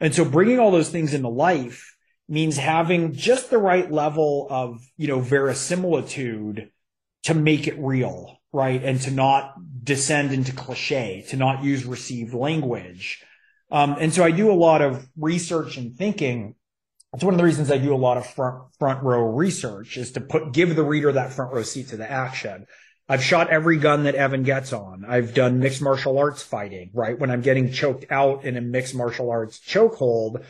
And 0.01 0.15
so 0.15 0.25
bringing 0.25 0.59
all 0.59 0.71
those 0.71 0.91
things 0.91 1.15
into 1.15 1.29
life 1.29 1.97
means 2.29 2.57
having 2.57 3.13
just 3.13 3.51
the 3.51 3.59
right 3.59 3.91
level 3.91 4.47
of, 4.51 4.81
you 4.97 5.09
know, 5.09 5.21
verisimilitude 5.21 6.71
to 7.25 7.35
make 7.35 7.67
it 7.67 7.79
real, 7.79 8.39
right? 8.53 8.83
And 8.83 9.01
to 9.03 9.11
not 9.11 9.55
descend 9.83 10.33
into 10.33 10.53
cliche, 10.53 11.25
to 11.31 11.37
not 11.37 11.65
use 11.65 11.85
received 11.85 12.35
language. 12.35 13.25
Um, 13.71 13.97
and 13.99 14.13
so 14.13 14.25
I 14.25 14.31
do 14.31 14.51
a 14.51 14.55
lot 14.55 14.83
of 14.83 15.07
research 15.17 15.77
and 15.77 15.97
thinking 15.97 16.55
it's 17.15 17.25
one 17.25 17.33
of 17.33 17.39
the 17.39 17.45
reasons 17.45 17.71
I 17.71 17.79
do 17.79 17.95
a 17.95 17.97
lot 17.97 18.19
of 18.19 18.27
front 18.27 18.75
front 18.79 19.03
row 19.03 19.35
research 19.35 19.97
is 19.97 20.13
to 20.13 20.21
put 20.21 20.53
give 20.53 20.77
the 20.77 20.85
reader 20.85 21.13
that 21.13 21.33
front 21.33 21.55
row 21.55 21.63
seat 21.63 21.89
to 21.89 21.97
the 21.97 22.11
action. 22.11 22.67
I've 23.09 23.25
shot 23.25 23.49
every 23.49 23.79
gun 23.79 24.05
that 24.05 24.15
Evan 24.15 24.43
gets 24.43 24.73
on. 24.73 25.05
I've 25.07 25.33
done 25.33 25.61
mixed 25.61 25.81
martial 25.81 26.19
arts 26.19 26.43
fighting, 26.43 26.91
right? 26.93 27.19
When 27.19 27.31
I'm 27.31 27.41
getting 27.41 27.73
choked 27.73 28.05
out 28.11 28.45
in 28.45 28.57
a 28.57 28.61
mixed 28.61 28.95
martial 28.95 29.31
arts 29.31 29.59
chokehold, 29.59 30.45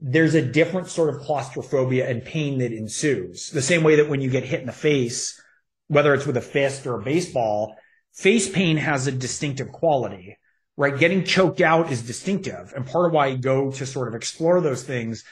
there's 0.00 0.34
a 0.34 0.42
different 0.42 0.88
sort 0.88 1.12
of 1.12 1.22
claustrophobia 1.22 2.08
and 2.08 2.24
pain 2.24 2.58
that 2.58 2.72
ensues. 2.72 3.50
The 3.50 3.62
same 3.62 3.82
way 3.82 3.96
that 3.96 4.08
when 4.08 4.20
you 4.20 4.30
get 4.30 4.44
hit 4.44 4.60
in 4.60 4.66
the 4.66 4.72
face, 4.72 5.40
whether 5.88 6.14
it's 6.14 6.26
with 6.26 6.36
a 6.36 6.42
fist 6.42 6.86
or 6.86 7.00
a 7.00 7.02
baseball, 7.02 7.76
face 8.12 8.48
pain 8.48 8.76
has 8.76 9.06
a 9.06 9.12
distinctive 9.12 9.72
quality, 9.72 10.38
right? 10.76 10.96
Getting 10.96 11.24
choked 11.24 11.60
out 11.60 11.90
is 11.90 12.02
distinctive. 12.02 12.72
And 12.76 12.86
part 12.86 13.06
of 13.06 13.12
why 13.12 13.26
I 13.28 13.36
go 13.36 13.72
to 13.72 13.86
sort 13.86 14.06
of 14.06 14.14
explore 14.14 14.60
those 14.60 14.84
things 14.84 15.24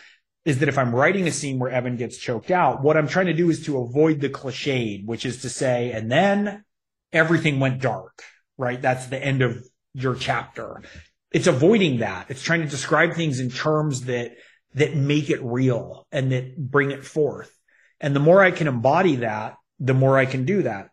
is 0.44 0.58
that 0.58 0.68
if 0.68 0.78
I'm 0.78 0.94
writing 0.94 1.28
a 1.28 1.32
scene 1.32 1.58
where 1.58 1.70
Evan 1.70 1.96
gets 1.96 2.16
choked 2.16 2.50
out, 2.50 2.82
what 2.82 2.96
I'm 2.96 3.06
trying 3.06 3.26
to 3.26 3.32
do 3.32 3.48
is 3.48 3.64
to 3.66 3.78
avoid 3.78 4.20
the 4.20 4.28
cliched, 4.28 5.06
which 5.06 5.24
is 5.24 5.42
to 5.42 5.48
say, 5.48 5.92
and 5.92 6.10
then 6.10 6.64
everything 7.12 7.60
went 7.60 7.80
dark, 7.80 8.22
right? 8.58 8.80
That's 8.80 9.06
the 9.06 9.22
end 9.22 9.42
of 9.42 9.64
your 9.94 10.14
chapter. 10.14 10.82
It's 11.30 11.46
avoiding 11.46 11.98
that. 11.98 12.26
It's 12.28 12.42
trying 12.42 12.62
to 12.62 12.68
describe 12.68 13.14
things 13.14 13.38
in 13.38 13.50
terms 13.50 14.02
that, 14.02 14.32
that 14.74 14.96
make 14.96 15.30
it 15.30 15.42
real 15.42 16.06
and 16.10 16.32
that 16.32 16.56
bring 16.58 16.90
it 16.90 17.04
forth. 17.04 17.56
And 18.00 18.16
the 18.16 18.20
more 18.20 18.42
I 18.42 18.50
can 18.50 18.66
embody 18.66 19.16
that, 19.16 19.54
the 19.78 19.94
more 19.94 20.18
I 20.18 20.26
can 20.26 20.44
do 20.44 20.62
that. 20.62 20.88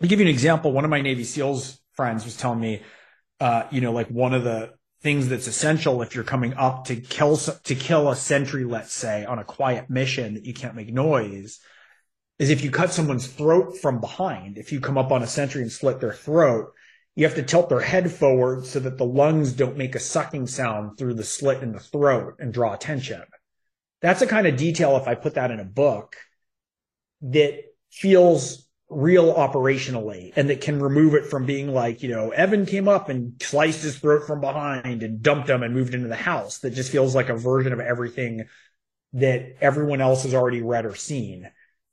To 0.00 0.08
give 0.08 0.20
you 0.20 0.26
an 0.26 0.32
example, 0.32 0.72
one 0.72 0.84
of 0.84 0.90
my 0.90 1.00
Navy 1.00 1.24
SEALs 1.24 1.80
friends 1.94 2.24
was 2.24 2.36
telling 2.36 2.60
me, 2.60 2.82
uh, 3.40 3.64
you 3.70 3.80
know, 3.80 3.92
like 3.92 4.08
one 4.08 4.32
of 4.32 4.44
the, 4.44 4.74
things 5.06 5.28
that's 5.28 5.46
essential 5.46 6.02
if 6.02 6.16
you're 6.16 6.24
coming 6.24 6.52
up 6.54 6.86
to 6.86 6.96
kill 6.96 7.36
to 7.36 7.74
kill 7.76 8.10
a 8.10 8.16
sentry, 8.16 8.64
let's 8.64 8.92
say, 8.92 9.24
on 9.24 9.38
a 9.38 9.44
quiet 9.44 9.88
mission 9.88 10.34
that 10.34 10.44
you 10.44 10.52
can't 10.52 10.74
make 10.74 10.92
noise, 10.92 11.60
is 12.40 12.50
if 12.50 12.64
you 12.64 12.72
cut 12.72 12.92
someone's 12.92 13.28
throat 13.28 13.78
from 13.78 14.00
behind. 14.00 14.58
If 14.58 14.72
you 14.72 14.80
come 14.80 14.98
up 14.98 15.12
on 15.12 15.22
a 15.22 15.28
sentry 15.28 15.62
and 15.62 15.70
slit 15.70 16.00
their 16.00 16.12
throat, 16.12 16.72
you 17.14 17.24
have 17.24 17.36
to 17.36 17.44
tilt 17.44 17.68
their 17.68 17.78
head 17.78 18.10
forward 18.10 18.66
so 18.66 18.80
that 18.80 18.98
the 18.98 19.06
lungs 19.06 19.52
don't 19.52 19.76
make 19.76 19.94
a 19.94 20.00
sucking 20.00 20.48
sound 20.48 20.98
through 20.98 21.14
the 21.14 21.22
slit 21.22 21.62
in 21.62 21.70
the 21.70 21.78
throat 21.78 22.34
and 22.40 22.52
draw 22.52 22.74
attention. 22.74 23.22
That's 24.02 24.22
a 24.22 24.26
kind 24.26 24.48
of 24.48 24.56
detail 24.56 24.96
if 24.96 25.06
I 25.06 25.14
put 25.14 25.34
that 25.34 25.52
in 25.52 25.60
a 25.60 25.64
book 25.64 26.16
that 27.22 27.60
feels 27.92 28.65
real 28.88 29.34
operationally 29.34 30.32
and 30.36 30.48
that 30.48 30.60
can 30.60 30.80
remove 30.80 31.14
it 31.14 31.26
from 31.26 31.44
being 31.44 31.72
like, 31.72 32.02
you 32.02 32.08
know, 32.08 32.30
Evan 32.30 32.66
came 32.66 32.88
up 32.88 33.08
and 33.08 33.34
sliced 33.42 33.82
his 33.82 33.98
throat 33.98 34.26
from 34.26 34.40
behind 34.40 35.02
and 35.02 35.22
dumped 35.22 35.50
him 35.50 35.62
and 35.62 35.74
moved 35.74 35.94
into 35.94 36.08
the 36.08 36.14
house. 36.14 36.58
That 36.58 36.70
just 36.70 36.92
feels 36.92 37.14
like 37.14 37.28
a 37.28 37.36
version 37.36 37.72
of 37.72 37.80
everything 37.80 38.46
that 39.14 39.56
everyone 39.60 40.00
else 40.00 40.22
has 40.22 40.34
already 40.34 40.62
read 40.62 40.86
or 40.86 40.94
seen. 40.94 41.50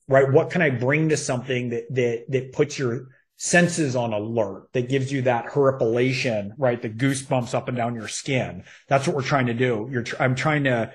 Right? 0.07 0.31
What 0.31 0.51
can 0.51 0.61
I 0.61 0.69
bring 0.69 1.09
to 1.09 1.17
something 1.17 1.69
that 1.69 1.85
that 1.91 2.25
that 2.29 2.51
puts 2.51 2.77
your 2.77 3.07
senses 3.37 3.95
on 3.95 4.13
alert, 4.13 4.69
that 4.73 4.89
gives 4.89 5.11
you 5.11 5.23
that 5.23 5.47
horripilation, 5.47 6.53
right? 6.57 6.81
The 6.81 6.89
goosebumps 6.89 7.53
up 7.53 7.67
and 7.67 7.75
down 7.75 7.95
your 7.95 8.07
skin. 8.07 8.63
That's 8.87 9.07
what 9.07 9.15
we're 9.15 9.23
trying 9.23 9.47
to 9.47 9.53
do. 9.53 9.89
You're 9.91 10.03
tr- 10.03 10.15
I'm 10.19 10.35
trying 10.35 10.65
to 10.65 10.93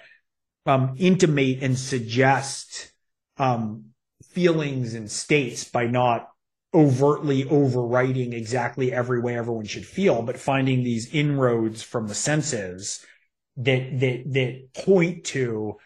um 0.64 0.94
intimate 0.98 1.62
and 1.62 1.78
suggest 1.78 2.92
um 3.36 3.87
feelings 4.38 4.94
and 4.94 5.10
states 5.10 5.64
by 5.64 5.84
not 5.84 6.28
overtly 6.72 7.42
overwriting 7.46 8.32
exactly 8.32 8.92
every 8.92 9.20
way 9.20 9.36
everyone 9.36 9.64
should 9.64 9.84
feel, 9.84 10.22
but 10.22 10.38
finding 10.38 10.84
these 10.84 11.12
inroads 11.12 11.82
from 11.82 12.06
the 12.06 12.14
senses 12.14 13.04
that 13.56 13.98
that 13.98 14.22
that 14.32 14.84
point 14.84 15.24
to 15.24 15.76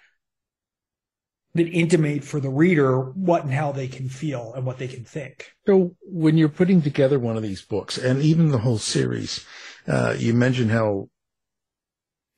that 1.55 1.67
intimate 1.67 2.25
for 2.25 2.41
the 2.41 2.51
reader 2.51 3.01
what 3.13 3.43
and 3.45 3.55
how 3.55 3.73
they 3.73 3.89
can 3.89 4.11
feel 4.11 4.53
and 4.55 4.67
what 4.67 4.77
they 4.77 4.89
can 4.89 5.05
think. 5.05 5.53
So 5.67 5.97
when 6.03 6.37
you're 6.37 6.51
putting 6.51 6.83
together 6.83 7.19
one 7.19 7.39
of 7.39 7.43
these 7.43 7.63
books 7.63 7.97
and 7.97 8.21
even 8.21 8.51
the 8.51 8.59
whole 8.59 8.79
series, 8.79 9.47
uh, 9.89 10.15
you 10.19 10.35
mentioned 10.35 10.73
how 10.73 11.09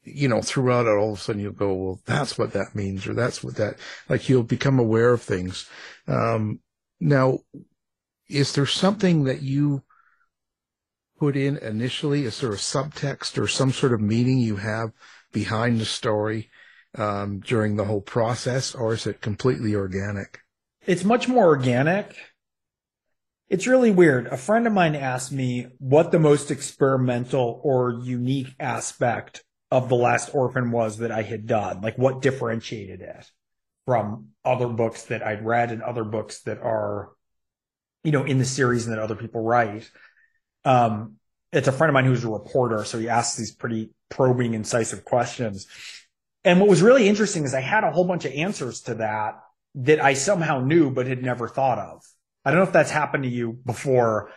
you 0.04 0.28
know, 0.28 0.42
throughout 0.42 0.86
it, 0.86 0.90
all 0.90 1.12
of 1.12 1.18
a 1.18 1.20
sudden 1.20 1.40
you'll 1.40 1.52
go, 1.52 1.72
well, 1.72 2.00
that's 2.06 2.38
what 2.38 2.52
that 2.52 2.74
means, 2.74 3.06
or 3.06 3.14
that's 3.14 3.42
what 3.42 3.56
that, 3.56 3.76
like 4.08 4.28
you'll 4.28 4.42
become 4.42 4.78
aware 4.78 5.12
of 5.12 5.22
things. 5.22 5.68
Um, 6.06 6.60
now, 7.00 7.38
is 8.28 8.54
there 8.54 8.66
something 8.66 9.24
that 9.24 9.42
you 9.42 9.82
put 11.18 11.36
in 11.36 11.56
initially? 11.58 12.24
Is 12.24 12.40
there 12.40 12.52
a 12.52 12.56
subtext 12.56 13.40
or 13.40 13.46
some 13.46 13.72
sort 13.72 13.92
of 13.92 14.00
meaning 14.00 14.38
you 14.38 14.56
have 14.56 14.90
behind 15.32 15.80
the 15.80 15.84
story, 15.84 16.50
um, 16.96 17.40
during 17.40 17.76
the 17.76 17.84
whole 17.84 18.00
process, 18.00 18.74
or 18.74 18.94
is 18.94 19.06
it 19.06 19.20
completely 19.20 19.74
organic? 19.74 20.40
It's 20.86 21.04
much 21.04 21.28
more 21.28 21.46
organic. 21.46 22.14
It's 23.48 23.66
really 23.66 23.90
weird. 23.90 24.26
A 24.28 24.36
friend 24.36 24.66
of 24.66 24.72
mine 24.72 24.94
asked 24.94 25.32
me 25.32 25.66
what 25.78 26.12
the 26.12 26.18
most 26.18 26.50
experimental 26.50 27.60
or 27.62 28.00
unique 28.02 28.54
aspect 28.58 29.44
of 29.74 29.88
The 29.88 29.96
Last 29.96 30.32
Orphan 30.32 30.70
was 30.70 30.98
that 30.98 31.10
I 31.10 31.22
had 31.22 31.46
done? 31.46 31.80
Like 31.80 31.98
what 31.98 32.22
differentiated 32.22 33.00
it 33.00 33.28
from 33.86 34.28
other 34.44 34.68
books 34.68 35.06
that 35.06 35.26
I'd 35.26 35.44
read 35.44 35.72
and 35.72 35.82
other 35.82 36.04
books 36.04 36.42
that 36.42 36.58
are, 36.58 37.10
you 38.04 38.12
know, 38.12 38.22
in 38.22 38.38
the 38.38 38.44
series 38.44 38.86
and 38.86 38.94
that 38.94 39.02
other 39.02 39.16
people 39.16 39.42
write. 39.42 39.90
Um, 40.64 41.16
it's 41.50 41.66
a 41.66 41.72
friend 41.72 41.90
of 41.90 41.94
mine 41.94 42.04
who's 42.04 42.22
a 42.22 42.28
reporter. 42.28 42.84
So 42.84 43.00
he 43.00 43.08
asks 43.08 43.36
these 43.36 43.52
pretty 43.52 43.90
probing, 44.10 44.54
incisive 44.54 45.04
questions. 45.04 45.66
And 46.44 46.60
what 46.60 46.68
was 46.68 46.80
really 46.80 47.08
interesting 47.08 47.42
is 47.42 47.52
I 47.52 47.60
had 47.60 47.82
a 47.82 47.90
whole 47.90 48.06
bunch 48.06 48.24
of 48.24 48.32
answers 48.32 48.82
to 48.82 48.94
that 48.94 49.40
that 49.74 50.00
I 50.00 50.14
somehow 50.14 50.60
knew, 50.60 50.92
but 50.92 51.08
had 51.08 51.20
never 51.20 51.48
thought 51.48 51.78
of. 51.78 52.00
I 52.44 52.52
don't 52.52 52.60
know 52.60 52.66
if 52.66 52.72
that's 52.72 52.92
happened 52.92 53.24
to 53.24 53.30
you 53.30 53.54
before 53.66 54.30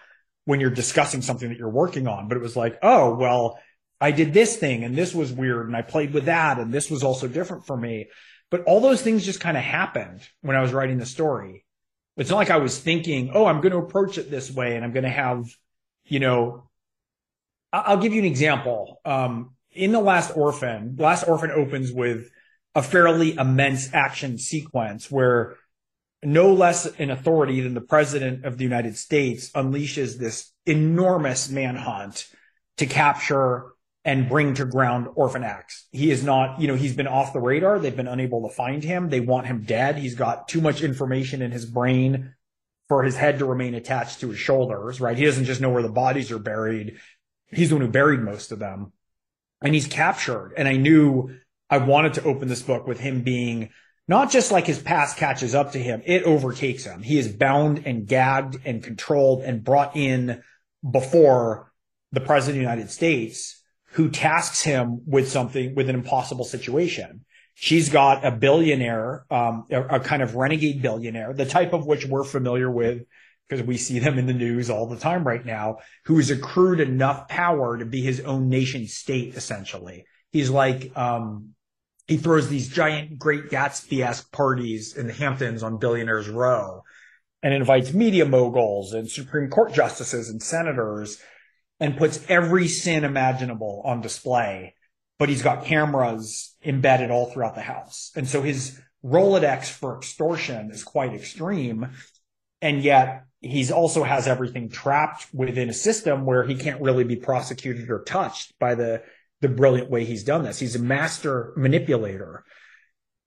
when 0.45 0.59
you're 0.59 0.71
discussing 0.71 1.21
something 1.21 1.49
that 1.49 1.59
you're 1.59 1.69
working 1.69 2.07
on, 2.07 2.27
but 2.27 2.37
it 2.37 2.41
was 2.41 2.55
like, 2.55 2.79
oh, 2.81 3.13
well, 3.13 3.59
I 3.99 4.11
did 4.11 4.33
this 4.33 4.55
thing 4.57 4.83
and 4.83 4.95
this 4.95 5.13
was 5.13 5.31
weird 5.31 5.67
and 5.67 5.75
I 5.75 5.81
played 5.81 6.13
with 6.13 6.25
that 6.25 6.59
and 6.59 6.73
this 6.73 6.89
was 6.89 7.03
also 7.03 7.27
different 7.27 7.65
for 7.65 7.75
me. 7.75 8.07
But 8.49 8.63
all 8.63 8.79
those 8.79 9.01
things 9.01 9.25
just 9.25 9.41
kind 9.41 9.57
of 9.57 9.63
happened 9.63 10.21
when 10.41 10.55
I 10.55 10.61
was 10.61 10.71
writing 10.71 10.97
the 10.97 11.05
story. 11.05 11.65
It's 12.15 12.29
not 12.29 12.37
like 12.37 12.49
I 12.49 12.57
was 12.57 12.79
thinking, 12.79 13.31
oh, 13.33 13.45
I'm 13.45 13.61
going 13.61 13.73
to 13.73 13.79
approach 13.79 14.17
it 14.17 14.31
this 14.31 14.51
way 14.51 14.75
and 14.75 14.83
I'm 14.83 14.93
going 14.93 15.03
to 15.03 15.09
have, 15.09 15.45
you 16.05 16.19
know, 16.19 16.69
I'll 17.73 17.97
give 17.97 18.13
you 18.13 18.19
an 18.19 18.27
example. 18.27 19.01
Um, 19.05 19.55
in 19.71 19.91
the 19.91 19.99
last 19.99 20.35
orphan, 20.35 20.95
last 20.97 21.27
orphan 21.27 21.51
opens 21.51 21.91
with 21.91 22.29
a 22.73 22.81
fairly 22.81 23.35
immense 23.35 23.93
action 23.93 24.37
sequence 24.37 25.11
where 25.11 25.55
no 26.23 26.53
less 26.53 26.85
an 26.99 27.11
authority 27.11 27.61
than 27.61 27.73
the 27.73 27.81
president 27.81 28.45
of 28.45 28.57
the 28.57 28.63
United 28.63 28.97
States 28.97 29.51
unleashes 29.51 30.17
this 30.17 30.51
enormous 30.65 31.49
manhunt 31.49 32.27
to 32.77 32.85
capture 32.85 33.65
and 34.07 34.29
bring 34.29 34.53
to 34.53 34.63
ground 34.63 35.09
Orphan 35.15 35.43
X. 35.43 35.85
He 35.91 36.09
is 36.09 36.23
not, 36.23 36.61
you 36.61 36.67
know, 36.69 36.75
he's 36.75 36.95
been 36.95 37.07
off 37.07 37.33
the 37.33 37.41
radar. 37.41 37.77
They've 37.77 37.95
been 37.95 38.07
unable 38.07 38.47
to 38.47 38.55
find 38.55 38.81
him. 38.81 39.09
They 39.09 39.19
want 39.19 39.47
him 39.47 39.63
dead. 39.63 39.97
He's 39.97 40.15
got 40.15 40.47
too 40.47 40.61
much 40.61 40.81
information 40.81 41.41
in 41.41 41.51
his 41.51 41.65
brain 41.65 42.33
for 42.87 43.03
his 43.03 43.17
head 43.17 43.39
to 43.39 43.45
remain 43.45 43.75
attached 43.75 44.21
to 44.21 44.29
his 44.29 44.39
shoulders, 44.39 45.01
right? 45.01 45.17
He 45.17 45.25
doesn't 45.25 45.43
just 45.43 45.59
know 45.59 45.69
where 45.69 45.83
the 45.83 45.89
bodies 45.89 46.31
are 46.31 46.39
buried. 46.39 46.99
He's 47.47 47.67
the 47.67 47.75
one 47.75 47.85
who 47.85 47.91
buried 47.91 48.21
most 48.21 48.53
of 48.53 48.59
them. 48.59 48.93
And 49.61 49.73
he's 49.73 49.87
captured. 49.87 50.53
And 50.55 50.69
I 50.69 50.77
knew 50.77 51.35
I 51.69 51.79
wanted 51.79 52.13
to 52.13 52.23
open 52.23 52.47
this 52.47 52.61
book 52.61 52.87
with 52.87 53.01
him 53.01 53.23
being 53.23 53.71
not 54.07 54.31
just 54.31 54.53
like 54.53 54.67
his 54.67 54.79
past 54.81 55.17
catches 55.17 55.53
up 55.53 55.73
to 55.73 55.79
him, 55.79 56.01
it 56.05 56.23
overtakes 56.23 56.85
him. 56.85 57.03
He 57.03 57.19
is 57.19 57.27
bound 57.27 57.83
and 57.85 58.07
gagged 58.07 58.57
and 58.63 58.81
controlled 58.81 59.43
and 59.43 59.65
brought 59.65 59.97
in 59.97 60.43
before 60.89 61.73
the 62.13 62.21
president 62.21 62.51
of 62.51 62.63
the 62.63 62.71
United 62.71 62.89
States 62.89 63.56
who 63.97 64.09
tasks 64.09 64.61
him 64.61 65.01
with 65.07 65.27
something, 65.27 65.73
with 65.73 65.89
an 65.89 65.95
impossible 65.95 66.45
situation. 66.45 67.25
She's 67.55 67.89
got 67.89 68.23
a 68.23 68.29
billionaire, 68.29 69.25
um, 69.31 69.65
a, 69.71 69.95
a 69.95 69.99
kind 69.99 70.21
of 70.21 70.35
renegade 70.35 70.83
billionaire, 70.83 71.33
the 71.33 71.47
type 71.47 71.73
of 71.73 71.87
which 71.87 72.05
we're 72.05 72.23
familiar 72.23 72.69
with 72.69 73.01
because 73.49 73.65
we 73.65 73.75
see 73.75 73.97
them 73.97 74.19
in 74.19 74.27
the 74.27 74.33
news 74.33 74.69
all 74.69 74.85
the 74.85 74.99
time 74.99 75.25
right 75.25 75.43
now, 75.43 75.77
who 76.05 76.17
has 76.17 76.29
accrued 76.29 76.79
enough 76.79 77.27
power 77.27 77.75
to 77.79 77.85
be 77.85 78.03
his 78.03 78.19
own 78.19 78.49
nation 78.49 78.85
state, 78.85 79.33
essentially. 79.33 80.05
He's 80.31 80.51
like, 80.51 80.95
um, 80.95 81.55
he 82.05 82.17
throws 82.17 82.49
these 82.49 82.69
giant 82.69 83.17
Great 83.17 83.49
Gatsby-esque 83.49 84.31
parties 84.31 84.95
in 84.95 85.07
the 85.07 85.13
Hamptons 85.13 85.63
on 85.63 85.79
Billionaires 85.79 86.29
Row 86.29 86.83
and 87.41 87.51
invites 87.51 87.93
media 87.93 88.25
moguls 88.25 88.93
and 88.93 89.09
Supreme 89.09 89.49
Court 89.49 89.73
justices 89.73 90.29
and 90.29 90.43
senators 90.43 91.19
and 91.79 91.97
puts 91.97 92.23
every 92.27 92.67
sin 92.67 93.03
imaginable 93.03 93.81
on 93.85 94.01
display. 94.01 94.75
But 95.19 95.29
he's 95.29 95.41
got 95.41 95.65
cameras 95.65 96.55
embedded 96.63 97.11
all 97.11 97.31
throughout 97.31 97.55
the 97.55 97.61
house. 97.61 98.11
And 98.15 98.27
so 98.27 98.41
his 98.41 98.79
Rolodex 99.03 99.69
for 99.69 99.97
extortion 99.97 100.71
is 100.71 100.83
quite 100.83 101.13
extreme. 101.13 101.89
And 102.61 102.83
yet 102.83 103.23
he's 103.41 103.71
also 103.71 104.03
has 104.03 104.27
everything 104.27 104.69
trapped 104.69 105.27
within 105.33 105.69
a 105.69 105.73
system 105.73 106.25
where 106.25 106.43
he 106.43 106.55
can't 106.55 106.81
really 106.81 107.03
be 107.03 107.15
prosecuted 107.15 107.89
or 107.89 108.03
touched 108.03 108.57
by 108.59 108.75
the 108.75 109.03
the 109.39 109.47
brilliant 109.47 109.89
way 109.91 110.03
he's 110.03 110.23
done 110.23 110.43
this. 110.43 110.57
He's 110.57 110.75
a 110.75 110.81
master 110.81 111.53
manipulator. 111.55 112.43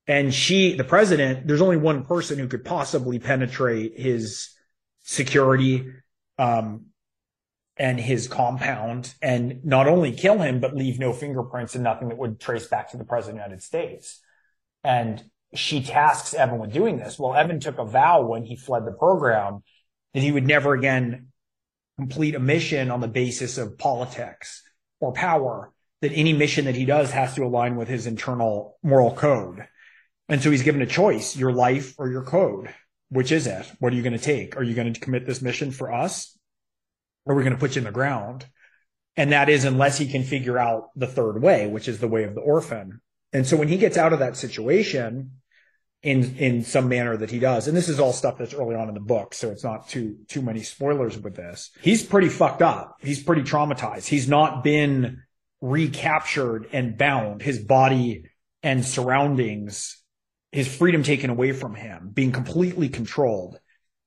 And 0.07 0.35
she, 0.35 0.75
the 0.75 0.83
president, 0.83 1.47
there's 1.47 1.61
only 1.61 1.77
one 1.77 2.05
person 2.05 2.39
who 2.39 2.49
could 2.49 2.65
possibly 2.65 3.21
penetrate 3.21 3.97
his 3.97 4.51
security, 5.03 5.93
um, 6.37 6.87
and 7.81 7.99
his 7.99 8.29
compound 8.29 9.15
and 9.23 9.65
not 9.65 9.89
only 9.89 10.13
kill 10.13 10.39
him, 10.39 10.61
but 10.61 10.77
leave 10.77 10.99
no 10.99 11.15
fingerprints 11.15 11.75
and 11.75 11.83
nothing 11.83 12.11
that 12.11 12.19
would 12.19 12.39
trace 12.39 12.67
back 12.67 12.91
to 12.91 12.99
the 12.99 13.05
president 13.05 13.39
of 13.39 13.45
the 13.45 13.49
United 13.49 13.63
States. 13.63 14.21
And 14.85 15.25
she 15.55 15.83
tasks 15.83 16.35
Evan 16.35 16.59
with 16.59 16.75
doing 16.75 16.99
this. 16.99 17.19
Well, 17.19 17.35
Evan 17.35 17.59
took 17.59 17.79
a 17.79 17.87
vow 17.87 18.27
when 18.27 18.45
he 18.45 18.55
fled 18.55 18.85
the 18.85 18.93
program 18.93 19.63
that 20.13 20.23
he 20.23 20.31
would 20.31 20.47
never 20.47 20.75
again 20.75 21.29
complete 21.97 22.35
a 22.35 22.39
mission 22.39 22.91
on 22.91 23.01
the 23.01 23.09
basis 23.09 23.57
of 23.57 23.79
politics 23.79 24.63
or 25.01 25.15
power 25.15 25.73
that 26.03 26.13
any 26.13 26.35
mission 26.35 26.67
that 26.67 26.77
he 26.77 26.85
does 26.85 27.11
has 27.13 27.35
to 27.37 27.45
align 27.45 27.77
with 27.77 27.89
his 27.89 28.07
internal 28.07 28.77
moral 28.83 29.15
code. 29.15 29.67
And 30.29 30.43
so 30.43 30.51
he's 30.51 30.63
given 30.63 30.83
a 30.83 30.87
choice, 30.87 31.35
your 31.35 31.53
life 31.53 31.95
or 31.97 32.11
your 32.11 32.25
code. 32.25 32.75
Which 33.09 33.33
is 33.33 33.47
it? 33.47 33.73
What 33.79 33.95
are 33.95 33.97
you 33.97 34.03
going 34.03 34.13
to 34.13 34.19
take? 34.19 34.59
Are 34.59 34.63
you 34.63 34.75
going 34.75 34.93
to 34.93 35.01
commit 35.01 35.27
this 35.27 35.41
mission 35.41 35.71
for 35.71 35.91
us? 35.91 36.37
Or 37.25 37.35
are 37.35 37.37
we 37.37 37.43
going 37.43 37.55
to 37.55 37.61
put 37.61 37.77
you 37.77 37.81
in 37.81 37.85
the 37.85 37.93
ground? 37.93 38.47
And 39.17 39.33
that 39.33 39.49
is 39.49 39.65
unless 39.65 39.99
he 39.99 40.09
can 40.09 40.23
figure 40.23 40.59
out 40.59 40.91
the 40.97 41.07
third 41.07 41.43
way, 41.43 41.67
which 41.67 41.89
is 41.89 41.99
the 41.99 42.09
way 42.09 42.25
of 42.25 42.35
the 42.35 42.41
orphan. 42.41 43.01
And 43.33 43.47
so 43.47 43.57
when 43.57 43.69
he 43.69 43.77
gets 43.77 43.97
out 43.97 44.13
of 44.13 44.21
that 44.21 44.37
situation 44.37 45.33
in, 46.03 46.37
in 46.37 46.65
some 46.65 46.89
manner 46.89 47.17
that 47.17 47.31
he 47.31 47.39
does, 47.39 47.69
and 47.69 47.77
this 47.77 47.89
is 47.89 48.01
all 48.01 48.13
stuff 48.13 48.39
that's 48.39 48.55
early 48.55 48.75
on 48.75 48.89
in 48.89 48.95
the 48.95 49.01
book, 49.01 49.35
so 49.35 49.51
it's 49.51 49.63
not 49.65 49.89
too, 49.89 50.17
too 50.29 50.43
many 50.43 50.63
spoilers 50.63 51.19
with 51.19 51.37
this. 51.37 51.71
He's 51.83 52.03
pretty 52.03 52.29
fucked 52.29 52.63
up. 52.63 52.97
He's 53.01 53.23
pretty 53.23 53.43
traumatized. 53.43 54.07
He's 54.07 54.29
not 54.29 54.65
been 54.65 55.23
recaptured 55.61 56.69
and 56.73 56.97
bound, 56.97 57.43
his 57.43 57.59
body 57.59 58.25
and 58.63 58.85
surroundings, 58.85 60.03
his 60.53 60.75
freedom 60.75 61.03
taken 61.03 61.31
away 61.31 61.53
from 61.53 61.75
him, 61.75 62.11
being 62.13 62.33
completely 62.33 62.89
controlled. 62.89 63.60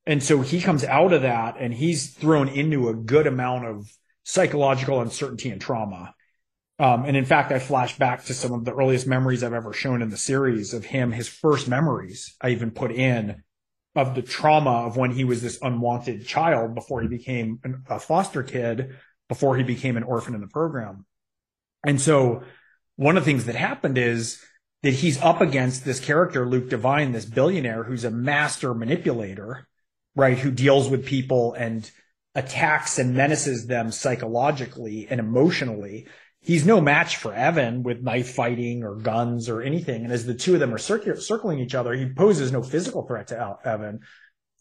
And 0.05 0.21
so 0.21 0.41
he 0.41 0.61
comes 0.61 0.83
out 0.83 1.13
of 1.13 1.21
that 1.21 1.55
and 1.59 1.73
he's 1.73 2.13
thrown 2.13 2.49
into 2.49 2.89
a 2.89 2.93
good 2.93 3.27
amount 3.27 3.65
of 3.65 3.91
psychological 4.23 5.01
uncertainty 5.01 5.49
and 5.49 5.61
trauma. 5.61 6.13
Um, 6.79 7.05
and 7.05 7.15
in 7.15 7.25
fact, 7.25 7.51
I 7.51 7.59
flash 7.59 7.97
back 7.97 8.25
to 8.25 8.33
some 8.33 8.51
of 8.51 8.65
the 8.65 8.73
earliest 8.73 9.07
memories 9.07 9.43
I've 9.43 9.53
ever 9.53 9.73
shown 9.73 10.01
in 10.01 10.09
the 10.09 10.17
series 10.17 10.73
of 10.73 10.83
him, 10.83 11.11
his 11.11 11.27
first 11.27 11.67
memories 11.67 12.35
I 12.41 12.49
even 12.49 12.71
put 12.71 12.91
in 12.91 13.43
of 13.95 14.15
the 14.15 14.23
trauma 14.23 14.87
of 14.87 14.97
when 14.97 15.11
he 15.11 15.23
was 15.23 15.41
this 15.41 15.59
unwanted 15.61 16.25
child 16.25 16.73
before 16.73 17.01
he 17.01 17.07
became 17.07 17.59
an, 17.63 17.83
a 17.89 17.99
foster 17.99 18.41
kid, 18.41 18.95
before 19.29 19.55
he 19.55 19.63
became 19.63 19.97
an 19.97 20.03
orphan 20.03 20.33
in 20.33 20.41
the 20.41 20.47
program. 20.47 21.05
And 21.85 22.01
so 22.01 22.43
one 22.95 23.17
of 23.17 23.23
the 23.23 23.31
things 23.31 23.45
that 23.45 23.55
happened 23.55 23.97
is 23.97 24.41
that 24.81 24.93
he's 24.93 25.21
up 25.21 25.41
against 25.41 25.85
this 25.85 25.99
character, 25.99 26.45
Luke 26.45 26.69
Devine, 26.69 27.11
this 27.11 27.25
billionaire 27.25 27.83
who's 27.83 28.03
a 28.03 28.11
master 28.11 28.73
manipulator, 28.73 29.67
right? 30.15 30.37
Who 30.37 30.51
deals 30.51 30.89
with 30.89 31.05
people 31.05 31.53
and 31.53 31.89
attacks 32.35 32.97
and 32.99 33.15
menaces 33.15 33.67
them 33.67 33.91
psychologically 33.91 35.07
and 35.09 35.19
emotionally. 35.19 36.07
He's 36.39 36.65
no 36.65 36.81
match 36.81 37.17
for 37.17 37.33
Evan 37.33 37.83
with 37.83 38.01
knife 38.01 38.33
fighting 38.33 38.83
or 38.83 38.95
guns 38.95 39.49
or 39.49 39.61
anything. 39.61 40.03
And 40.03 40.11
as 40.11 40.25
the 40.25 40.33
two 40.33 40.55
of 40.55 40.59
them 40.59 40.73
are 40.73 40.77
circling 40.77 41.59
each 41.59 41.75
other, 41.75 41.93
he 41.93 42.11
poses 42.11 42.51
no 42.51 42.63
physical 42.63 43.05
threat 43.05 43.27
to 43.27 43.57
Evan, 43.63 43.99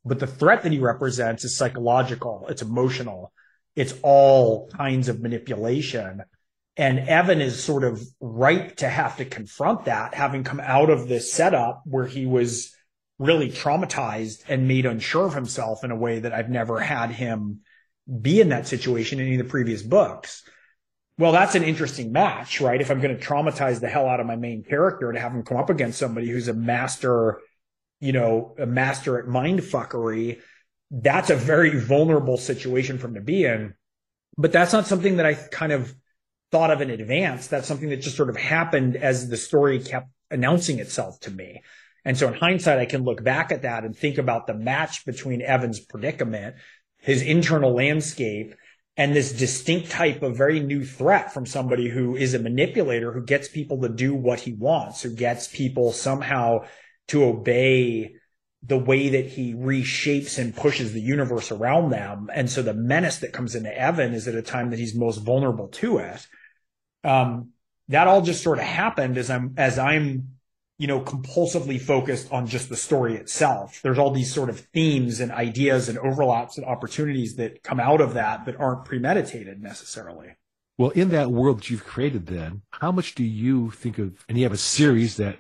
but 0.05 0.19
the 0.19 0.27
threat 0.27 0.63
that 0.63 0.73
he 0.73 0.79
represents 0.79 1.45
is 1.45 1.57
psychological. 1.57 2.47
It's 2.49 2.63
emotional. 2.63 3.33
It's 3.75 3.95
all 4.03 4.69
kinds 4.69 5.09
of 5.09 5.21
manipulation 5.21 6.23
and 6.77 7.01
Evan 7.01 7.41
is 7.41 7.63
sort 7.63 7.85
of 7.85 8.03
ripe 8.21 8.77
to 8.77 8.89
have 8.89 9.19
to 9.19 9.25
confront 9.25 9.85
that, 9.85 10.15
having 10.15 10.43
come 10.43 10.61
out 10.61 10.89
of 10.89 11.07
this 11.07 11.33
setup 11.33 11.83
where 11.85 12.07
he 12.07 12.25
was 12.25 12.75
really 13.23 13.51
traumatized 13.51 14.43
and 14.49 14.69
made 14.69 14.85
unsure 14.85 15.27
of 15.27 15.35
himself 15.35 15.85
in 15.85 15.91
a 15.91 15.97
way 15.97 16.19
that 16.19 16.33
I've 16.33 16.51
never 16.51 16.81
had 16.81 17.11
him 17.11 17.61
be 18.21 18.41
in 18.41 18.49
that 18.49 18.67
situation 18.67 19.21
in 19.21 19.27
any 19.27 19.37
of 19.37 19.45
the 19.45 19.51
previous 19.51 19.83
books. 19.83 20.43
Well, 21.19 21.33
that's 21.33 21.55
an 21.55 21.63
interesting 21.63 22.11
match, 22.11 22.61
right? 22.61 22.81
If 22.81 22.91
I'm 22.91 23.01
going 23.01 23.17
to 23.17 23.25
traumatize 23.25 23.81
the 23.81 23.89
hell 23.89 24.09
out 24.09 24.19
of 24.19 24.27
my 24.27 24.37
main 24.37 24.65
character 24.65 25.13
to 25.13 25.21
have 25.21 25.33
him 25.33 25.45
come 25.45 25.57
up 25.57 25.71
against 25.71 25.99
somebody 25.99 26.29
who's 26.29 26.49
a 26.49 26.55
master, 26.55 27.41
you 28.01 28.13
know, 28.13 28.55
a 28.59 28.67
master 28.67 29.19
at 29.19 29.29
mind 29.29 29.61
fuckery, 29.61 30.41
that's 30.91 31.31
a 31.31 31.37
very 31.37 31.79
vulnerable 31.79 32.37
situation 32.37 32.99
for 32.99 33.07
him 33.07 33.15
to 33.15 33.21
be 33.21 33.45
in. 33.45 33.75
But 34.37 34.53
that's 34.53 34.73
not 34.73 34.87
something 34.87 35.19
that 35.19 35.27
I 35.27 35.35
kind 35.35 35.73
of 35.73 35.95
thought 36.51 36.71
of 36.71 36.81
in 36.81 36.91
advance. 36.91 37.47
That's 37.47 37.69
something 37.69 37.91
that 37.91 37.99
just 37.99 38.17
sort 38.17 38.31
of 38.31 38.37
happened 38.37 38.97
as 38.97 39.29
the 39.29 39.37
story 39.37 39.79
kept 39.79 40.09
announcing 40.31 40.81
itself 40.81 41.21
to 41.21 41.31
me. 41.31 41.63
And 42.05 42.19
so 42.19 42.29
in 42.29 42.35
hindsight, 42.35 42.79
I 42.79 42.87
can 42.87 43.05
look 43.05 43.23
back 43.23 43.53
at 43.53 43.63
that 43.63 43.85
and 43.85 43.97
think 43.97 44.19
about 44.19 44.47
the 44.47 44.55
match 44.55 45.05
between 45.05 45.41
Evan's 45.41 45.81
predicament, 45.81 46.57
his 46.99 47.23
internal 47.23 47.75
landscape, 47.75 48.55
and 48.97 49.15
this 49.15 49.33
distinct 49.33 49.91
type 49.91 50.23
of 50.23 50.37
very 50.37 50.61
new 50.61 50.85
threat 50.85 51.33
from 51.33 51.47
somebody 51.47 51.89
who 51.89 52.15
is 52.15 52.35
a 52.35 52.39
manipulator 52.39 53.13
who 53.13 53.25
gets 53.25 53.49
people 53.49 53.81
to 53.81 53.89
do 53.89 54.15
what 54.15 54.41
he 54.41 54.53
wants, 54.53 55.03
who 55.03 55.15
gets 55.15 55.49
people 55.49 55.93
somehow 55.93 56.59
to 57.09 57.25
obey 57.25 58.15
the 58.65 58.79
way 58.79 59.09
that 59.11 59.27
he 59.27 59.55
reshapes 59.55 60.39
and 60.39 60.55
pushes 60.55 60.93
the 60.93 61.01
universe 61.01 61.51
around 61.51 61.91
them. 61.91 62.31
And 62.33 62.49
so 62.51 62.63
the 62.63 62.75
menace 62.75 63.19
that 63.19 63.33
comes 63.33 63.55
into 63.55 63.77
Evan 63.77 64.13
is 64.15 64.29
at 64.29 64.35
a 64.35 64.43
time 64.43 64.71
that 64.71 64.79
he's 64.79 64.95
most 64.95 65.19
vulnerable 65.19 65.69
to 65.69 65.99
it. 65.99 66.27
Um, 67.03 67.51
that 67.89 68.07
all 68.07 68.23
just 68.23 68.43
sort 68.43 68.59
of 68.59 68.65
happened 68.65 69.19
as 69.19 69.31
I'm, 69.31 69.55
as 69.57 69.79
I'm, 69.79 70.37
you 70.83 70.89
know, 70.89 71.01
compulsively 71.01 71.81
focused 71.81 72.33
on 72.33 72.45
just 72.45 72.69
the 72.69 72.77
story 72.77 73.15
itself. 73.15 73.79
There's 73.85 74.01
all 74.01 74.11
these 74.11 74.35
sort 74.35 74.51
of 74.51 74.59
themes 74.75 75.21
and 75.21 75.31
ideas 75.31 75.89
and 75.89 75.97
overlaps 75.97 76.59
and 76.59 76.67
opportunities 76.67 77.37
that 77.37 77.63
come 77.63 77.79
out 77.79 78.01
of 78.01 78.15
that 78.15 78.47
that 78.47 78.59
aren't 78.59 78.85
premeditated 78.85 79.63
necessarily. 79.63 80.31
Well, 80.77 80.91
in 80.91 81.11
that 81.11 81.31
world 81.31 81.59
that 81.59 81.71
you've 81.71 81.85
created, 81.85 82.27
then, 82.27 82.63
how 82.73 82.91
much 82.91 83.15
do 83.15 83.23
you 83.23 83.71
think 83.71 83.99
of, 83.99 84.25
and 84.29 84.37
you 84.37 84.43
have 84.43 84.53
a 84.53 84.57
series 84.57 85.19
that 85.19 85.39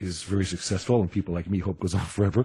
is 0.00 0.24
very 0.24 0.44
successful 0.44 1.00
and 1.00 1.08
people 1.08 1.32
like 1.32 1.48
me 1.48 1.60
hope 1.60 1.78
goes 1.78 1.94
on 1.94 2.00
forever. 2.06 2.44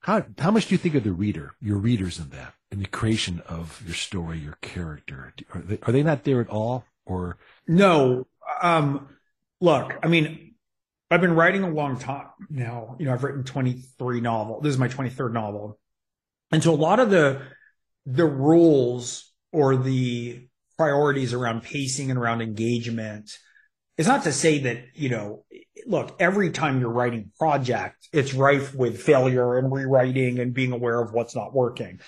How, 0.00 0.24
how 0.38 0.52
much 0.52 0.68
do 0.68 0.74
you 0.74 0.78
think 0.78 0.94
of 0.94 1.04
the 1.04 1.12
reader, 1.12 1.54
your 1.60 1.76
readers 1.76 2.18
in 2.18 2.30
that, 2.30 2.54
in 2.70 2.78
the 2.78 2.88
creation 2.88 3.42
of 3.46 3.82
your 3.84 3.94
story, 3.94 4.38
your 4.38 4.56
character? 4.62 5.34
Are 5.52 5.60
they, 5.60 5.78
are 5.82 5.92
they 5.92 6.02
not 6.02 6.24
there 6.24 6.40
at 6.40 6.48
all 6.48 6.86
or? 7.04 7.36
No. 7.68 8.26
Um, 8.62 9.08
look, 9.60 9.98
I 10.02 10.08
mean, 10.08 10.53
I've 11.10 11.20
been 11.20 11.34
writing 11.34 11.62
a 11.62 11.70
long 11.70 11.98
time 11.98 12.28
now. 12.50 12.96
You 12.98 13.06
know, 13.06 13.12
I've 13.12 13.24
written 13.24 13.44
23 13.44 14.20
novels. 14.20 14.62
This 14.62 14.72
is 14.72 14.78
my 14.78 14.88
23rd 14.88 15.32
novel. 15.32 15.78
And 16.50 16.62
so 16.62 16.72
a 16.72 16.76
lot 16.76 17.00
of 17.00 17.10
the, 17.10 17.42
the 18.06 18.26
rules 18.26 19.32
or 19.52 19.76
the 19.76 20.48
priorities 20.76 21.32
around 21.32 21.62
pacing 21.62 22.10
and 22.10 22.18
around 22.18 22.42
engagement 22.42 23.30
it's 23.96 24.08
not 24.08 24.24
to 24.24 24.32
say 24.32 24.58
that, 24.60 24.78
you 24.94 25.08
know, 25.08 25.44
look, 25.86 26.16
every 26.18 26.50
time 26.50 26.80
you're 26.80 26.90
writing 26.90 27.30
project, 27.38 28.08
it's 28.12 28.34
rife 28.34 28.74
with 28.74 29.00
failure 29.00 29.56
and 29.56 29.72
rewriting 29.72 30.40
and 30.40 30.52
being 30.52 30.72
aware 30.72 31.00
of 31.00 31.12
what's 31.12 31.36
not 31.36 31.54
working. 31.54 32.00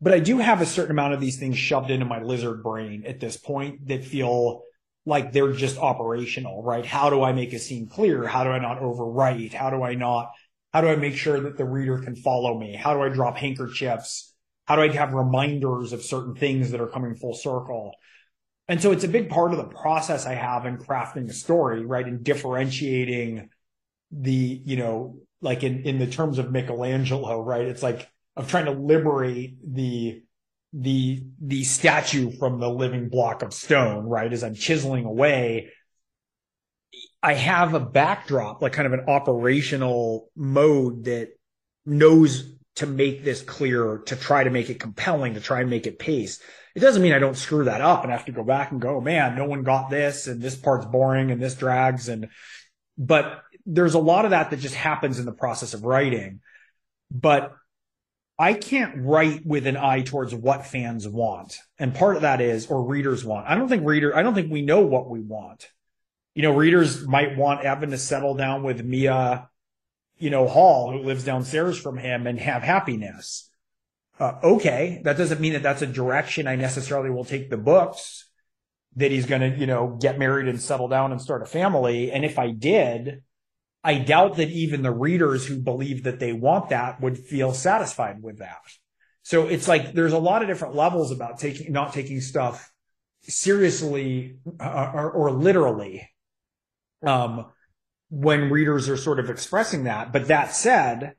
But 0.00 0.14
I 0.14 0.18
do 0.18 0.38
have 0.38 0.60
a 0.60 0.66
certain 0.66 0.92
amount 0.92 1.14
of 1.14 1.20
these 1.20 1.38
things 1.38 1.58
shoved 1.58 1.90
into 1.90 2.06
my 2.06 2.22
lizard 2.22 2.62
brain 2.62 3.04
at 3.06 3.20
this 3.20 3.36
point 3.36 3.88
that 3.88 4.04
feel 4.04 4.62
like 5.06 5.32
they're 5.32 5.52
just 5.52 5.78
operational, 5.78 6.62
right? 6.62 6.84
How 6.84 7.08
do 7.10 7.22
I 7.22 7.32
make 7.32 7.52
a 7.52 7.58
scene 7.58 7.88
clear? 7.88 8.26
How 8.26 8.44
do 8.44 8.50
I 8.50 8.58
not 8.58 8.80
overwrite? 8.80 9.54
How 9.54 9.70
do 9.70 9.82
I 9.84 9.94
not, 9.94 10.32
how 10.72 10.80
do 10.80 10.88
I 10.88 10.96
make 10.96 11.16
sure 11.16 11.40
that 11.40 11.56
the 11.56 11.64
reader 11.64 11.98
can 11.98 12.16
follow 12.16 12.58
me? 12.58 12.74
How 12.74 12.92
do 12.92 13.02
I 13.02 13.08
drop 13.08 13.36
handkerchiefs? 13.36 14.34
How 14.66 14.74
do 14.74 14.82
I 14.82 14.88
have 14.88 15.14
reminders 15.14 15.92
of 15.92 16.02
certain 16.02 16.34
things 16.34 16.72
that 16.72 16.80
are 16.80 16.88
coming 16.88 17.14
full 17.14 17.34
circle? 17.34 17.92
And 18.68 18.82
so 18.82 18.90
it's 18.90 19.04
a 19.04 19.08
big 19.08 19.30
part 19.30 19.52
of 19.52 19.58
the 19.58 19.68
process 19.68 20.26
I 20.26 20.34
have 20.34 20.66
in 20.66 20.76
crafting 20.76 21.30
a 21.30 21.32
story, 21.32 21.86
right? 21.86 22.06
In 22.06 22.24
differentiating 22.24 23.48
the, 24.10 24.60
you 24.64 24.76
know, 24.76 25.18
like 25.40 25.62
in, 25.62 25.84
in 25.84 26.00
the 26.00 26.08
terms 26.08 26.38
of 26.40 26.50
Michelangelo, 26.50 27.40
right? 27.40 27.64
It's 27.64 27.82
like 27.82 28.10
I'm 28.36 28.46
trying 28.46 28.64
to 28.64 28.72
liberate 28.72 29.56
the, 29.64 30.24
the, 30.78 31.22
the 31.40 31.64
statue 31.64 32.30
from 32.30 32.60
the 32.60 32.68
living 32.68 33.08
block 33.08 33.42
of 33.42 33.54
stone, 33.54 34.04
right? 34.04 34.30
As 34.30 34.44
I'm 34.44 34.54
chiseling 34.54 35.06
away, 35.06 35.70
I 37.22 37.32
have 37.32 37.72
a 37.72 37.80
backdrop, 37.80 38.60
like 38.60 38.74
kind 38.74 38.86
of 38.86 38.92
an 38.92 39.08
operational 39.08 40.30
mode 40.36 41.04
that 41.04 41.30
knows 41.86 42.52
to 42.76 42.86
make 42.86 43.24
this 43.24 43.40
clear, 43.40 44.02
to 44.06 44.16
try 44.16 44.44
to 44.44 44.50
make 44.50 44.68
it 44.68 44.78
compelling, 44.78 45.34
to 45.34 45.40
try 45.40 45.62
and 45.62 45.70
make 45.70 45.86
it 45.86 45.98
pace. 45.98 46.40
It 46.74 46.80
doesn't 46.80 47.00
mean 47.00 47.14
I 47.14 47.18
don't 47.18 47.38
screw 47.38 47.64
that 47.64 47.80
up 47.80 48.02
and 48.02 48.12
have 48.12 48.26
to 48.26 48.32
go 48.32 48.44
back 48.44 48.70
and 48.70 48.78
go, 48.80 49.00
man, 49.00 49.34
no 49.34 49.46
one 49.46 49.62
got 49.62 49.88
this 49.88 50.26
and 50.26 50.42
this 50.42 50.56
part's 50.56 50.84
boring 50.84 51.30
and 51.30 51.42
this 51.42 51.54
drags. 51.54 52.10
And, 52.10 52.28
but 52.98 53.42
there's 53.64 53.94
a 53.94 53.98
lot 53.98 54.26
of 54.26 54.32
that 54.32 54.50
that 54.50 54.60
just 54.60 54.74
happens 54.74 55.18
in 55.18 55.24
the 55.24 55.32
process 55.32 55.72
of 55.72 55.86
writing. 55.86 56.40
But 57.10 57.54
I 58.38 58.52
can't 58.52 58.94
write 58.98 59.46
with 59.46 59.66
an 59.66 59.76
eye 59.76 60.02
towards 60.02 60.34
what 60.34 60.66
fans 60.66 61.08
want. 61.08 61.58
And 61.78 61.94
part 61.94 62.16
of 62.16 62.22
that 62.22 62.40
is, 62.40 62.66
or 62.66 62.84
readers 62.84 63.24
want. 63.24 63.46
I 63.48 63.54
don't 63.54 63.68
think 63.68 63.86
reader, 63.86 64.14
I 64.14 64.22
don't 64.22 64.34
think 64.34 64.52
we 64.52 64.62
know 64.62 64.82
what 64.82 65.08
we 65.08 65.20
want. 65.20 65.70
You 66.34 66.42
know, 66.42 66.54
readers 66.54 67.06
might 67.06 67.36
want 67.36 67.64
Evan 67.64 67.90
to 67.90 67.98
settle 67.98 68.34
down 68.34 68.62
with 68.62 68.84
Mia, 68.84 69.48
you 70.18 70.28
know, 70.28 70.46
Hall, 70.46 70.92
who 70.92 70.98
lives 70.98 71.24
downstairs 71.24 71.78
from 71.78 71.96
him 71.96 72.26
and 72.26 72.38
have 72.38 72.62
happiness 72.62 73.48
uh, 74.18 74.38
okay, 74.42 75.00
that 75.04 75.18
doesn't 75.18 75.40
mean 75.40 75.52
that 75.52 75.62
that's 75.62 75.82
a 75.82 75.86
direction 75.86 76.46
I 76.46 76.56
necessarily 76.56 77.10
will 77.10 77.24
take 77.24 77.50
the 77.50 77.56
books 77.56 78.28
that 78.96 79.10
he's 79.10 79.26
going 79.26 79.42
to, 79.42 79.58
you 79.58 79.66
know, 79.66 79.98
get 80.00 80.18
married 80.18 80.48
and 80.48 80.60
settle 80.60 80.88
down 80.88 81.12
and 81.12 81.20
start 81.20 81.42
a 81.42 81.46
family. 81.46 82.10
And 82.10 82.24
if 82.24 82.38
I 82.38 82.50
did, 82.50 83.22
I 83.86 83.98
doubt 83.98 84.36
that 84.36 84.50
even 84.50 84.82
the 84.82 84.90
readers 84.90 85.46
who 85.46 85.60
believe 85.60 86.02
that 86.02 86.18
they 86.18 86.32
want 86.32 86.70
that 86.70 87.00
would 87.00 87.16
feel 87.16 87.52
satisfied 87.54 88.20
with 88.20 88.38
that. 88.38 88.58
So 89.22 89.46
it's 89.46 89.68
like 89.68 89.92
there's 89.92 90.12
a 90.12 90.18
lot 90.18 90.42
of 90.42 90.48
different 90.48 90.74
levels 90.74 91.12
about 91.12 91.38
taking, 91.38 91.72
not 91.72 91.92
taking 91.92 92.20
stuff 92.20 92.72
seriously 93.22 94.38
uh, 94.60 94.90
or, 94.92 95.10
or 95.10 95.30
literally. 95.30 96.10
Um, 97.06 97.46
when 98.08 98.50
readers 98.50 98.88
are 98.88 98.96
sort 98.96 99.18
of 99.18 99.30
expressing 99.30 99.84
that. 99.84 100.12
But 100.12 100.28
that 100.28 100.54
said, 100.54 101.14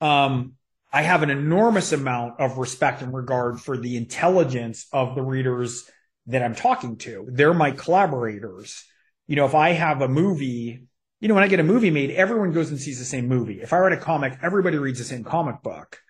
um, 0.00 0.54
I 0.92 1.02
have 1.02 1.22
an 1.22 1.30
enormous 1.30 1.92
amount 1.92 2.40
of 2.40 2.58
respect 2.58 3.02
and 3.02 3.12
regard 3.12 3.60
for 3.60 3.76
the 3.76 3.96
intelligence 3.96 4.86
of 4.92 5.14
the 5.14 5.22
readers 5.22 5.88
that 6.26 6.42
I'm 6.42 6.54
talking 6.54 6.96
to. 6.98 7.26
They're 7.30 7.54
my 7.54 7.72
collaborators. 7.72 8.84
You 9.26 9.36
know, 9.36 9.46
if 9.46 9.54
I 9.54 9.70
have 9.70 10.02
a 10.02 10.08
movie, 10.08 10.86
you 11.24 11.28
know, 11.28 11.36
when 11.36 11.44
I 11.44 11.48
get 11.48 11.58
a 11.58 11.64
movie 11.64 11.90
made, 11.90 12.10
everyone 12.10 12.52
goes 12.52 12.68
and 12.68 12.78
sees 12.78 12.98
the 12.98 13.04
same 13.06 13.28
movie. 13.28 13.62
If 13.62 13.72
I 13.72 13.78
write 13.78 13.94
a 13.94 13.96
comic, 13.96 14.36
everybody 14.42 14.76
reads 14.76 14.98
the 14.98 15.06
same 15.06 15.24
comic 15.24 15.62
book. 15.62 16.02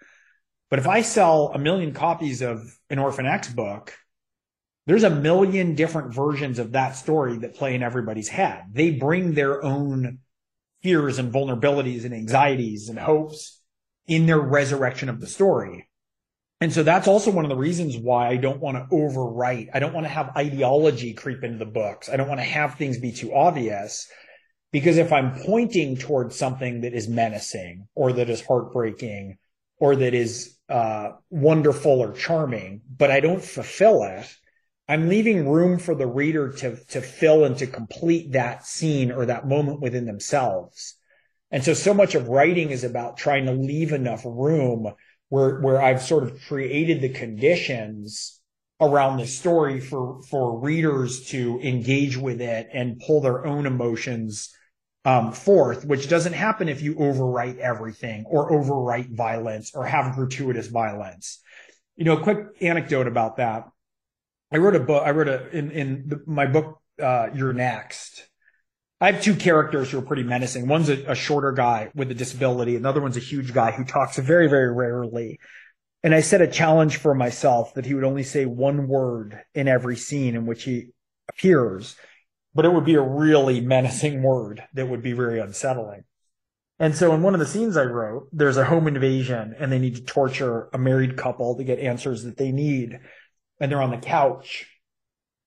But 0.71 0.81
if 0.81 0.89
I 0.89 1.03
sell 1.03 1.53
a 1.55 1.59
million 1.59 1.93
copies 1.93 2.43
of 2.43 2.77
an 2.91 2.99
Orphan 2.99 3.25
X 3.25 3.49
book, 3.49 3.95
there's 4.87 5.05
a 5.05 5.11
million 5.11 5.77
different 5.77 6.13
versions 6.13 6.59
of 6.59 6.73
that 6.73 6.97
story 6.97 7.39
that 7.39 7.55
play 7.55 7.77
in 7.77 7.83
everybody's 7.85 8.27
head. 8.27 8.65
They 8.73 8.91
bring 8.91 9.35
their 9.35 9.65
own 9.65 10.19
fears 10.83 11.21
and 11.21 11.33
vulnerabilities 11.33 12.05
and 12.05 12.13
anxieties 12.13 12.89
and 12.89 12.99
hopes 12.99 13.63
in 14.09 14.27
their 14.27 14.41
resurrection 14.41 15.09
of 15.09 15.21
the 15.21 15.29
story. 15.29 15.89
And 16.61 16.73
so 16.73 16.83
that's 16.83 17.07
also 17.07 17.31
one 17.31 17.45
of 17.45 17.51
the 17.51 17.57
reasons 17.57 17.97
why 17.97 18.31
I 18.31 18.37
don't 18.37 18.61
want 18.61 18.79
to 18.79 18.93
overwrite. 18.93 19.69
I 19.73 19.79
don't 19.79 19.95
want 19.95 20.07
to 20.07 20.13
have 20.13 20.37
ideology 20.37 21.13
creep 21.13 21.45
into 21.45 21.59
the 21.59 21.71
books. 21.71 22.09
I 22.09 22.17
don't 22.17 22.29
want 22.29 22.41
to 22.41 22.45
have 22.45 22.75
things 22.75 22.99
be 22.99 23.13
too 23.13 23.33
obvious 23.33 24.09
because 24.75 24.99
if 24.99 25.13
I'm 25.13 25.37
pointing 25.37 25.97
towards 25.97 26.35
something 26.35 26.81
that 26.81 26.95
is 26.95 27.07
menacing 27.07 27.87
or 27.95 28.13
that 28.15 28.29
is 28.29 28.45
heartbreaking 28.45 29.39
or 29.79 29.95
that 29.95 30.15
is 30.15 30.57
uh, 30.69 31.11
wonderful 31.31 32.01
or 32.01 32.13
charming, 32.13 32.81
but 32.91 33.09
I 33.09 33.21
don't 33.21 33.41
fulfill 33.41 34.03
it, 34.03 34.27
I'm 34.89 35.09
leaving 35.09 35.49
room 35.49 35.79
for 35.79 35.95
the 35.95 36.09
reader 36.09 36.51
to, 36.55 36.77
to 36.87 37.01
fill 37.01 37.45
and 37.45 37.57
to 37.59 37.69
complete 37.69 38.33
that 38.33 38.67
scene 38.67 39.13
or 39.13 39.27
that 39.27 39.47
moment 39.47 39.81
within 39.81 40.07
themselves. 40.07 40.97
And 41.53 41.63
so, 41.63 41.73
so 41.73 41.95
much 41.95 42.17
of 42.17 42.27
writing 42.27 42.71
is 42.71 42.83
about 42.83 43.17
trying 43.17 43.47
to 43.47 43.53
leave 43.53 43.93
enough 43.93 44.25
room 44.25 44.93
where, 45.29 45.61
where 45.61 45.81
I've 45.81 46.03
sort 46.03 46.25
of 46.25 46.41
created 46.49 47.01
the 47.01 47.11
conditions 47.11 48.41
around 48.81 49.19
the 49.19 49.27
story 49.29 49.79
for, 49.79 50.21
for 50.29 50.59
readers 50.59 51.27
to 51.27 51.61
engage 51.61 52.17
with 52.17 52.41
it 52.41 52.71
and 52.73 53.01
pull 53.07 53.21
their 53.21 53.47
own 53.47 53.67
emotions 53.67 54.53
um, 55.05 55.33
forth, 55.33 55.85
which 55.85 56.09
doesn't 56.09 56.33
happen 56.33 56.69
if 56.69 56.83
you 56.83 56.95
overwrite 56.95 57.59
everything 57.59 58.25
or 58.27 58.51
overwrite 58.51 59.15
violence 59.15 59.73
or 59.75 59.85
have 59.85 60.15
gratuitous 60.15 60.69
violence. 60.69 61.41
You 61.97 62.05
know, 62.05 62.17
a 62.17 62.23
quick 62.23 62.39
anecdote 62.61 63.07
about 63.07 63.37
that. 63.37 63.69
I 64.53 64.59
wrote 64.59 64.77
a 64.77 64.81
book. 64.81 65.03
I 65.05 65.11
wrote 65.11 65.29
a 65.29 65.49
in 65.57 65.71
in 65.71 66.05
the, 66.09 66.23
my 66.27 66.47
book. 66.47 66.81
Uh, 67.01 67.29
You're 67.35 67.53
next 67.53 68.29
I 69.05 69.13
have 69.13 69.23
two 69.23 69.35
characters 69.35 69.91
who 69.91 69.99
are 69.99 70.03
pretty 70.03 70.23
menacing. 70.23 70.67
One's 70.67 70.89
a, 70.89 71.11
a, 71.11 71.15
shorter 71.15 71.53
guy 71.53 71.91
with 71.95 72.11
a 72.11 72.15
disability. 72.15 72.75
Another 72.75 73.03
one's 73.03 73.19
a 73.19 73.21
huge 73.21 73.53
guy 73.53 73.71
who 73.71 73.85
talks 73.85 74.17
very, 74.17 74.49
very 74.49 74.73
rarely. 74.73 75.41
And 76.03 76.15
I 76.15 76.23
set 76.23 76.41
a 76.41 76.47
challenge 76.47 76.97
for 76.97 77.15
myself 77.15 77.75
that 77.75 77.85
he 77.85 77.93
would 77.93 78.05
only 78.05 78.23
say 78.23 78.47
one 78.47 78.89
word 78.89 79.43
in 79.55 79.69
every 79.69 79.97
scene 79.97 80.35
in 80.37 80.47
which 80.47 80.63
he 80.63 80.89
appears, 81.29 81.97
but 82.55 82.65
it 82.65 82.73
would 82.73 82.85
be 82.85 82.95
a 82.95 83.03
really 83.03 83.61
menacing 83.61 84.23
word 84.23 84.63
that 84.75 84.89
would 84.89 85.03
be 85.03 85.13
very 85.13 85.41
unsettling. 85.41 86.05
And 86.79 86.97
so 86.97 87.15
in 87.15 87.23
one 87.23 87.35
of 87.35 87.41
the 87.41 87.47
scenes 87.47 87.77
I 87.77 87.85
wrote, 87.85 88.29
there's 88.33 88.57
a 88.57 88.65
home 88.65 88.89
invasion 88.89 89.55
and 89.59 89.71
they 89.71 89.79
need 89.79 89.97
to 89.97 90.03
torture 90.03 90.69
a 90.73 90.79
married 90.79 91.17
couple 91.17 91.57
to 91.57 91.65
get 91.65 91.79
answers 91.79 92.25
that 92.25 92.37
they 92.37 92.51
need. 92.51 92.99
And 93.61 93.71
they're 93.71 93.83
on 93.83 93.91
the 93.91 93.99
couch 93.99 94.67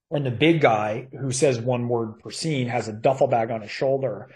and 0.10 0.26
the 0.26 0.32
big 0.32 0.62
guy 0.62 1.10
who 1.12 1.32
says 1.32 1.60
one 1.60 1.90
word 1.90 2.20
per 2.20 2.32
scene 2.32 2.68
has 2.68 2.88
a 2.88 2.94
duffel 2.94 3.28
bag 3.28 3.52
on 3.52 3.62
his 3.62 3.72
shoulder 3.72 4.30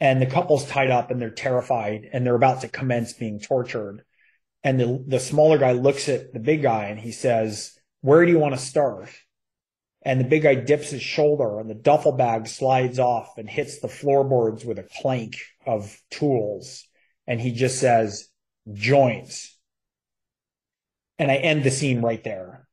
and 0.00 0.20
the 0.20 0.26
couple's 0.26 0.66
tied 0.66 0.90
up 0.90 1.10
and 1.10 1.20
they're 1.20 1.30
terrified 1.30 2.08
and 2.12 2.26
they're 2.26 2.34
about 2.34 2.62
to 2.62 2.68
commence 2.68 3.12
being 3.12 3.38
tortured. 3.38 4.02
And 4.64 4.80
the, 4.80 5.04
the 5.06 5.20
smaller 5.20 5.58
guy 5.58 5.72
looks 5.72 6.08
at 6.08 6.32
the 6.32 6.40
big 6.40 6.62
guy 6.62 6.86
and 6.86 6.98
he 6.98 7.12
says, 7.12 7.78
where 8.00 8.26
do 8.26 8.32
you 8.32 8.38
want 8.38 8.54
to 8.54 8.60
start? 8.60 9.10
And 10.04 10.18
the 10.18 10.24
big 10.24 10.42
guy 10.42 10.56
dips 10.56 10.90
his 10.90 11.02
shoulder 11.02 11.60
and 11.60 11.70
the 11.70 11.74
duffel 11.74 12.12
bag 12.12 12.48
slides 12.48 12.98
off 12.98 13.38
and 13.38 13.48
hits 13.48 13.80
the 13.80 13.88
floorboards 13.88 14.64
with 14.64 14.78
a 14.78 14.88
clank 15.00 15.36
of 15.64 15.96
tools. 16.10 16.84
And 17.26 17.40
he 17.40 17.52
just 17.52 17.78
says, 17.78 18.28
joints. 18.72 19.56
And 21.18 21.30
I 21.30 21.36
end 21.36 21.62
the 21.62 21.70
scene 21.70 22.00
right 22.00 22.22
there. 22.24 22.66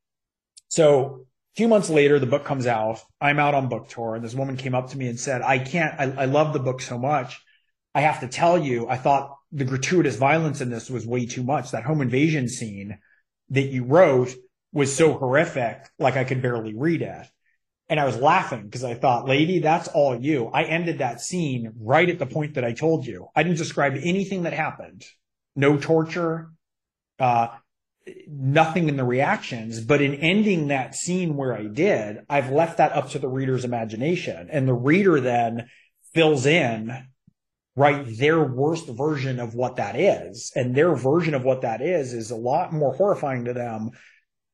So 0.68 1.26
a 1.54 1.56
few 1.56 1.68
months 1.68 1.90
later, 1.90 2.18
the 2.18 2.26
book 2.26 2.44
comes 2.44 2.66
out. 2.66 3.00
I'm 3.20 3.38
out 3.38 3.54
on 3.54 3.68
book 3.68 3.88
tour, 3.88 4.14
and 4.14 4.24
this 4.24 4.34
woman 4.34 4.56
came 4.56 4.74
up 4.74 4.90
to 4.90 4.98
me 4.98 5.08
and 5.08 5.18
said, 5.18 5.42
I 5.42 5.58
can't, 5.58 5.94
I, 5.98 6.22
I 6.22 6.24
love 6.26 6.52
the 6.52 6.60
book 6.60 6.80
so 6.80 6.98
much. 6.98 7.40
I 7.94 8.02
have 8.02 8.20
to 8.20 8.28
tell 8.28 8.56
you, 8.56 8.88
I 8.88 8.96
thought 8.96 9.36
the 9.52 9.64
gratuitous 9.64 10.16
violence 10.16 10.60
in 10.60 10.70
this 10.70 10.88
was 10.88 11.06
way 11.06 11.26
too 11.26 11.42
much. 11.42 11.72
That 11.72 11.82
home 11.84 12.00
invasion 12.00 12.48
scene 12.48 12.98
that 13.50 13.66
you 13.66 13.84
wrote 13.84 14.32
was 14.72 14.94
so 14.94 15.14
horrific, 15.14 15.88
like 15.98 16.16
I 16.16 16.24
could 16.24 16.42
barely 16.42 16.74
read 16.74 17.02
it. 17.02 17.26
And 17.88 17.98
I 17.98 18.04
was 18.04 18.16
laughing 18.16 18.64
because 18.64 18.84
I 18.84 18.94
thought, 18.94 19.26
lady, 19.26 19.58
that's 19.58 19.88
all 19.88 20.20
you. 20.20 20.46
I 20.46 20.62
ended 20.62 20.98
that 20.98 21.20
scene 21.20 21.72
right 21.80 22.08
at 22.08 22.20
the 22.20 22.26
point 22.26 22.54
that 22.54 22.64
I 22.64 22.72
told 22.72 23.04
you. 23.04 23.28
I 23.34 23.42
didn't 23.42 23.58
describe 23.58 23.94
anything 24.00 24.44
that 24.44 24.52
happened. 24.52 25.04
No 25.56 25.76
torture, 25.76 26.50
uh, 27.18 27.48
nothing 28.28 28.88
in 28.88 28.96
the 28.96 29.04
reactions. 29.04 29.80
But 29.80 30.00
in 30.02 30.14
ending 30.14 30.68
that 30.68 30.94
scene 30.94 31.36
where 31.36 31.52
I 31.52 31.64
did, 31.64 32.18
I've 32.28 32.50
left 32.50 32.78
that 32.78 32.92
up 32.92 33.10
to 33.10 33.18
the 33.18 33.28
reader's 33.28 33.64
imagination. 33.64 34.48
And 34.52 34.68
the 34.68 34.74
reader 34.74 35.20
then 35.20 35.68
fills 36.14 36.46
in, 36.46 37.08
right, 37.74 38.06
their 38.06 38.40
worst 38.40 38.88
version 38.88 39.40
of 39.40 39.54
what 39.54 39.76
that 39.76 39.98
is. 39.98 40.52
And 40.54 40.76
their 40.76 40.94
version 40.94 41.34
of 41.34 41.42
what 41.42 41.62
that 41.62 41.82
is 41.82 42.12
is 42.12 42.30
a 42.30 42.36
lot 42.36 42.72
more 42.72 42.94
horrifying 42.94 43.46
to 43.46 43.52
them 43.52 43.90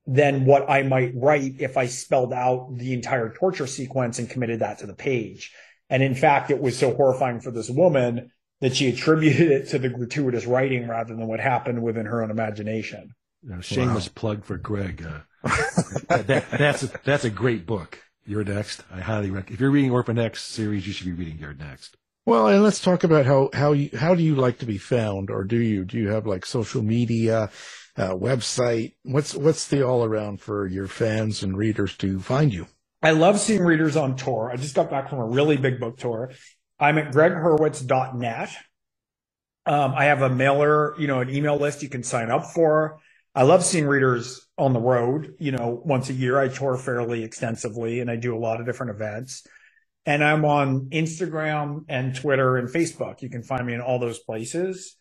than 0.07 0.45
what 0.45 0.71
I 0.71 0.83
might 0.83 1.13
write 1.15 1.61
if 1.61 1.77
I 1.77 1.87
spelled 1.87 2.33
out 2.33 2.77
the 2.77 2.93
entire 2.93 3.33
torture 3.33 3.67
sequence 3.67 4.19
and 4.19 4.31
committed 4.31 4.61
that 4.61 4.79
to 4.79 4.87
the 4.87 4.95
page. 4.95 5.53
And 5.91 6.03
in 6.03 6.15
fact, 6.15 6.51
it 6.51 6.61
was 6.61 6.79
so 6.79 6.95
horrifying 6.95 7.41
for 7.41 7.51
this 7.51 7.69
woman 7.69 8.31
that 8.61 8.77
she 8.77 8.89
attributed 8.89 9.51
it 9.51 9.69
to 9.69 9.79
the 9.79 9.89
gratuitous 9.89 10.47
writing 10.47 10.89
rather 10.89 11.15
than 11.15 11.27
what 11.27 11.41
happened 11.41 11.83
within 11.83 12.07
her 12.07 12.23
own 12.23 12.31
imagination. 12.31 13.15
shameless 13.61 14.07
wow. 14.07 14.13
plug 14.15 14.45
for 14.45 14.57
Gregg. 14.57 15.05
Uh, 15.05 15.21
that, 16.09 16.47
that's 16.51 16.83
a, 16.85 16.91
that's 17.05 17.25
a 17.25 17.31
great 17.31 17.67
book. 17.67 17.99
You're 18.25 18.45
next. 18.45 18.83
I 18.93 19.01
highly 19.01 19.31
recommend. 19.31 19.55
If 19.55 19.61
you're 19.61 19.71
reading 19.71 19.93
Orphan 19.93 20.19
X 20.19 20.43
series, 20.43 20.87
you 20.87 20.93
should 20.93 21.07
be 21.07 21.13
reading 21.13 21.39
You're 21.39 21.55
Next. 21.55 21.97
Well, 22.25 22.49
and 22.49 22.65
let's 22.65 22.81
talk 22.81 23.05
about 23.05 23.25
how 23.25 23.51
how 23.53 23.73
you 23.73 23.89
how 23.97 24.17
do 24.17 24.23
you 24.25 24.35
like 24.35 24.59
to 24.59 24.67
be 24.67 24.79
found, 24.79 25.31
or 25.31 25.45
do 25.45 25.59
you 25.59 25.85
do 25.85 25.97
you 25.97 26.09
have 26.09 26.27
like 26.27 26.45
social 26.45 26.83
media? 26.83 27.51
Uh, 27.97 28.11
website? 28.11 28.95
What's 29.05 29.35
what's 29.35 29.69
the 29.69 29.83
all 29.83 30.05
around 30.05 30.41
for 30.41 30.67
your 30.67 30.87
fans 30.87 31.43
and 31.43 31.57
readers 31.57 31.97
to 31.99 32.21
find 32.21 32.53
you? 32.53 32.67
I 33.03 33.13
love 33.13 33.39
seeing 33.41 33.63
readers 33.63 33.97
on 33.97 34.17
tour. 34.17 34.51
I 34.53 34.57
just 34.57 34.75
got 34.75 34.91
back 34.91 35.09
from 35.09 35.19
a 35.19 35.25
really 35.25 35.57
big 35.57 35.81
book 35.81 35.97
tour. 35.97 36.33
I'm 36.79 36.99
at 36.99 37.13
gregghurwitz.net. 37.13 38.51
Um, 39.65 39.95
I 39.97 40.05
have 40.07 40.23
a 40.23 40.29
mailer, 40.29 40.99
you 41.01 41.07
know, 41.07 41.21
an 41.21 41.31
email 41.31 41.57
list 41.57 41.83
you 41.83 41.89
can 41.89 42.03
sign 42.03 42.31
up 42.31 42.47
for. 42.47 42.99
I 43.35 43.43
love 43.43 43.65
seeing 43.65 43.87
readers 43.87 44.47
on 44.57 44.73
the 44.73 44.81
road. 44.81 45.35
You 45.39 45.53
know, 45.53 45.81
once 45.85 46.09
a 46.09 46.15
year 46.15 46.39
I 46.39 46.49
tour 46.49 46.77
fairly 46.77 47.25
extensively 47.25 48.01
and 48.01 48.11
I 48.11 48.17
do 48.17 48.37
a 48.37 48.39
lot 48.39 48.61
of 48.61 48.67
different 48.67 48.91
events. 48.91 49.47
And 50.05 50.23
I'm 50.23 50.45
on 50.45 50.91
Instagram 50.91 51.85
and 51.89 52.15
Twitter 52.15 52.57
and 52.57 52.69
Facebook. 52.69 53.23
You 53.23 53.29
can 53.29 53.43
find 53.43 53.67
me 53.67 53.75
in 53.75 53.81
all 53.81 53.99
those 53.99 54.21
places. 54.21 54.96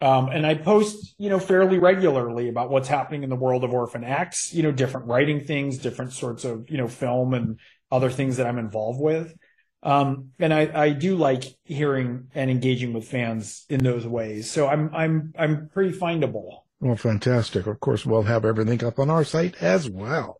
Um, 0.00 0.28
and 0.28 0.46
I 0.46 0.54
post, 0.54 1.14
you 1.18 1.28
know, 1.28 1.40
fairly 1.40 1.78
regularly 1.78 2.48
about 2.48 2.70
what's 2.70 2.88
happening 2.88 3.24
in 3.24 3.30
the 3.30 3.36
world 3.36 3.64
of 3.64 3.72
Orphan 3.72 4.04
X, 4.04 4.54
you 4.54 4.62
know, 4.62 4.70
different 4.70 5.06
writing 5.06 5.44
things, 5.44 5.78
different 5.78 6.12
sorts 6.12 6.44
of, 6.44 6.70
you 6.70 6.76
know, 6.76 6.86
film 6.86 7.34
and 7.34 7.58
other 7.90 8.10
things 8.10 8.36
that 8.36 8.46
I'm 8.46 8.58
involved 8.58 9.00
with. 9.00 9.34
Um, 9.82 10.30
and 10.38 10.54
I, 10.54 10.70
I 10.72 10.90
do 10.90 11.16
like 11.16 11.44
hearing 11.64 12.28
and 12.34 12.50
engaging 12.50 12.92
with 12.92 13.08
fans 13.08 13.64
in 13.68 13.82
those 13.82 14.06
ways. 14.06 14.50
So 14.50 14.68
I'm, 14.68 14.94
I'm, 14.94 15.32
I'm 15.36 15.68
pretty 15.68 15.96
findable. 15.98 16.60
Well, 16.80 16.96
fantastic. 16.96 17.66
Of 17.66 17.80
course, 17.80 18.06
we'll 18.06 18.22
have 18.22 18.44
everything 18.44 18.84
up 18.84 19.00
on 19.00 19.10
our 19.10 19.24
site 19.24 19.60
as 19.60 19.90
well. 19.90 20.38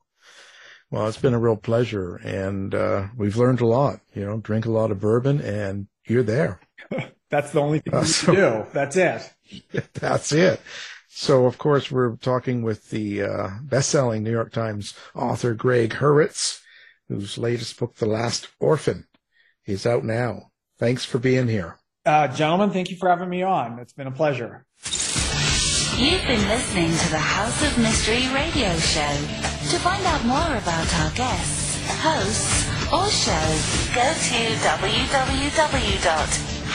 Well, 0.91 1.09
it's 1.09 1.19
been 1.19 1.35
a 1.35 1.39
real 1.39 1.57
pleasure 1.57 2.17
and, 2.17 2.75
uh, 2.75 3.09
we've 3.17 3.37
learned 3.37 3.61
a 3.61 3.67
lot, 3.67 4.01
you 4.15 4.25
know, 4.25 4.39
drink 4.39 4.67
a 4.67 4.71
lot 4.71 4.93
of 4.93 5.01
bourbon 5.01 5.41
and 5.41 5.89
you're 6.07 6.23
there. 6.23 6.61
That's 7.31 7.51
the 7.53 7.61
only 7.61 7.81
thing 7.81 7.95
uh, 7.95 8.05
so, 8.05 8.35
do. 8.35 8.67
That's 8.73 8.97
it. 8.97 9.33
That's 9.95 10.33
it. 10.33 10.61
So, 11.09 11.47
of 11.47 11.59
course, 11.59 11.91
we're 11.91 12.17
talking 12.17 12.63
with 12.63 12.91
the 12.91 13.23
uh, 13.23 13.51
best-selling 13.63 14.23
New 14.23 14.31
York 14.31 14.53
Times 14.53 14.95
author 15.15 15.53
Gregg 15.55 15.95
Hurwitz, 15.95 16.61
whose 17.09 17.39
latest 17.39 17.79
book, 17.79 17.97
The 17.97 18.07
Last 18.07 18.49
Orphan, 18.61 19.07
is 19.67 19.85
out 19.85 20.05
now. 20.05 20.51
Thanks 20.79 21.05
for 21.05 21.19
being 21.19 21.49
here. 21.49 21.79
Uh, 22.07 22.29
gentlemen, 22.29 22.71
thank 22.71 22.91
you 22.91 22.97
for 22.97 23.09
having 23.09 23.29
me 23.29 23.43
on. 23.43 23.79
It's 23.81 23.93
been 23.93 24.07
a 24.07 24.13
pleasure. 24.13 24.65
You've 25.97 26.25
been 26.27 26.49
listening 26.49 26.97
to 26.97 27.11
the 27.11 27.19
House 27.19 27.67
of 27.67 27.77
Mystery 27.79 28.29
radio 28.33 28.73
show. 28.79 29.11
To 29.71 29.79
find 29.81 30.07
out 30.07 30.25
more 30.25 30.57
about 30.57 30.95
our 31.01 31.11
guests, 31.11 31.85
hosts, 32.01 32.69
or 32.93 33.09
shows, 33.11 33.89
go 33.93 34.15
to 34.15 34.49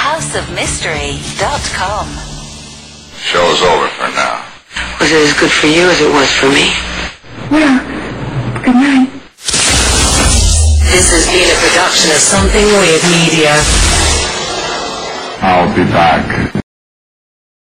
www.houseofmystery.com. 0.00 2.08
is 3.52 3.60
over 3.62 3.88
for 3.88 4.08
now. 4.16 4.44
Was 4.98 5.12
it 5.12 5.28
as 5.28 5.34
good 5.38 5.50
for 5.50 5.66
you 5.66 5.90
as 5.90 6.00
it 6.00 6.10
was 6.12 6.30
for 6.32 6.48
me? 6.48 6.72
Well, 7.50 7.78
good 8.64 8.74
night. 8.74 9.10
This 10.88 11.10
has 11.12 11.26
been 11.26 11.50
a 11.50 11.54
production 11.68 12.10
of 12.10 12.16
Something 12.16 12.64
Weird 12.64 13.02
Media. 13.12 13.60
I'll 15.42 15.68
be 15.74 15.84
back. 15.84 16.59